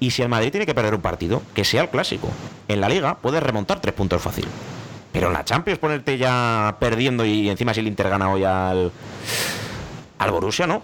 Y 0.00 0.12
si 0.12 0.22
el 0.22 0.28
Madrid 0.28 0.50
tiene 0.50 0.66
que 0.66 0.74
perder 0.74 0.94
un 0.94 1.02
partido, 1.02 1.42
que 1.54 1.64
sea 1.64 1.82
el 1.82 1.90
clásico. 1.90 2.28
En 2.68 2.80
la 2.80 2.88
liga 2.88 3.18
puedes 3.18 3.42
remontar 3.42 3.80
tres 3.80 3.94
puntos 3.94 4.22
fácil. 4.22 4.46
Pero 5.12 5.26
en 5.26 5.34
la 5.34 5.44
Champions 5.44 5.78
ponerte 5.78 6.16
ya 6.16 6.76
perdiendo 6.80 7.26
y 7.26 7.50
encima 7.50 7.74
si 7.74 7.80
el 7.80 7.88
Inter 7.88 8.08
gana 8.08 8.30
hoy 8.30 8.44
al, 8.44 8.92
al 10.18 10.30
Borussia, 10.30 10.66
no. 10.66 10.82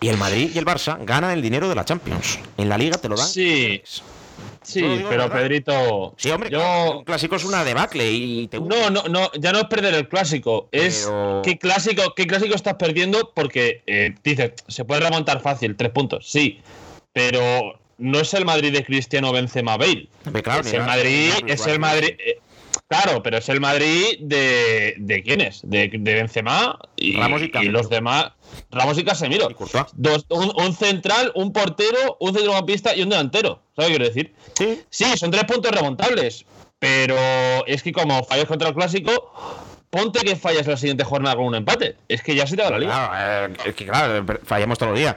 Y 0.00 0.08
el 0.08 0.18
Madrid 0.18 0.50
y 0.54 0.58
el 0.58 0.66
Barça 0.66 0.98
ganan 1.02 1.30
el 1.30 1.40
dinero 1.40 1.68
de 1.68 1.76
la 1.76 1.84
Champions. 1.84 2.38
En 2.58 2.68
la 2.68 2.76
liga 2.76 2.98
te 2.98 3.08
lo 3.08 3.16
dan. 3.16 3.26
Sí. 3.26 3.82
Sí, 4.62 4.82
pero 5.08 5.30
Pedrito. 5.30 6.14
Sí, 6.16 6.30
hombre, 6.30 6.50
yo... 6.50 7.02
clásico 7.04 7.36
es 7.36 7.44
una 7.44 7.64
debacle 7.64 8.10
y 8.10 8.48
No, 8.52 8.90
no, 8.90 9.02
no, 9.04 9.30
ya 9.38 9.52
no 9.52 9.60
es 9.60 9.64
perder 9.66 9.94
el 9.94 10.08
clásico. 10.08 10.68
Es 10.72 11.10
qué 11.42 11.58
clásico, 11.58 12.14
qué 12.16 12.26
clásico 12.26 12.54
estás 12.54 12.74
perdiendo 12.74 13.32
porque 13.34 13.82
eh, 13.86 14.14
dices, 14.24 14.52
se 14.68 14.84
puede 14.84 15.00
remontar 15.00 15.40
fácil, 15.42 15.76
tres 15.76 15.90
puntos, 15.90 16.30
sí. 16.30 16.60
Pero 17.12 17.78
no 17.98 18.20
es 18.20 18.34
el 18.34 18.44
Madrid 18.44 18.72
de 18.72 18.84
Cristiano 18.84 19.32
Benzema 19.32 19.76
Bale. 19.76 20.08
es 20.60 20.72
el 20.72 20.82
Madrid, 20.82 21.32
es 21.46 21.66
el 21.66 21.78
Madrid. 21.78 22.14
Eh, 22.18 22.40
claro, 22.88 23.22
pero 23.22 23.38
es 23.38 23.48
el 23.48 23.60
Madrid 23.60 24.18
de, 24.20 24.94
de 24.98 25.22
quiénes? 25.22 25.60
De, 25.62 25.88
de 25.88 26.14
Benzema 26.14 26.78
y, 26.96 27.16
y 27.16 27.68
los 27.68 27.88
demás. 27.88 28.32
Ramos 28.70 28.98
y 28.98 29.04
Casemiro. 29.04 29.48
Dos, 29.94 30.26
un, 30.28 30.74
central, 30.74 31.32
un 31.34 31.52
portero, 31.52 32.16
un 32.20 32.34
centrocampista 32.34 32.94
y 32.94 33.02
un 33.02 33.08
delantero. 33.08 33.60
¿Sabes 33.74 33.90
qué 33.90 33.96
quiero 33.96 34.04
decir? 34.06 34.34
Sí. 34.56 34.82
Sí, 34.90 35.16
son 35.16 35.30
tres 35.30 35.44
puntos 35.44 35.72
remontables. 35.72 36.44
Pero 36.78 37.16
es 37.66 37.82
que 37.82 37.92
como 37.92 38.22
fallas 38.24 38.46
contra 38.46 38.68
el 38.68 38.74
clásico, 38.74 39.32
ponte 39.94 40.20
que 40.20 40.34
fallas 40.34 40.66
la 40.66 40.76
siguiente 40.76 41.04
jornada 41.04 41.36
con 41.36 41.46
un 41.46 41.54
empate. 41.54 41.94
Es 42.08 42.20
que 42.22 42.34
ya 42.34 42.46
se 42.46 42.56
te 42.56 42.62
va 42.62 42.70
la 42.70 42.78
liga. 42.78 42.92
Claro, 42.92 43.54
eh, 43.54 43.56
es 43.66 43.74
que 43.76 43.86
claro, 43.86 44.26
fallamos 44.42 44.76
todos 44.76 44.90
los 44.90 44.98
días. 44.98 45.14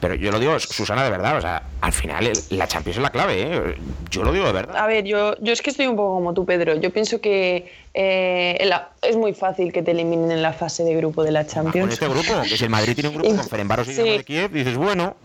Pero 0.00 0.14
yo 0.14 0.30
lo 0.30 0.38
digo, 0.38 0.58
Susana, 0.60 1.02
de 1.02 1.10
verdad. 1.10 1.38
O 1.38 1.40
sea, 1.40 1.62
al 1.80 1.92
final 1.92 2.30
la 2.50 2.68
Champions 2.68 2.98
es 2.98 3.02
la 3.02 3.10
clave, 3.10 3.40
¿eh? 3.40 3.76
Yo 4.10 4.22
lo 4.22 4.32
digo 4.32 4.46
de 4.46 4.52
verdad. 4.52 4.76
A 4.76 4.86
ver, 4.86 5.04
yo, 5.04 5.34
yo 5.40 5.52
es 5.52 5.62
que 5.62 5.70
estoy 5.70 5.86
un 5.86 5.96
poco 5.96 6.16
como 6.16 6.34
tú, 6.34 6.44
Pedro. 6.44 6.76
Yo 6.76 6.92
pienso 6.92 7.22
que 7.22 7.72
eh, 7.94 8.70
es 9.00 9.16
muy 9.16 9.32
fácil 9.32 9.72
que 9.72 9.82
te 9.82 9.92
eliminen 9.92 10.30
en 10.30 10.42
la 10.42 10.52
fase 10.52 10.84
de 10.84 10.94
grupo 10.94 11.24
de 11.24 11.32
la 11.32 11.46
Champions. 11.46 11.86
con 11.86 11.92
este 11.92 12.08
grupo, 12.08 12.42
que 12.42 12.56
si 12.56 12.64
el 12.64 12.70
Madrid 12.70 12.94
tiene 12.94 13.08
un 13.08 13.14
grupo 13.14 13.34
con 13.34 13.48
Ferenbaros 13.48 13.88
y 13.88 13.94
sí. 13.94 14.02
de 14.02 14.24
Kiev, 14.24 14.52
dices, 14.52 14.76
bueno. 14.76 15.16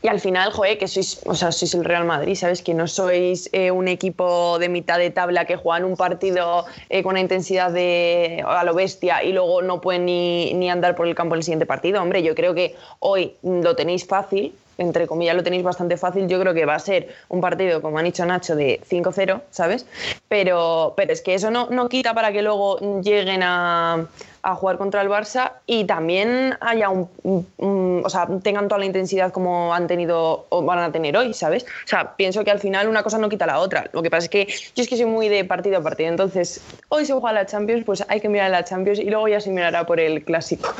Y 0.00 0.08
al 0.08 0.20
final, 0.20 0.52
joder, 0.52 0.78
que 0.78 0.86
sois, 0.86 1.20
o 1.26 1.34
sea, 1.34 1.50
sois 1.50 1.74
el 1.74 1.84
Real 1.84 2.04
Madrid, 2.04 2.36
¿sabes? 2.36 2.62
Que 2.62 2.72
no 2.72 2.86
sois 2.86 3.48
eh, 3.52 3.70
un 3.70 3.88
equipo 3.88 4.58
de 4.58 4.68
mitad 4.68 4.98
de 4.98 5.10
tabla 5.10 5.44
que 5.44 5.56
juegan 5.56 5.84
un 5.84 5.96
partido 5.96 6.66
eh, 6.88 7.02
con 7.02 7.12
una 7.12 7.20
intensidad 7.20 7.72
de 7.72 8.44
a 8.46 8.62
lo 8.64 8.74
bestia 8.74 9.24
y 9.24 9.32
luego 9.32 9.62
no 9.62 9.80
pueden 9.80 10.06
ni, 10.06 10.54
ni 10.54 10.70
andar 10.70 10.94
por 10.94 11.08
el 11.08 11.14
campo 11.14 11.34
en 11.34 11.38
el 11.38 11.42
siguiente 11.42 11.66
partido. 11.66 12.00
Hombre, 12.00 12.22
yo 12.22 12.34
creo 12.34 12.54
que 12.54 12.76
hoy 13.00 13.34
lo 13.42 13.74
tenéis 13.74 14.06
fácil, 14.06 14.54
entre 14.78 15.08
comillas 15.08 15.34
lo 15.34 15.42
tenéis 15.42 15.64
bastante 15.64 15.96
fácil, 15.96 16.28
yo 16.28 16.40
creo 16.40 16.54
que 16.54 16.64
va 16.64 16.76
a 16.76 16.78
ser 16.78 17.08
un 17.28 17.40
partido, 17.40 17.82
como 17.82 17.98
han 17.98 18.04
dicho 18.04 18.24
Nacho, 18.24 18.54
de 18.54 18.80
5-0, 18.88 19.42
¿sabes? 19.50 19.86
Pero, 20.28 20.94
pero 20.96 21.12
es 21.12 21.20
que 21.20 21.34
eso 21.34 21.50
no, 21.50 21.68
no 21.70 21.88
quita 21.88 22.14
para 22.14 22.32
que 22.32 22.42
luego 22.42 22.78
lleguen 23.02 23.42
a, 23.42 24.06
a 24.50 24.54
jugar 24.54 24.78
contra 24.78 25.02
el 25.02 25.08
Barça 25.08 25.52
y 25.66 25.84
también 25.84 26.56
haya 26.60 26.88
un, 26.88 28.02
o 28.02 28.08
sea, 28.08 28.26
tengan 28.42 28.66
toda 28.68 28.78
la 28.78 28.86
intensidad 28.86 29.30
como 29.30 29.74
han 29.74 29.86
tenido 29.86 30.46
o 30.48 30.62
van 30.62 30.78
a 30.78 30.90
tener 30.90 31.16
hoy, 31.16 31.34
¿sabes? 31.34 31.64
O 31.64 31.88
sea, 31.88 32.16
pienso 32.16 32.42
que 32.44 32.50
al 32.50 32.58
final 32.58 32.88
una 32.88 33.02
cosa 33.02 33.18
no 33.18 33.28
quita 33.28 33.46
la 33.46 33.58
otra. 33.58 33.90
Lo 33.92 34.02
que 34.02 34.10
pasa 34.10 34.24
es 34.24 34.30
que 34.30 34.46
yo 34.74 34.82
es 34.82 34.88
que 34.88 34.96
soy 34.96 35.06
muy 35.06 35.28
de 35.28 35.44
partido 35.44 35.78
a 35.78 35.82
partido, 35.82 36.08
entonces 36.08 36.62
hoy 36.88 37.04
se 37.04 37.12
juega 37.12 37.32
la 37.32 37.46
Champions, 37.46 37.84
pues 37.84 38.04
hay 38.08 38.20
que 38.20 38.28
mirar 38.28 38.50
la 38.50 38.64
Champions 38.64 38.98
y 38.98 39.10
luego 39.10 39.28
ya 39.28 39.40
se 39.40 39.50
mirará 39.50 39.84
por 39.84 40.00
el 40.00 40.24
clásico. 40.24 40.74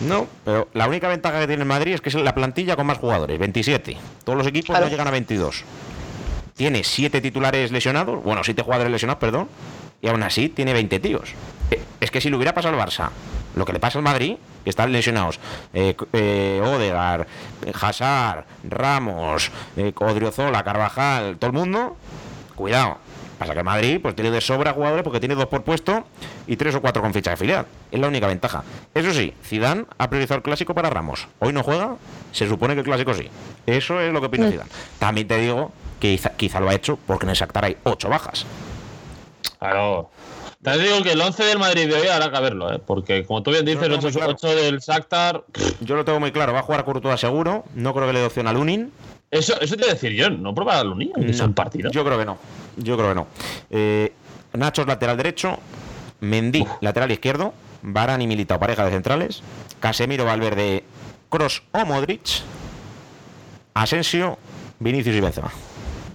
No, 0.00 0.26
pero 0.44 0.68
la 0.74 0.86
única 0.86 1.08
ventaja 1.08 1.40
que 1.40 1.46
tiene 1.46 1.62
el 1.62 1.68
Madrid 1.68 1.94
es 1.94 2.00
que 2.00 2.10
es 2.10 2.14
la 2.14 2.34
plantilla 2.34 2.76
con 2.76 2.86
más 2.86 2.98
jugadores, 2.98 3.38
27. 3.38 3.96
Todos 4.24 4.38
los 4.38 4.46
equipos 4.46 4.78
no 4.78 4.86
llegan 4.86 5.08
a 5.08 5.10
22. 5.10 5.64
Tiene 6.54 6.84
7 6.84 7.20
titulares 7.20 7.72
lesionados, 7.72 8.22
bueno, 8.22 8.44
7 8.44 8.62
jugadores 8.62 8.92
lesionados, 8.92 9.20
perdón, 9.20 9.48
y 10.00 10.08
aún 10.08 10.22
así 10.22 10.48
tiene 10.48 10.72
20 10.72 11.00
tíos. 11.00 11.34
Eh, 11.70 11.82
es 12.00 12.10
que 12.10 12.20
si 12.20 12.30
le 12.30 12.36
hubiera 12.36 12.54
pasado 12.54 12.78
al 12.78 12.86
Barça, 12.86 13.10
lo 13.54 13.64
que 13.64 13.72
le 13.72 13.80
pasa 13.80 13.98
al 13.98 14.04
Madrid, 14.04 14.36
que 14.64 14.70
están 14.70 14.92
lesionados, 14.92 15.38
eh, 15.72 15.96
eh, 16.12 16.62
Odegar, 16.64 17.26
Hazard, 17.80 18.44
Ramos, 18.64 19.50
Odriozola, 19.96 20.62
Carvajal, 20.62 21.38
todo 21.38 21.50
el 21.50 21.56
mundo, 21.56 21.96
cuidado. 22.54 22.98
Pasa 23.38 23.52
que 23.52 23.60
el 23.60 23.64
Madrid 23.64 24.00
pues 24.02 24.16
tiene 24.16 24.32
de 24.32 24.40
sobra 24.40 24.72
jugadores 24.72 25.04
porque 25.04 25.20
tiene 25.20 25.36
dos 25.36 25.46
por 25.46 25.62
puesto 25.62 26.04
y 26.48 26.56
tres 26.56 26.74
o 26.74 26.80
cuatro 26.80 27.00
con 27.00 27.14
ficha 27.14 27.30
de 27.30 27.36
filial. 27.36 27.66
Es 27.92 28.00
la 28.00 28.08
única 28.08 28.26
ventaja. 28.26 28.64
Eso 28.94 29.12
sí, 29.12 29.32
Zidane 29.44 29.84
ha 29.96 30.10
priorizado 30.10 30.38
el 30.38 30.42
clásico 30.42 30.74
para 30.74 30.90
Ramos. 30.90 31.28
Hoy 31.38 31.52
no 31.52 31.62
juega, 31.62 31.94
se 32.32 32.48
supone 32.48 32.74
que 32.74 32.80
el 32.80 32.86
clásico 32.86 33.14
sí. 33.14 33.30
Eso 33.64 34.00
es 34.00 34.12
lo 34.12 34.20
que 34.20 34.26
opina 34.26 34.50
Zidane. 34.50 34.70
También 34.98 35.28
te 35.28 35.38
digo 35.38 35.70
que 36.00 36.20
quizá, 36.36 36.58
lo 36.58 36.68
ha 36.68 36.74
hecho 36.74 36.98
porque 37.06 37.26
en 37.26 37.30
el 37.30 37.36
Shakhtar 37.36 37.64
hay 37.64 37.76
ocho 37.84 38.08
bajas. 38.08 38.44
Claro. 39.58 40.10
Te 40.62 40.76
digo 40.78 41.02
que 41.02 41.12
el 41.12 41.20
11 41.20 41.44
del 41.44 41.58
Madrid 41.58 41.88
de 41.88 41.94
hoy 41.94 42.08
habrá 42.08 42.32
que 42.32 42.40
verlo, 42.40 42.72
¿eh? 42.72 42.80
porque 42.84 43.24
como 43.24 43.42
tú 43.42 43.52
bien 43.52 43.64
dices, 43.64 43.88
8, 43.88 44.54
del 44.54 44.80
Shakhtar... 44.80 45.44
Yo 45.80 45.94
lo 45.94 46.04
tengo 46.04 46.18
muy 46.18 46.32
claro, 46.32 46.52
va 46.52 46.60
a 46.60 46.62
jugar 46.62 46.84
Courtois 46.84 47.20
seguro, 47.20 47.64
no 47.74 47.94
creo 47.94 48.06
que 48.06 48.12
le 48.12 48.20
dé 48.20 48.26
opción 48.26 48.48
a 48.48 48.52
Lunin. 48.52 48.92
Eso, 49.30 49.60
eso 49.60 49.76
te 49.76 49.82
voy 49.82 49.90
a 49.90 49.94
decir 49.94 50.12
yo, 50.12 50.30
¿no 50.30 50.54
probar 50.54 50.78
a 50.78 50.84
Lunin? 50.84 51.12
Es 51.22 51.40
un 51.40 51.54
partido. 51.54 51.90
Yo 51.90 52.04
creo 52.04 52.18
que 52.18 52.24
no, 52.24 52.38
yo 52.76 52.96
creo 52.96 53.10
que 53.10 53.14
no. 53.14 53.26
Eh, 53.70 54.12
Nacho 54.54 54.82
es 54.82 54.88
lateral 54.88 55.16
derecho, 55.16 55.58
Mendy 56.20 56.66
lateral 56.80 57.12
izquierdo, 57.12 57.54
Varane 57.82 58.24
y 58.24 58.26
Militao 58.26 58.58
pareja 58.58 58.84
de 58.84 58.90
centrales, 58.90 59.42
Casemiro 59.78 60.24
Valverde, 60.24 60.82
Cross 61.28 61.62
o 61.72 61.84
Modric, 61.84 62.42
Asensio, 63.74 64.38
Vinicius 64.80 65.14
y 65.14 65.20
Benzema. 65.20 65.52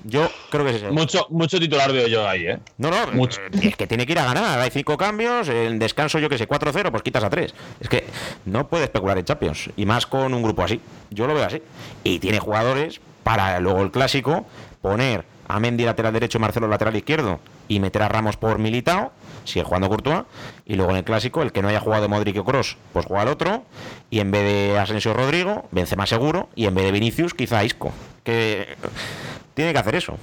Yo 0.04 0.30
creo 0.50 0.66
que 0.66 0.76
es 0.76 0.92
Mucho, 0.92 1.28
mucho 1.30 1.60
titular 1.60 1.92
veo 1.92 2.08
yo 2.08 2.28
ahí, 2.28 2.48
¿eh? 2.48 2.60
No, 2.78 2.90
no, 2.90 3.12
mucho. 3.14 3.42
es 3.62 3.76
que 3.76 3.88
tiene 3.88 4.06
que 4.06 4.12
ir 4.12 4.20
a 4.20 4.26
ganar. 4.26 4.60
Hay 4.60 4.70
cinco 4.70 4.98
cambios, 4.98 5.48
en 5.50 5.80
descanso, 5.80 6.20
yo 6.20 6.30
que 6.30 6.38
sé, 6.38 6.48
4-0, 6.48 6.92
pues 6.92 7.04
quitas 7.04 7.24
a 7.24 7.30
3. 7.30 7.54
Es 7.80 7.90
que 7.90 8.06
no 8.46 8.68
puede 8.68 8.86
especular 8.86 9.18
en 9.18 9.26
Champions. 9.26 9.70
Y 9.78 9.86
más 9.86 10.06
con 10.06 10.34
un 10.34 10.44
grupo 10.44 10.64
así. 10.64 10.82
Yo 11.10 11.26
lo 11.28 11.34
veo 11.34 11.46
así. 11.46 11.62
Y 12.04 12.20
tiene 12.20 12.40
jugadores 12.40 13.00
para 13.24 13.60
luego 13.60 13.82
el 13.82 13.92
clásico 13.92 14.46
poner 14.82 15.26
a 15.48 15.60
Mendy 15.60 15.86
lateral 15.86 16.14
derecho 16.14 16.38
y 16.38 16.42
Marcelo 16.42 16.68
lateral 16.68 16.96
izquierdo 16.96 17.40
y 17.68 17.80
meter 17.80 18.02
a 18.04 18.10
Ramos 18.10 18.38
por 18.38 18.60
Militao, 18.60 19.12
sigue 19.44 19.64
jugando 19.64 19.90
Courtois, 19.90 20.24
y 20.66 20.76
luego 20.76 20.92
en 20.92 20.98
el 20.98 21.04
clásico, 21.04 21.42
el 21.42 21.52
que 21.52 21.62
no 21.62 21.70
haya 21.70 21.80
jugado 21.80 22.10
Modric 22.10 22.38
o 22.38 22.46
Cross, 22.46 22.78
pues 22.92 23.06
juega 23.06 23.24
al 23.24 23.28
otro, 23.30 23.64
y 24.10 24.20
en 24.20 24.32
vez 24.32 24.44
de 24.44 24.78
Asensio 24.78 25.14
Rodrigo, 25.14 25.66
vence 25.72 25.96
más 25.96 26.10
seguro, 26.10 26.50
y 26.56 26.66
en 26.66 26.76
vez 26.76 26.86
de 26.86 26.92
Vinicius, 26.92 27.34
quizá 27.34 27.64
Isco. 27.64 27.92
Que 28.24 28.76
tiene 29.54 29.74
que 29.74 29.80
hacer 29.80 29.96
eso. 29.96 30.18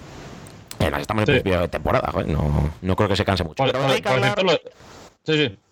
Además, 0.78 1.02
estamos 1.02 1.22
en 1.22 1.26
principio 1.26 1.60
de 1.60 1.68
temporada, 1.68 2.12
no, 2.26 2.70
no 2.80 2.96
creo 2.96 3.08
que 3.08 3.16
se 3.16 3.24
canse 3.24 3.44
mucho. 3.44 3.62
hay, 3.62 4.00
que 4.00 4.08
hablar, 4.08 4.34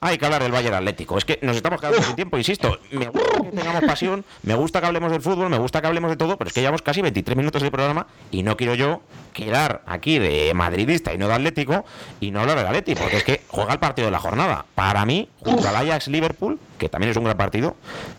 hay 0.01 0.19
que 0.19 0.25
hablar 0.25 0.43
del 0.43 0.53
Bayern 0.53 0.75
Atlético. 0.77 1.19
Es 1.19 1.25
que 1.25 1.39
nos 1.43 1.57
estamos 1.57 1.81
quedando 1.81 2.03
sin 2.03 2.15
tiempo, 2.15 2.39
insisto. 2.39 2.79
Me 2.91 3.09
gusta 3.09 3.43
que 3.43 3.51
tengamos 3.51 3.83
pasión, 3.85 4.25
me 4.43 4.55
gusta 4.55 4.81
que 4.81 4.87
hablemos 4.87 5.11
del 5.11 5.21
fútbol, 5.21 5.49
me 5.51 5.59
gusta 5.59 5.81
que 5.81 5.87
hablemos 5.87 6.11
de 6.11 6.17
todo, 6.17 6.37
pero 6.37 6.49
es 6.49 6.55
que 6.55 6.61
llevamos 6.61 6.83
casi 6.83 7.03
23 7.03 7.37
minutos 7.37 7.63
de 7.63 7.71
programa 7.71 8.07
y 8.31 8.43
no 8.43 8.57
quiero 8.57 8.75
yo 8.75 9.01
quedar 9.33 9.83
aquí 9.87 10.19
de 10.19 10.53
madridista 10.55 11.13
y 11.15 11.19
no 11.19 11.29
de 11.29 11.35
Atlético 11.35 11.85
y 12.21 12.31
no 12.31 12.41
hablar 12.41 12.59
del 12.59 12.67
Atlético, 12.67 13.01
porque 13.03 13.17
es 13.19 13.25
que 13.25 13.43
juega 13.49 13.73
el 13.73 13.79
partido 13.79 14.07
de 14.07 14.13
la 14.13 14.19
jornada. 14.19 14.67
Para 14.75 15.05
mí, 15.05 15.29
junto 15.41 15.69
al 15.69 15.77
Ajax 15.77 16.09
Liverpool, 16.09 16.59
que 16.79 16.89
también 16.89 17.11
es 17.11 17.17
un 17.17 17.25
gran 17.25 17.37
partido, 17.37 17.77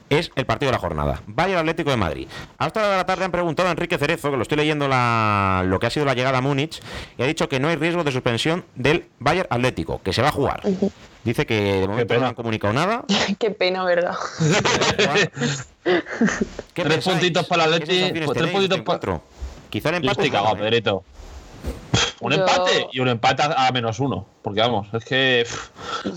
es 0.10 0.32
el 0.36 0.46
partido 0.46 0.70
de 0.72 0.74
la 0.74 0.80
jornada. 0.80 1.22
Bayern 1.28 1.60
Atlético 1.60 1.90
de 1.92 1.98
Madrid. 1.98 2.28
Hasta 2.58 2.98
la 2.98 3.06
tarde 3.06 3.26
han 3.26 3.32
preguntado 3.32 3.70
a 3.70 3.72
Enrique 3.72 3.98
Cerezo, 3.98 4.32
que 4.32 4.38
lo 4.38 4.44
estoy 4.44 4.58
leyendo 4.58 4.88
la, 4.88 5.64
lo 5.66 5.80
que 5.80 5.88
ha 5.88 5.90
sido 5.90 6.06
la 6.06 6.14
llegada 6.14 6.40
a 6.40 6.42
Múnich, 6.42 6.82
y 7.18 7.24
ha 7.24 7.26
dicho 7.26 7.50
que 7.50 7.60
no 7.60 7.68
hay 7.68 7.76
riesgo 7.76 8.04
de 8.04 8.12
suspensión 8.12 8.66
del 8.76 9.08
Bayern 9.20 9.48
Atlético, 9.50 10.02
que 10.02 10.14
se 10.14 10.22
va 10.22 10.30
a 10.30 10.34
jugar. 10.34 10.62
Dice 11.24 11.46
que 11.46 11.69
de 11.74 11.88
momento 11.88 12.20
no 12.20 12.28
han 12.28 12.36
comunicado 12.36 12.74
nada. 12.74 13.04
Qué 13.40 13.52
pena, 13.52 13.84
¿verdad? 13.84 14.16
tres 16.74 17.06
puntitos 17.06 17.48
para 17.48 17.68
la 17.68 17.78
leche. 17.78 18.12
tres 18.12 18.52
puntitos 18.52 18.82
para. 18.82 19.22
Quizá 19.70 19.90
el 19.90 19.96
empate. 19.96 20.32
Pedrito. 20.58 21.04
Un 22.22 22.34
empate 22.34 22.88
y 22.92 23.00
un 23.00 23.08
empate 23.08 23.44
a, 23.44 23.72
menos 23.72 24.00
uno. 24.00 24.26
Porque 24.42 24.60
vamos, 24.60 24.88
es 24.94 25.06
que. 25.06 25.46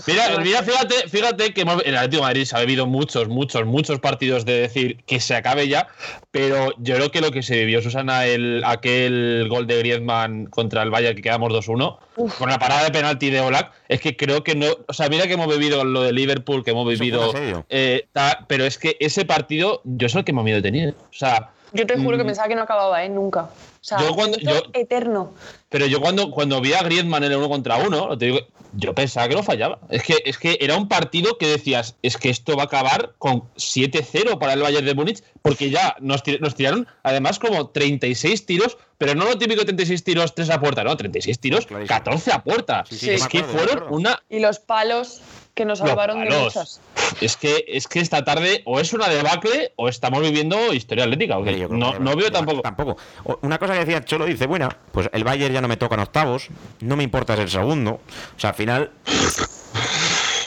Mira, 0.05 0.37
mira, 0.39 0.63
fíjate, 0.63 1.07
fíjate 1.07 1.53
que 1.53 1.61
el 1.61 1.95
Atlético 1.95 2.17
de 2.17 2.21
Madrid 2.21 2.45
se 2.45 2.57
ha 2.57 2.59
vivido 2.59 2.85
muchos, 2.85 3.29
muchos, 3.29 3.65
muchos 3.65 3.99
partidos 3.99 4.43
de 4.45 4.59
decir 4.59 5.03
que 5.05 5.19
se 5.19 5.35
acabe 5.35 5.67
ya. 5.67 5.87
Pero 6.31 6.71
yo 6.79 6.95
creo 6.95 7.11
que 7.11 7.21
lo 7.21 7.31
que 7.31 7.41
se 7.41 7.55
vivió, 7.55 7.81
Susana, 7.81 8.25
el, 8.25 8.63
aquel 8.65 9.47
gol 9.49 9.65
de 9.65 9.79
Griezmann 9.79 10.47
contra 10.47 10.83
el 10.83 10.89
Valle 10.89 11.15
que 11.15 11.21
quedamos 11.21 11.51
2-1, 11.53 11.97
con 12.37 12.49
la 12.49 12.59
parada 12.59 12.83
de 12.83 12.91
penalti 12.91 13.29
de 13.29 13.39
Olak, 13.39 13.71
es 13.87 14.01
que 14.01 14.17
creo 14.17 14.43
que 14.43 14.55
no. 14.55 14.67
O 14.87 14.93
sea, 14.93 15.07
mira 15.07 15.27
que 15.27 15.33
hemos 15.33 15.47
vivido 15.47 15.85
lo 15.85 16.01
de 16.01 16.11
Liverpool, 16.11 16.65
que 16.65 16.71
hemos 16.71 16.87
vivido. 16.87 17.33
Eh, 17.69 18.07
pero 18.47 18.65
es 18.65 18.77
que 18.77 18.97
ese 18.99 19.23
partido, 19.23 19.81
yo 19.85 20.09
soy 20.09 20.19
el 20.19 20.25
que 20.25 20.33
más 20.33 20.43
miedo 20.43 20.59
he 20.59 20.63
tenido. 20.63 20.91
O 20.91 21.13
sea. 21.13 21.51
Yo 21.71 21.87
te 21.87 21.97
juro 21.97 22.17
que 22.17 22.23
mm. 22.23 22.27
pensaba 22.27 22.47
que 22.47 22.55
no 22.55 22.61
acababa, 22.61 23.03
¿eh? 23.03 23.09
Nunca 23.09 23.49
yo 23.83 24.15
cuando, 24.15 24.37
eterno. 24.73 25.33
Pero 25.69 25.85
yo 25.85 25.99
cuando, 25.99 26.31
cuando 26.31 26.61
vi 26.61 26.73
a 26.73 26.83
Griezmann 26.83 27.23
en 27.23 27.31
el 27.31 27.37
uno 27.37 27.49
contra 27.49 27.77
uno, 27.77 28.17
te 28.17 28.25
digo, 28.25 28.39
yo 28.73 28.93
pensaba 28.95 29.27
que 29.27 29.35
no 29.35 29.43
fallaba. 29.43 29.79
Es 29.89 30.03
que, 30.03 30.21
es 30.25 30.37
que 30.37 30.57
era 30.61 30.77
un 30.77 30.87
partido 30.87 31.37
que 31.37 31.47
decías, 31.47 31.95
es 32.01 32.17
que 32.17 32.29
esto 32.29 32.55
va 32.55 32.63
a 32.63 32.65
acabar 32.65 33.13
con 33.17 33.41
7-0 33.55 34.39
para 34.39 34.53
el 34.53 34.61
Bayern 34.61 34.85
de 34.85 34.95
Múnich, 34.95 35.23
porque 35.41 35.69
ya 35.69 35.95
nos, 35.99 36.23
nos, 36.39 36.55
tiraron 36.55 36.87
además 37.03 37.39
como 37.39 37.69
36 37.69 38.45
tiros, 38.45 38.77
pero 38.97 39.15
no 39.15 39.25
lo 39.25 39.37
típico 39.37 39.63
36 39.63 40.03
tiros 40.03 40.33
3 40.33 40.49
a 40.49 40.59
puerta, 40.59 40.83
no, 40.83 40.95
36 40.95 41.39
tiros, 41.39 41.67
14 41.87 42.31
a 42.31 42.43
puerta. 42.43 42.83
es 42.89 43.27
que 43.27 43.43
fueron 43.43 43.93
una... 43.93 44.23
Y 44.29 44.39
los 44.39 44.59
palos 44.59 45.21
que 45.53 45.65
nos 45.65 45.79
salvaron 45.79 46.23
de 46.23 46.35
muchas. 46.35 46.81
Es 47.21 47.37
que, 47.37 47.65
es 47.67 47.87
que 47.87 47.99
esta 47.99 48.23
tarde 48.23 48.63
o 48.65 48.79
es 48.79 48.93
una 48.93 49.07
debacle 49.07 49.73
o 49.75 49.87
estamos 49.87 50.21
viviendo 50.21 50.73
historia 50.73 51.03
atlética. 51.03 51.37
no, 51.69 51.99
no 51.99 52.15
veo 52.15 52.31
tampoco. 52.31 52.61
Tampoco. 52.61 52.97
Una 53.41 53.59
cosa 53.59 53.73
que 53.73 53.79
decía 53.79 54.03
Cholo 54.03 54.25
dice, 54.25 54.47
bueno, 54.47 54.69
pues 54.91 55.09
el 55.13 55.23
Bayern 55.23 55.53
ya 55.53 55.61
no 55.61 55.67
me 55.67 55.77
toca 55.77 55.95
en 55.95 56.01
octavos, 56.01 56.47
no 56.81 56.95
me 56.95 57.03
importa 57.03 57.35
ser 57.35 57.49
segundo. 57.49 57.99
O 58.35 58.39
sea, 58.39 58.51
al 58.51 58.55
final 58.55 58.91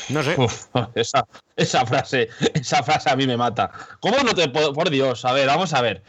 no 0.08 0.22
sé. 0.22 0.36
esa, 0.94 1.26
esa, 1.56 1.86
frase, 1.86 2.28
esa 2.54 2.82
frase 2.82 3.10
a 3.10 3.16
mí 3.16 3.26
me 3.26 3.36
mata. 3.36 3.70
¿Cómo 4.00 4.18
no 4.18 4.34
te 4.34 4.48
puedo.? 4.48 4.72
Por 4.72 4.90
Dios, 4.90 5.24
a 5.24 5.32
ver, 5.32 5.46
vamos 5.46 5.72
a 5.74 5.80
ver. 5.80 6.02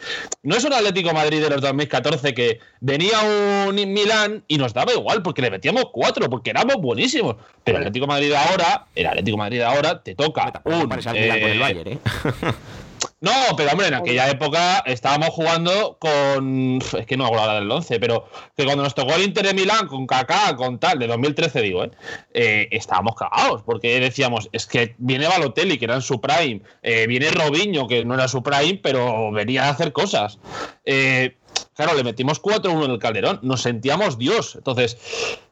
No 0.43 0.55
es 0.55 0.63
un 0.63 0.73
Atlético 0.73 1.13
Madrid 1.13 1.41
de 1.41 1.49
los 1.49 1.61
2014 1.61 2.33
que 2.33 2.59
venía 2.79 3.19
un 3.67 3.75
Milán 3.75 4.43
y 4.47 4.57
nos 4.57 4.73
daba 4.73 4.93
igual 4.93 5.21
porque 5.21 5.41
le 5.41 5.51
metíamos 5.51 5.85
cuatro, 5.91 6.29
porque 6.29 6.51
éramos 6.51 6.77
buenísimos. 6.77 7.35
Pero 7.63 7.77
el 7.77 7.83
Atlético 7.83 8.07
Madrid 8.07 8.33
ahora, 8.33 8.87
el 8.95 9.07
Atlético 9.07 9.37
Madrid 9.37 9.61
ahora 9.61 10.01
te 10.01 10.15
toca. 10.15 10.61
Un, 10.65 10.91
el 11.15 11.59
Bayern, 11.59 11.91
¿eh? 11.91 11.99
No, 13.19 13.31
pero 13.55 13.71
hombre, 13.71 13.87
en 13.87 13.95
aquella 13.95 14.29
época 14.29 14.83
estábamos 14.85 15.29
jugando 15.29 15.97
con. 15.99 16.79
Es 16.97 17.05
que 17.07 17.17
no 17.17 17.25
hago 17.25 17.35
la 17.35 17.55
del 17.55 17.69
11, 17.69 17.99
pero 17.99 18.29
que 18.55 18.63
cuando 18.63 18.83
nos 18.83 18.93
tocó 18.93 19.15
el 19.15 19.23
Inter 19.23 19.47
de 19.47 19.53
Milán 19.55 19.87
con 19.87 20.05
Kaká, 20.05 20.55
con 20.55 20.79
tal, 20.79 20.99
de 20.99 21.07
2013, 21.07 21.61
digo, 21.61 21.83
¿eh? 21.83 21.91
¿eh? 22.33 22.67
estábamos 22.71 23.15
cagados, 23.15 23.63
porque 23.63 23.99
decíamos, 23.99 24.49
es 24.51 24.67
que 24.67 24.93
viene 24.99 25.27
Balotelli, 25.27 25.79
que 25.79 25.85
era 25.85 25.95
en 25.95 26.03
su 26.03 26.21
prime, 26.21 26.61
eh, 26.83 27.07
viene 27.07 27.31
Robinho, 27.31 27.87
que 27.87 28.05
no 28.05 28.13
era 28.13 28.27
su 28.27 28.43
prime, 28.43 28.79
pero 28.83 29.31
venía 29.31 29.65
a 29.65 29.69
hacer 29.69 29.93
cosas. 29.93 30.37
Eh, 30.85 31.37
claro, 31.75 31.95
le 31.95 32.03
metimos 32.03 32.39
4-1 32.39 32.85
en 32.85 32.91
el 32.91 32.99
Calderón, 32.99 33.39
nos 33.41 33.63
sentíamos 33.63 34.19
Dios. 34.19 34.55
Entonces, 34.55 34.95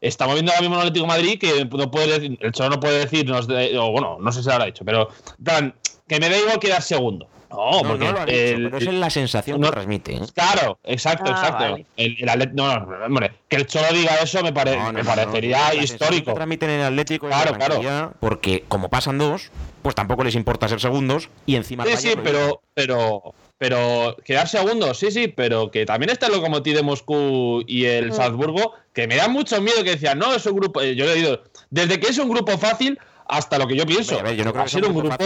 estamos 0.01 0.35
viendo 0.35 0.51
ahora 0.51 0.61
mismo 0.61 0.75
en 0.75 0.81
Atlético 0.81 1.07
Madrid 1.07 1.39
que 1.39 1.65
no 1.65 1.89
puede 1.89 2.19
decir, 2.19 2.37
el 2.41 2.51
Cholo 2.51 2.69
no 2.69 2.79
puede 2.79 2.99
decirnos, 2.99 3.47
o 3.49 3.91
bueno, 3.91 4.17
no 4.21 4.31
sé 4.31 4.41
si 4.41 4.47
lo 4.47 4.53
habrá 4.53 4.65
dicho, 4.65 4.85
pero 4.85 5.09
Dan, 5.39 5.73
que 6.07 6.19
me 6.19 6.29
da 6.29 6.37
igual 6.37 6.59
quedar 6.59 6.83
segundo. 6.83 7.27
No, 7.49 7.81
porque 7.87 8.05
no 8.05 8.25
pero 8.25 8.77
es 8.77 8.93
la 8.93 9.09
sensación 9.09 9.61
que 9.61 9.69
transmite. 9.69 10.15
¿eh? 10.15 10.21
Claro, 10.33 10.79
exacto, 10.83 11.31
ah, 11.33 11.41
exacto. 11.41 11.85
El, 11.97 12.15
no, 12.53 12.79
no, 12.79 13.05
hombre, 13.05 13.33
que 13.47 13.57
el 13.57 13.67
Cholo 13.67 13.87
diga 13.93 14.15
eso 14.15 14.41
me, 14.43 14.51
me 14.51 15.03
parecería 15.03 15.73
histórico. 15.75 16.31
Que 16.31 16.35
transmiten 16.35 16.69
en 16.69 16.79
el 16.81 16.85
Atlético 16.87 17.27
claro, 17.27 17.53
claro. 17.53 18.13
porque 18.19 18.63
como 18.67 18.89
pasan 18.89 19.17
dos, 19.17 19.51
pues 19.81 19.95
tampoco 19.95 20.23
les 20.23 20.35
importa 20.35 20.67
ser 20.67 20.79
segundos 20.79 21.29
y 21.45 21.55
encima. 21.55 21.85
Sí, 21.85 21.97
sí, 21.97 22.13
pero, 22.23 22.61
pero, 22.73 23.35
pero 23.57 24.17
quedar 24.23 24.47
segundos, 24.47 24.97
sí, 24.97 25.11
sí, 25.11 25.27
pero 25.27 25.71
que 25.71 25.85
también 25.85 26.09
está 26.09 26.27
el 26.27 26.33
Lokomotiv 26.33 26.75
de 26.75 26.83
Moscú 26.83 27.63
y 27.67 27.85
el 27.85 28.09
mm. 28.09 28.13
Salzburgo, 28.13 28.73
que 28.93 29.07
me 29.07 29.15
da 29.15 29.27
mucho 29.27 29.61
miedo 29.61 29.83
que 29.83 29.91
decían, 29.91 30.19
no, 30.19 30.33
es 30.33 30.45
un 30.45 30.55
grupo. 30.55 30.81
Eh, 30.81 30.95
yo 30.95 31.05
le 31.05 31.15
digo, 31.15 31.39
desde 31.69 31.99
que 31.99 32.07
es 32.07 32.17
un 32.17 32.29
grupo 32.29 32.57
fácil 32.57 32.99
hasta 33.27 33.57
lo 33.57 33.67
que 33.67 33.75
yo 33.75 33.85
pienso. 33.85 34.17
yo 34.33 34.43
no 34.43 34.51
creo 34.51 34.65
que 34.65 34.69
sea 34.69 34.87
un 34.87 34.95
grupo 34.95 35.17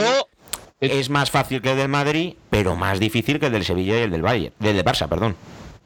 es 0.79 1.09
más 1.09 1.29
fácil 1.29 1.61
que 1.61 1.71
el 1.71 1.77
del 1.77 1.89
Madrid, 1.89 2.35
pero 2.49 2.75
más 2.75 2.99
difícil 2.99 3.39
que 3.39 3.47
el 3.47 3.51
del 3.51 3.65
Sevilla 3.65 3.99
y 3.99 4.03
el 4.03 4.11
del 4.11 4.25
Valle, 4.25 4.53
del 4.59 4.75
de 4.75 4.85
Barça, 4.85 5.07
perdón. 5.07 5.35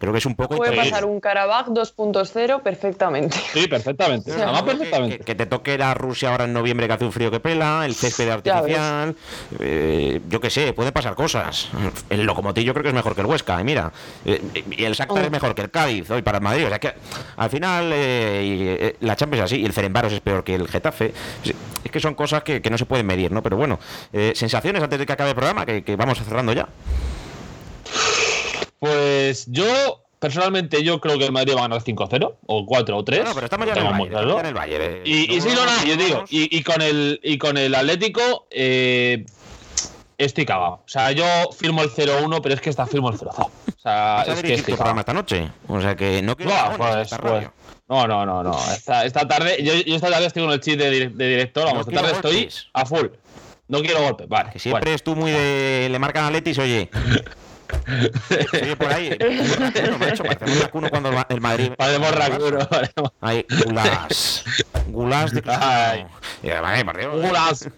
Creo 0.04 0.12
que 0.12 0.20
es 0.20 0.26
un 0.26 0.36
poco. 0.36 0.58
Puede 0.58 0.76
pasar 0.76 1.06
un 1.06 1.22
Karabakh 1.22 1.70
2.0 1.70 2.62
perfectamente. 2.62 3.38
Sí, 3.54 3.70
perfectamente. 3.70 4.34
perfectamente. 4.34 5.20
Que, 5.20 5.34
te 5.34 5.46
toque 5.46 5.78
la 5.78 5.94
Rusia 5.94 6.30
ahora 6.30 6.44
en 6.44 6.52
noviembre 6.52 6.88
que 6.88 6.94
hace 6.94 7.06
un 7.06 7.14
frío 7.14 7.32
que 7.32 7.40
pela, 7.40 7.86
el 7.86 7.96
césped 7.96 8.30
artificial. 8.30 9.16
Eh, 9.62 10.20
yo 10.28 10.42
qué 10.42 10.50
sé, 10.50 10.74
puede 10.74 10.92
pasar 10.92 11.16
cosas. 11.16 11.70
El 12.10 12.24
Locomotiv 12.24 12.66
yo 12.66 12.74
creo 12.74 12.84
que 12.84 12.90
es 12.90 12.96
mejor 12.96 13.16
que 13.16 13.22
el 13.22 13.28
Huesca. 13.28 13.62
Y 13.62 13.64
mira, 13.64 13.94
eh, 14.26 14.42
y 14.72 14.84
el 14.84 14.92
Shakhtar 14.92 15.24
es 15.24 15.32
mejor 15.32 15.56
que 15.56 15.62
el 15.62 15.72
Cádiz 15.72 16.12
hoy 16.12 16.22
para 16.22 16.40
el 16.40 16.44
Madrid. 16.44 16.66
O 16.66 16.70
sea 16.70 16.80
que 16.80 16.94
al 17.38 17.50
final 17.50 17.90
eh, 17.94 18.98
la 19.00 19.16
Champions 19.16 19.46
es 19.46 19.54
así 19.54 19.62
y 19.62 19.66
el 19.66 19.72
Ferenbaros 19.72 20.12
es 20.12 20.20
peor 20.20 20.44
que 20.44 20.56
el 20.56 20.68
Getafe. 20.68 21.14
Es 21.82 21.92
que 21.92 22.00
son 22.02 22.14
cosas 22.14 22.44
que, 22.44 22.62
no 22.70 22.78
se 22.78 22.86
pueden 22.86 23.06
medir, 23.06 23.32
¿no? 23.32 23.42
Pero 23.42 23.56
bueno, 23.56 23.80
sensaciones 24.34 24.84
antes 24.84 25.00
de 25.00 25.06
que 25.06 25.14
acabe 25.14 25.30
el 25.30 25.36
programa, 25.36 25.66
que, 25.66 25.82
que 25.82 25.96
vamos 25.96 26.18
cerrando 26.18 26.52
ya. 26.52 26.68
Pues 28.80 29.46
yo 29.48 30.02
personalmente 30.20 30.84
yo 30.84 31.02
creo 31.02 31.18
que 31.18 31.26
el 31.26 31.32
Madrid 31.32 31.54
va 31.56 31.60
a 31.60 31.62
ganar 31.64 31.82
5-0 31.84 32.36
o 32.46 32.66
4 32.66 32.98
o 32.98 33.04
3. 33.04 33.24
No, 33.26 33.34
pero 33.34 33.46
estamos 33.46 33.68
ya 33.68 33.74
en 33.74 33.80
el, 33.80 33.84
Bayern, 33.92 34.12
ya 34.30 34.40
en 34.40 34.46
el 34.46 34.54
Bayern. 34.54 34.84
eh. 34.86 35.02
Y, 35.06 35.36
y 35.36 35.42
sí, 35.42 35.50
no, 35.50 35.66
no, 35.66 35.84
yo 35.86 35.98
digo, 35.98 36.24
y, 36.30 36.58
y 36.58 36.64
con 36.64 36.82
el 36.82 37.20
y 37.24 37.38
con 37.38 37.58
el 37.58 37.76
Atlético 37.76 38.48
eh, 38.52 39.26
estoy 40.18 40.46
cagado. 40.46 40.76
O 40.76 40.84
sea, 40.88 41.12
yo 41.12 41.26
firmo 41.58 41.82
el 41.84 41.90
0-1, 41.90 42.40
pero 42.42 42.56
es 42.56 42.62
que 42.62 42.70
esta 42.70 42.86
firmo 42.86 43.10
el 43.10 43.18
0-0. 43.18 43.34
O 43.38 43.52
sea, 43.82 44.24
es 44.28 44.42
que 44.42 44.54
estoy 44.54 44.76
programa 44.76 45.02
esta 45.02 45.14
noche. 45.14 45.50
O 45.68 45.82
sea 45.82 45.96
que 45.96 46.22
no 46.22 46.36
quiero 46.38 46.52
en 46.54 46.78
pues, 46.78 47.10
pues, 47.20 47.48
no, 47.90 48.08
no, 48.08 48.26
no, 48.26 48.44
no. 48.44 48.58
Esta, 48.74 49.04
esta 49.06 49.28
tarde, 49.28 49.62
yo, 49.62 49.74
yo 49.74 49.96
esta 49.96 50.10
tarde 50.10 50.28
estoy 50.28 50.44
con 50.44 50.52
el 50.54 50.62
chip 50.62 50.80
de, 50.80 51.10
de 51.10 51.28
director, 51.28 51.66
vamos, 51.66 51.86
No 51.86 51.92
esta 51.92 52.02
tarde 52.02 52.14
quiero 52.14 52.30
estoy 52.30 52.36
golpes. 52.44 52.68
a 52.74 52.86
full. 52.86 53.08
No 53.68 53.82
quiero 53.82 54.02
golpes, 54.04 54.28
vale. 54.30 54.52
Que 54.52 54.60
siempre 54.60 54.82
bueno. 54.84 54.96
es 54.96 55.04
tú 55.04 55.16
muy 55.16 55.32
de. 55.32 55.88
Le 55.92 56.00
marcan 56.00 56.26
a 56.26 56.32
Letis, 56.32 56.58
oye. 56.60 56.90
Oye 58.62 58.76
por 58.76 58.92
ahí. 58.92 59.18
Bueno, 59.20 59.98
macho, 59.98 60.24
parecemos 60.24 60.60
Racuno 60.64 60.90
cuando 60.90 61.10
el 61.10 61.16
Ma- 61.16 61.28
el 61.30 61.42
Madrid. 61.42 61.72
Parecemos 61.78 62.12
Racuno, 62.16 62.60
parecemos- 62.70 63.12
Ay, 63.22 63.46
gulas. 64.94 65.32
De 65.34 65.42
Ay. 65.48 66.06
Y 66.42 66.50
además, 66.50 66.80
eh, 66.80 66.86
por 66.86 66.98
Dios. 66.98 67.14
Gulas. 67.22 67.70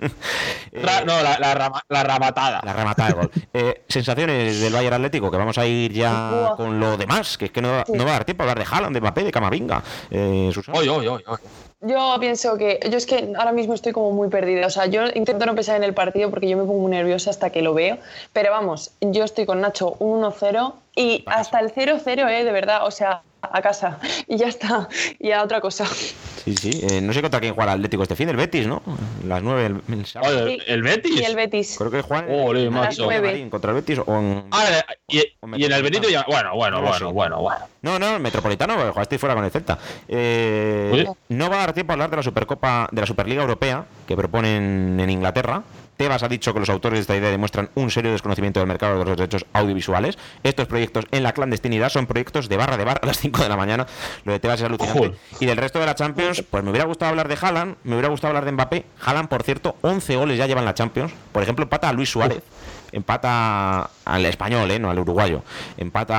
Ra- 0.71 1.03
no, 1.05 1.21
la, 1.21 1.39
la, 1.39 1.53
rama- 1.55 1.81
la 1.89 2.03
ramatada. 2.03 2.61
La 2.63 2.73
rematada 2.73 3.09
de 3.09 3.15
gol. 3.15 3.31
Eh, 3.53 3.83
sensaciones 3.87 4.59
del 4.61 4.73
Bayern 4.73 4.95
Atlético, 4.95 5.31
que 5.31 5.37
vamos 5.37 5.57
a 5.57 5.65
ir 5.65 5.91
ya 5.93 6.53
con 6.57 6.79
lo 6.79 6.97
demás, 6.97 7.37
que 7.37 7.45
es 7.45 7.51
que 7.51 7.61
no, 7.61 7.83
no 7.87 8.03
va 8.05 8.09
a 8.11 8.13
dar 8.13 8.25
tiempo 8.25 8.43
a 8.43 8.49
hablar 8.49 8.59
de 8.59 8.71
Haaland, 8.71 8.93
de 8.93 9.01
Mbappé, 9.01 9.23
de 9.23 9.31
Camavinga. 9.31 9.81
Eh, 10.11 10.49
Susana. 10.53 10.77
Oye, 10.79 10.89
oye, 10.89 11.09
oye, 11.09 11.23
oye. 11.27 11.41
Yo 11.81 12.15
pienso 12.19 12.57
que. 12.57 12.79
Yo 12.89 12.97
es 12.97 13.05
que 13.05 13.33
ahora 13.37 13.51
mismo 13.51 13.73
estoy 13.75 13.91
como 13.91 14.11
muy 14.11 14.29
perdida. 14.29 14.65
O 14.65 14.69
sea, 14.69 14.87
yo 14.87 15.03
intento 15.13 15.45
no 15.45 15.53
pensar 15.55 15.75
en 15.75 15.83
el 15.83 15.93
partido 15.93 16.29
porque 16.29 16.49
yo 16.49 16.57
me 16.57 16.63
pongo 16.63 16.79
muy 16.79 16.91
nerviosa 16.91 17.29
hasta 17.29 17.49
que 17.51 17.61
lo 17.61 17.73
veo. 17.73 17.97
Pero 18.33 18.51
vamos, 18.51 18.91
yo 19.01 19.23
estoy 19.23 19.45
con 19.45 19.61
Nacho 19.61 19.95
un 19.99 20.23
1-0 20.23 20.73
y 20.95 21.23
hasta 21.27 21.59
el 21.59 21.73
0-0, 21.73 22.29
¿eh? 22.29 22.43
De 22.43 22.51
verdad. 22.51 22.85
O 22.85 22.91
sea, 22.91 23.21
a 23.41 23.61
casa. 23.61 23.99
Y 24.27 24.37
ya 24.37 24.47
está. 24.47 24.89
Y 25.19 25.31
a 25.31 25.43
otra 25.43 25.61
cosa. 25.61 25.85
Sí, 25.85 26.55
sí. 26.57 26.81
eh, 26.89 26.99
no 27.01 27.13
sé 27.13 27.21
contra 27.21 27.39
quién 27.39 27.53
juega 27.55 27.71
el 27.73 27.77
Atlético 27.79 28.03
este 28.03 28.15
fin, 28.15 28.27
el 28.29 28.35
Betis, 28.35 28.65
¿no? 28.67 28.81
Las 29.27 29.41
9 29.43 29.65
el, 29.65 29.81
el 29.93 30.05
sábado. 30.05 30.47
El 30.47 30.81
Betis. 30.83 31.19
Y 31.19 31.23
el 31.23 31.35
Betis. 31.35 31.75
Creo 31.77 31.91
que 31.91 32.01
juegan 32.01 32.25
Ole, 32.29 32.65
en- 32.65 32.73
macho. 32.73 33.11
en 33.11 33.49
contra 33.51 33.69
el 33.71 33.75
Betis 33.75 33.99
o 34.05 34.15
en. 34.19 34.45
Ah, 34.51 34.83
y, 35.07 35.19
y 35.19 35.65
en 35.65 35.71
el 35.71 35.83
Benito 35.83 36.09
ya. 36.09 36.23
Bueno, 36.27 36.55
bueno, 36.55 36.81
No 36.81 36.87
bueno, 36.87 37.13
bueno, 37.13 37.41
bueno. 37.41 37.59
No, 37.81 37.99
no, 37.99 38.15
el 38.15 38.21
Metropolitano, 38.21 38.75
porque 38.75 38.91
jugasteis 38.91 39.19
fuera 39.21 39.35
con 39.35 39.43
el 39.45 39.51
Celta. 39.51 39.77
Eh, 40.07 41.05
no 41.29 41.49
va 41.49 41.55
a 41.57 41.59
dar 41.59 41.73
tiempo 41.73 41.91
a 41.91 41.93
hablar 41.93 42.09
de 42.09 42.17
la 42.17 42.23
Supercopa, 42.23 42.87
de 42.91 43.01
la 43.01 43.07
Superliga 43.07 43.41
Europea 43.41 43.85
que 44.07 44.15
proponen 44.15 44.99
en 44.99 45.09
Inglaterra. 45.09 45.61
Tebas 45.97 46.23
ha 46.23 46.27
dicho 46.27 46.53
que 46.53 46.59
los 46.59 46.69
autores 46.69 46.97
de 46.97 47.01
esta 47.01 47.15
idea 47.15 47.29
demuestran 47.31 47.69
un 47.75 47.89
serio 47.91 48.11
desconocimiento 48.11 48.59
del 48.59 48.67
mercado 48.67 48.99
de 48.99 49.05
los 49.05 49.17
derechos 49.17 49.45
audiovisuales. 49.53 50.17
Estos 50.43 50.67
proyectos 50.67 51.05
en 51.11 51.23
la 51.23 51.33
clandestinidad 51.33 51.89
son 51.89 52.05
proyectos 52.05 52.49
de 52.49 52.57
barra 52.57 52.77
de 52.77 52.83
bar 52.83 52.99
a 53.01 53.05
las 53.05 53.17
5 53.19 53.43
de 53.43 53.49
la 53.49 53.57
mañana. 53.57 53.87
Lo 54.23 54.33
de 54.33 54.39
Tebas 54.39 54.59
es 54.59 54.65
alucinante. 54.65 54.99
Joder. 54.99 55.15
Y 55.39 55.45
del 55.45 55.57
resto 55.57 55.79
de 55.79 55.85
la 55.85 55.95
Champions, 55.95 56.43
pues 56.49 56.63
me 56.63 56.69
hubiera 56.71 56.85
gustado 56.85 57.09
hablar 57.11 57.27
de 57.27 57.37
Haaland, 57.39 57.75
me 57.83 57.93
hubiera 57.93 58.09
gustado 58.09 58.29
hablar 58.29 58.45
de 58.45 58.51
Mbappé. 58.51 58.85
Haaland, 59.03 59.29
por 59.29 59.43
cierto, 59.43 59.75
11 59.81 60.15
goles 60.15 60.37
ya 60.37 60.47
llevan 60.47 60.65
la 60.65 60.73
Champions. 60.73 61.13
Por 61.31 61.43
ejemplo, 61.43 61.63
empata 61.63 61.89
a 61.89 61.93
Luis 61.93 62.09
Suárez. 62.09 62.43
Empata 62.91 63.89
al 64.05 64.25
español, 64.25 64.69
¿eh? 64.71 64.79
no 64.79 64.89
al 64.89 64.99
uruguayo. 64.99 65.43
Empata 65.77 66.15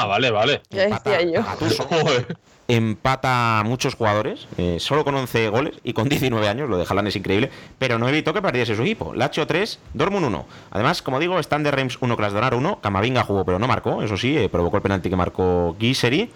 Ah, 0.00 0.06
vale, 0.06 0.30
vale. 0.30 0.62
Ya 0.70 0.86
decía 0.88 1.22
yo. 1.22 1.40
a. 1.40 1.56
empata 2.68 3.60
a 3.60 3.64
muchos 3.64 3.94
jugadores, 3.94 4.48
eh, 4.58 4.78
solo 4.80 5.04
con 5.04 5.14
11 5.14 5.48
goles 5.48 5.76
y 5.84 5.92
con 5.92 6.08
19 6.08 6.48
años, 6.48 6.68
lo 6.68 6.78
de 6.78 6.84
Haaland 6.88 7.08
es 7.08 7.16
increíble, 7.16 7.50
pero 7.78 7.98
no 7.98 8.08
evitó 8.08 8.34
que 8.34 8.42
perdiese 8.42 8.74
su 8.74 8.82
equipo. 8.82 9.14
Lacho 9.14 9.46
3, 9.46 9.78
Dortmund 9.94 10.26
1. 10.26 10.46
Además, 10.70 11.02
como 11.02 11.20
digo, 11.20 11.38
Stan 11.38 11.62
de 11.62 11.70
Reims 11.70 11.98
1, 12.00 12.16
Krasnodar 12.16 12.54
1, 12.54 12.80
Camavinga 12.80 13.22
jugó 13.22 13.44
pero 13.44 13.58
no 13.58 13.68
marcó, 13.68 14.02
eso 14.02 14.16
sí, 14.16 14.36
eh, 14.36 14.48
provocó 14.48 14.76
el 14.76 14.82
penalti 14.82 15.10
que 15.10 15.16
marcó 15.16 15.76
Giseri. 15.78 16.30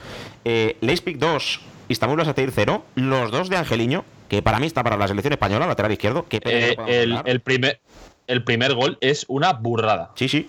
Eh, 0.45 0.77
Leipzig 0.81 1.19
2, 1.19 1.61
Istanbul 1.89 2.19
Basatir 2.19 2.53
0, 2.55 2.85
los 2.95 3.31
dos 3.31 3.49
de 3.49 3.57
Angeliño, 3.57 4.05
que 4.29 4.43
para 4.43 4.61
mí 4.61 4.67
está 4.67 4.85
para 4.85 4.97
la 4.97 5.09
selección 5.09 5.33
española, 5.33 5.67
lateral 5.67 5.93
izquierdo, 5.93 6.27
que 6.29 6.41
Eh, 6.45 6.77
el, 6.87 7.21
el, 7.25 7.41
primer, 7.41 7.81
el 8.29 8.45
primer 8.45 8.75
gol 8.75 8.97
es 9.01 9.25
una 9.29 9.53
burrada. 9.53 10.13
Sí, 10.15 10.29
sí. 10.29 10.49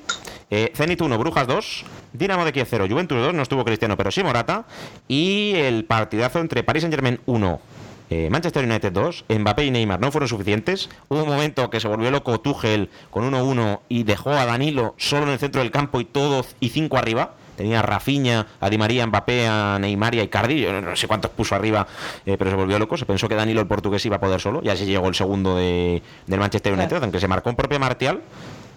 Eh, 0.53 0.71
Zenit 0.75 1.01
1, 1.01 1.17
Brujas 1.17 1.47
2, 1.47 1.85
Dinamo 2.11 2.43
de 2.43 2.51
Kiev 2.51 2.67
0, 2.69 2.85
Juventus 2.89 3.17
2, 3.17 3.33
no 3.33 3.41
estuvo 3.41 3.63
Cristiano, 3.63 3.95
pero 3.95 4.11
sí 4.11 4.21
Morata. 4.21 4.65
Y 5.07 5.53
el 5.55 5.85
partidazo 5.85 6.39
entre 6.39 6.61
Paris 6.61 6.81
Saint 6.81 6.93
Germain 6.93 7.21
1, 7.25 7.61
eh, 8.09 8.29
Manchester 8.29 8.65
United 8.65 8.91
2, 8.91 9.25
Mbappé 9.29 9.65
y 9.65 9.71
Neymar 9.71 10.01
no 10.01 10.11
fueron 10.11 10.27
suficientes. 10.27 10.89
Hubo 11.07 11.23
un 11.23 11.29
momento 11.29 11.69
que 11.69 11.79
se 11.79 11.87
volvió 11.87 12.11
loco 12.11 12.41
Tuchel 12.41 12.89
con 13.09 13.31
1-1 13.31 13.79
y 13.87 14.03
dejó 14.03 14.31
a 14.31 14.43
Danilo 14.43 14.93
solo 14.97 15.23
en 15.23 15.29
el 15.29 15.39
centro 15.39 15.61
del 15.61 15.71
campo 15.71 16.01
y 16.01 16.05
todo 16.05 16.45
y 16.59 16.69
5 16.69 16.97
arriba. 16.97 17.35
Tenía 17.55 17.79
a 17.79 17.83
Rafinha, 17.83 18.47
a 18.59 18.69
Di 18.69 18.77
María, 18.77 19.07
Mbappé, 19.07 19.47
a 19.47 19.77
Neymar 19.79 20.15
y 20.15 20.19
a 20.19 20.23
Icardi. 20.23 20.59
Yo 20.59 20.81
no 20.81 20.95
sé 20.97 21.07
cuántos 21.07 21.31
puso 21.31 21.55
arriba, 21.55 21.87
eh, 22.25 22.35
pero 22.37 22.49
se 22.49 22.57
volvió 22.57 22.77
loco. 22.77 22.97
Se 22.97 23.05
pensó 23.05 23.29
que 23.29 23.35
Danilo, 23.35 23.61
el 23.61 23.67
portugués, 23.67 24.05
iba 24.05 24.17
a 24.17 24.19
poder 24.19 24.41
solo. 24.41 24.59
Y 24.61 24.67
así 24.67 24.85
llegó 24.85 25.07
el 25.07 25.15
segundo 25.15 25.55
de, 25.55 26.01
del 26.27 26.39
Manchester 26.39 26.73
United, 26.73 27.01
aunque 27.03 27.21
se 27.21 27.29
marcó 27.29 27.49
en 27.49 27.55
propia 27.55 27.79
Martial. 27.79 28.19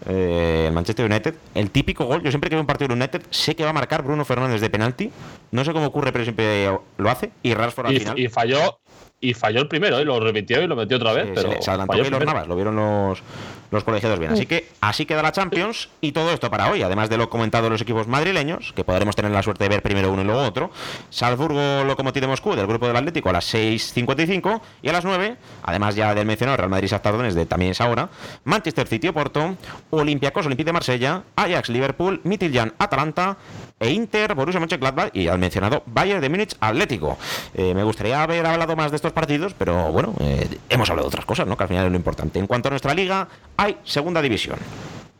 Eh, 0.08 0.64
el 0.68 0.72
Manchester 0.72 1.10
United. 1.10 1.34
El 1.54 1.70
típico 1.70 2.04
gol, 2.04 2.22
yo 2.22 2.30
siempre 2.30 2.50
que 2.50 2.56
veo 2.56 2.60
un 2.62 2.66
partido 2.66 2.88
del 2.88 2.98
United, 2.98 3.22
sé 3.30 3.54
que 3.56 3.64
va 3.64 3.70
a 3.70 3.72
marcar 3.74 4.02
Bruno 4.02 4.24
Fernández 4.24 4.60
de 4.60 4.70
penalti. 4.70 5.10
No 5.50 5.64
sé 5.64 5.72
cómo 5.72 5.86
ocurre, 5.86 6.12
pero 6.12 6.24
siempre 6.24 6.70
lo 6.98 7.10
hace. 7.10 7.30
Y 7.42 7.54
Rashford 7.54 7.86
al 7.86 7.94
Y, 7.94 7.98
final. 8.00 8.18
y 8.18 8.28
falló 8.28 8.78
y 9.24 9.32
falló 9.32 9.60
el 9.60 9.68
primero, 9.68 9.98
¿eh? 9.98 10.04
lo 10.04 10.20
repitió 10.20 10.62
y 10.62 10.66
lo 10.66 10.76
metió 10.76 10.98
otra 10.98 11.14
vez. 11.14 11.30
Pero 11.34 11.62
se, 11.62 11.70
adelantó 11.70 11.94
falló 11.94 12.04
primero. 12.04 12.26
Navas, 12.26 12.46
lo 12.46 12.54
vieron 12.54 12.76
los, 12.76 13.22
los 13.70 13.84
colegiados 13.84 14.18
bien. 14.18 14.32
Así 14.32 14.44
que 14.44 14.68
así 14.82 15.06
queda 15.06 15.22
la 15.22 15.32
Champions 15.32 15.88
y 16.02 16.12
todo 16.12 16.30
esto 16.30 16.50
para 16.50 16.70
hoy, 16.70 16.82
además 16.82 17.08
de 17.08 17.16
lo 17.16 17.30
comentado 17.30 17.64
de 17.64 17.70
los 17.70 17.80
equipos 17.80 18.06
madrileños, 18.06 18.74
que 18.74 18.84
podremos 18.84 19.16
tener 19.16 19.30
la 19.30 19.42
suerte 19.42 19.64
de 19.64 19.70
ver 19.70 19.82
primero 19.82 20.12
uno 20.12 20.20
y 20.20 20.24
luego 20.26 20.42
otro. 20.42 20.70
Salzburgo 21.08 21.84
Lokomotiv 21.84 22.20
de 22.20 22.28
Moscú 22.28 22.54
del 22.54 22.66
grupo 22.66 22.86
del 22.86 22.96
Atlético 22.96 23.30
a 23.30 23.32
las 23.32 23.54
6.55 23.54 24.60
y 24.82 24.90
a 24.90 24.92
las 24.92 25.04
9, 25.04 25.36
además 25.62 25.94
ya 25.94 26.14
del 26.14 26.26
mencionado 26.26 26.58
Real 26.58 26.68
Madrid 26.68 26.88
Shakhtar 26.88 27.16
Donetsk 27.16 27.36
de 27.36 27.46
también 27.46 27.70
esa 27.70 27.88
hora, 27.88 28.10
Manchester 28.44 28.86
City 28.86 29.08
Oporto, 29.08 29.56
Olympiacos 29.88 30.44
Olympique 30.44 30.66
de 30.66 30.72
Marsella, 30.72 31.22
Ajax 31.34 31.70
Liverpool, 31.70 32.20
Midtjylland 32.24 32.74
Atalanta 32.78 33.38
e 33.84 33.90
Inter 33.90 34.34
Borussia 34.34 34.58
Mönchengladbach 34.60 35.10
y 35.14 35.28
al 35.28 35.38
mencionado 35.38 35.82
Bayern 35.84 36.22
de 36.22 36.30
Múnich 36.30 36.56
Atlético. 36.58 37.18
Eh, 37.52 37.74
me 37.74 37.84
gustaría 37.84 38.22
haber 38.22 38.46
hablado 38.46 38.74
más 38.76 38.90
de 38.90 38.96
estos 38.96 39.12
partidos, 39.12 39.52
pero 39.52 39.92
bueno, 39.92 40.14
eh, 40.20 40.48
hemos 40.70 40.88
hablado 40.88 41.06
de 41.06 41.08
otras 41.08 41.26
cosas, 41.26 41.46
¿no? 41.46 41.54
Que 41.58 41.64
al 41.64 41.68
final 41.68 41.84
es 41.84 41.90
lo 41.90 41.96
importante. 41.96 42.38
En 42.38 42.46
cuanto 42.46 42.68
a 42.68 42.70
nuestra 42.70 42.94
liga, 42.94 43.28
hay 43.58 43.76
segunda 43.84 44.22
división. 44.22 44.58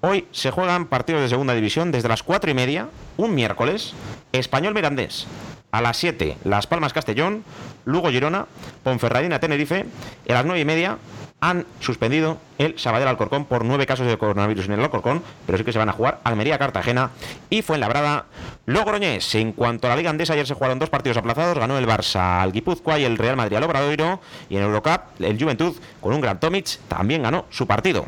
Hoy 0.00 0.27
se 0.33 0.50
juegan 0.50 0.87
partidos 0.87 1.20
de 1.20 1.29
segunda 1.29 1.55
división 1.55 1.92
desde 1.92 2.09
las 2.09 2.22
4 2.22 2.50
y 2.50 2.55
media, 2.55 2.88
un 3.18 3.35
miércoles, 3.35 3.92
Español 4.33 4.72
Mirandés. 4.72 5.27
A 5.70 5.83
las 5.83 5.98
7, 5.98 6.38
Las 6.44 6.66
Palmas 6.66 6.94
Castellón, 6.94 7.44
Lugo 7.85 8.09
Girona, 8.11 8.46
Ponferradina 8.83 9.40
Tenerife. 9.40 9.85
Y 10.27 10.33
a 10.33 10.37
las 10.37 10.46
9 10.46 10.61
y 10.61 10.64
media 10.64 10.98
han 11.44 11.66
suspendido 11.78 12.38
el 12.57 12.78
Sabadell 12.78 13.07
Alcorcón 13.07 13.44
por 13.44 13.66
nueve 13.66 13.85
casos 13.85 14.07
de 14.07 14.16
coronavirus 14.16 14.64
en 14.64 14.72
el 14.72 14.80
Alcorcón, 14.80 15.22
pero 15.44 15.59
sí 15.59 15.64
que 15.64 15.72
se 15.72 15.78
van 15.78 15.90
a 15.90 15.92
jugar 15.92 16.20
Almería 16.24 16.59
Cartagena 16.59 17.11
y 17.50 17.61
Fuenlabrada 17.61 18.24
Logroñés. 18.64 19.35
En 19.35 19.52
cuanto 19.52 19.87
a 19.87 19.90
la 19.90 19.96
Liga 19.96 20.09
Andesa, 20.09 20.33
ayer 20.33 20.46
se 20.46 20.54
jugaron 20.54 20.78
dos 20.78 20.88
partidos 20.88 21.18
aplazados, 21.18 21.59
ganó 21.59 21.76
el 21.76 21.87
Barça 21.87 22.40
al 22.40 22.52
Guipúzcoa 22.52 22.98
y 22.98 23.04
el 23.04 23.18
Real 23.18 23.37
Madrid 23.37 23.59
al 23.59 23.64
Obradoiro, 23.64 24.20
y 24.48 24.57
en 24.57 24.62
Eurocup 24.62 25.20
el 25.20 25.38
Juventud 25.38 25.76
con 26.00 26.14
un 26.14 26.22
gran 26.22 26.40
Tomic 26.40 26.78
también 26.88 27.22
ganó 27.22 27.44
su 27.50 27.66
partido. 27.66 28.07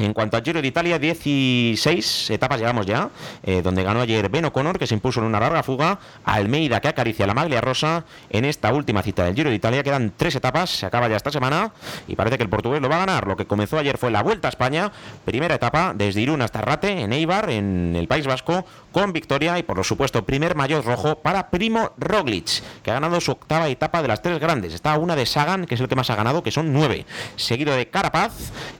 En 0.00 0.14
cuanto 0.14 0.38
al 0.38 0.42
Giro 0.42 0.62
de 0.62 0.68
Italia, 0.68 0.98
16 0.98 2.30
etapas 2.30 2.58
llevamos 2.58 2.86
ya, 2.86 3.10
eh, 3.42 3.60
donde 3.60 3.82
ganó 3.82 4.00
ayer 4.00 4.30
Ben 4.30 4.46
O'Connor, 4.46 4.78
que 4.78 4.86
se 4.86 4.94
impuso 4.94 5.20
en 5.20 5.26
una 5.26 5.38
larga 5.38 5.62
fuga, 5.62 5.98
Almeida, 6.24 6.80
que 6.80 6.88
acaricia 6.88 7.26
la 7.26 7.34
maglia 7.34 7.60
rosa 7.60 8.06
en 8.30 8.46
esta 8.46 8.72
última 8.72 9.02
cita 9.02 9.24
del 9.24 9.34
Giro 9.34 9.50
de 9.50 9.56
Italia. 9.56 9.82
Quedan 9.82 10.14
tres 10.16 10.34
etapas, 10.36 10.70
se 10.70 10.86
acaba 10.86 11.06
ya 11.06 11.16
esta 11.16 11.30
semana 11.30 11.74
y 12.08 12.16
parece 12.16 12.38
que 12.38 12.44
el 12.44 12.48
portugués 12.48 12.80
lo 12.80 12.88
va 12.88 12.96
a 12.96 13.00
ganar. 13.00 13.26
Lo 13.26 13.36
que 13.36 13.44
comenzó 13.44 13.76
ayer 13.76 13.98
fue 13.98 14.10
la 14.10 14.22
Vuelta 14.22 14.48
a 14.48 14.50
España, 14.50 14.90
primera 15.26 15.56
etapa 15.56 15.92
desde 15.94 16.22
Irún 16.22 16.40
hasta 16.40 16.62
Rate, 16.62 17.02
en 17.02 17.12
Eibar, 17.12 17.50
en 17.50 17.94
el 17.94 18.08
País 18.08 18.26
Vasco, 18.26 18.64
con 18.92 19.12
victoria 19.12 19.58
y 19.58 19.64
por 19.64 19.84
supuesto 19.84 20.24
primer 20.24 20.54
maillot 20.54 20.82
rojo 20.82 21.16
para 21.16 21.50
Primo 21.50 21.92
Roglic, 21.98 22.62
que 22.82 22.90
ha 22.90 22.94
ganado 22.94 23.20
su 23.20 23.32
octava 23.32 23.68
etapa 23.68 24.00
de 24.00 24.08
las 24.08 24.22
tres 24.22 24.40
grandes. 24.40 24.72
Está 24.72 24.96
una 24.96 25.14
de 25.14 25.26
Sagan, 25.26 25.66
que 25.66 25.74
es 25.74 25.80
el 25.82 25.88
que 25.88 25.94
más 25.94 26.08
ha 26.08 26.16
ganado, 26.16 26.42
que 26.42 26.50
son 26.50 26.72
nueve, 26.72 27.04
seguido 27.36 27.76
de 27.76 27.88
Carapaz 27.88 28.32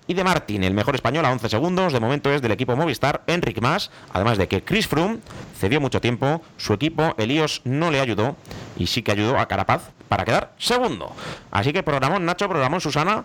y 0.07 0.15
de 0.15 0.25
Martín, 0.25 0.65
el 0.65 0.73
mejor 0.73 0.95
español 0.95 1.10
a 1.19 1.33
11 1.33 1.49
segundos. 1.49 1.93
De 1.93 2.01
momento 2.01 2.31
es 2.33 2.41
del 2.41 2.53
equipo 2.53 2.77
Movistar, 2.77 3.23
Enric 3.27 3.61
Mas, 3.61 3.91
además 4.13 4.39
de 4.39 4.47
que 4.49 4.63
Chris 4.63 4.87
Froome 4.87 5.19
cedió 5.59 5.81
mucho 5.81 6.01
tiempo, 6.01 6.41
su 6.57 6.73
equipo 6.73 7.15
Elios 7.19 7.61
no 7.65 7.91
le 7.91 8.01
ayudó 8.01 8.37
y 8.79 8.87
sí 8.87 9.03
que 9.03 9.13
ayudó 9.13 9.39
a 9.39 9.47
Carapaz 9.47 9.91
para 10.09 10.25
quedar 10.25 10.53
segundo. 10.59 11.13
Así 11.51 11.73
que 11.73 11.83
programón 11.83 12.25
Nacho, 12.25 12.49
programón 12.49 12.81
Susana. 12.81 13.25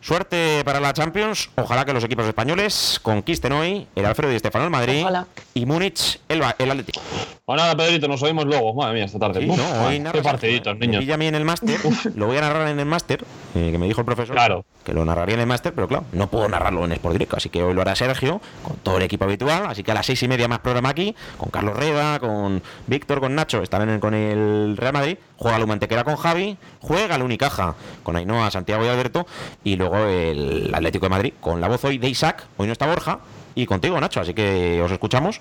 Suerte 0.00 0.62
para 0.64 0.80
la 0.80 0.92
Champions. 0.92 1.48
Ojalá 1.54 1.84
que 1.84 1.92
los 1.92 2.02
equipos 2.02 2.26
españoles 2.26 2.98
conquisten 3.02 3.52
hoy 3.52 3.86
el 3.94 4.04
Alfredo 4.04 4.32
y 4.32 4.36
Estefano 4.36 4.64
el 4.64 4.70
Madrid 4.70 5.02
Ojalá. 5.02 5.26
y 5.54 5.64
Múnich 5.64 6.18
el, 6.28 6.42
el 6.58 6.70
Atlético. 6.72 7.00
Bueno, 7.46 7.62
nada, 7.62 7.76
Pedrito, 7.76 8.08
nos 8.08 8.20
oímos 8.22 8.44
luego. 8.46 8.74
Madre 8.74 8.94
mía, 8.94 9.04
esta 9.04 9.20
tarde. 9.20 9.40
Sí, 9.40 9.48
Uf, 9.48 9.56
no, 9.56 9.86
hoy 9.86 10.02
qué 10.12 10.22
partiditos, 10.22 10.76
niños. 10.78 11.00
pilla 11.02 11.14
a 11.14 11.18
mí 11.18 11.26
en 11.28 11.36
el 11.36 11.44
máster. 11.44 11.78
Lo 12.16 12.26
voy 12.26 12.36
a 12.36 12.40
narrar 12.40 12.66
en 12.68 12.80
el 12.80 12.86
máster, 12.86 13.24
eh, 13.54 13.68
que 13.70 13.78
me 13.78 13.86
dijo 13.86 14.00
el 14.00 14.04
profesor. 14.04 14.34
Claro. 14.34 14.64
Que 14.84 14.92
lo 14.92 15.04
narraría 15.04 15.34
en 15.34 15.40
el 15.40 15.46
máster, 15.46 15.72
pero 15.74 15.88
claro, 15.88 16.04
no 16.12 16.28
puedo 16.28 16.48
narrarlo 16.48 16.84
en 16.84 16.92
Sport 16.92 17.12
Directo, 17.14 17.36
así 17.36 17.48
que 17.48 17.62
hoy 17.62 17.74
lo 17.74 17.82
hará 17.82 17.94
Sergio, 17.94 18.40
con 18.62 18.76
todo 18.76 18.96
el 18.96 19.02
equipo 19.02 19.24
habitual, 19.24 19.66
así 19.66 19.82
que 19.82 19.90
a 19.90 19.94
las 19.94 20.06
seis 20.06 20.22
y 20.22 20.28
media 20.28 20.48
más 20.48 20.60
programa 20.60 20.90
aquí, 20.90 21.14
con 21.36 21.50
Carlos 21.50 21.76
Reda, 21.76 22.18
con 22.18 22.62
Víctor, 22.86 23.20
con 23.20 23.34
Nacho, 23.34 23.62
estarán 23.62 24.00
con 24.00 24.14
el 24.14 24.76
Real 24.76 24.92
Madrid, 24.92 25.16
juega 25.36 25.58
Luma 25.58 25.74
Antequera 25.74 26.04
con 26.04 26.16
Javi, 26.16 26.56
juega 26.80 27.16
el 27.16 27.22
Unicaja 27.22 27.74
con 28.02 28.16
Ainhoa, 28.16 28.50
Santiago 28.50 28.84
y 28.84 28.88
Alberto, 28.88 29.26
y 29.64 29.76
luego 29.76 29.96
el 29.98 30.70
Atlético 30.74 31.06
de 31.06 31.10
Madrid, 31.10 31.32
con 31.40 31.60
la 31.60 31.68
voz 31.68 31.84
hoy 31.84 31.98
de 31.98 32.08
Isaac, 32.08 32.44
hoy 32.56 32.66
no 32.66 32.72
está 32.72 32.86
Borja, 32.86 33.20
y 33.54 33.66
contigo, 33.66 34.00
Nacho. 34.00 34.20
Así 34.20 34.34
que 34.34 34.80
os 34.82 34.90
escuchamos. 34.90 35.40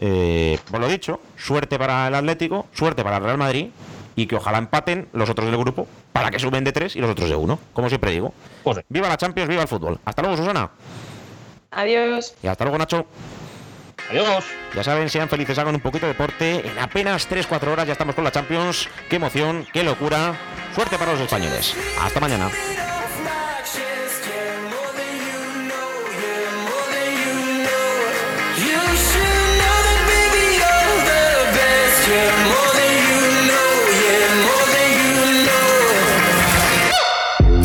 Eh, 0.00 0.58
por 0.70 0.80
lo 0.80 0.88
dicho, 0.88 1.20
suerte 1.36 1.78
para 1.78 2.08
el 2.08 2.14
Atlético, 2.14 2.66
suerte 2.72 3.04
para 3.04 3.18
el 3.18 3.24
Real 3.24 3.38
Madrid 3.38 3.66
y 4.20 4.26
que 4.26 4.36
ojalá 4.36 4.58
empaten 4.58 5.08
los 5.14 5.30
otros 5.30 5.50
del 5.50 5.58
grupo 5.58 5.86
para 6.12 6.30
que 6.30 6.38
suben 6.38 6.62
de 6.62 6.72
tres 6.72 6.94
y 6.94 7.00
los 7.00 7.10
otros 7.10 7.30
de 7.30 7.36
uno, 7.36 7.58
como 7.72 7.88
siempre 7.88 8.10
digo. 8.10 8.34
Viva 8.90 9.08
la 9.08 9.16
Champions, 9.16 9.48
viva 9.48 9.62
el 9.62 9.68
fútbol. 9.68 9.98
Hasta 10.04 10.20
luego, 10.20 10.36
Susana. 10.36 10.70
Adiós. 11.70 12.34
Y 12.42 12.46
hasta 12.46 12.64
luego, 12.64 12.76
Nacho. 12.76 13.06
Adiós. 14.10 14.44
Ya 14.74 14.84
saben, 14.84 15.08
sean 15.08 15.30
felices, 15.30 15.58
hagan 15.58 15.74
un 15.74 15.80
poquito 15.80 16.04
de 16.04 16.12
deporte. 16.12 16.68
En 16.68 16.78
apenas 16.78 17.30
3-4 17.30 17.68
horas 17.68 17.86
ya 17.86 17.92
estamos 17.92 18.14
con 18.14 18.24
la 18.24 18.30
Champions. 18.30 18.90
Qué 19.08 19.16
emoción, 19.16 19.66
qué 19.72 19.82
locura. 19.82 20.34
Suerte 20.74 20.98
para 20.98 21.12
los 21.12 21.22
españoles. 21.22 21.74
Hasta 22.02 22.20
mañana. 22.20 22.50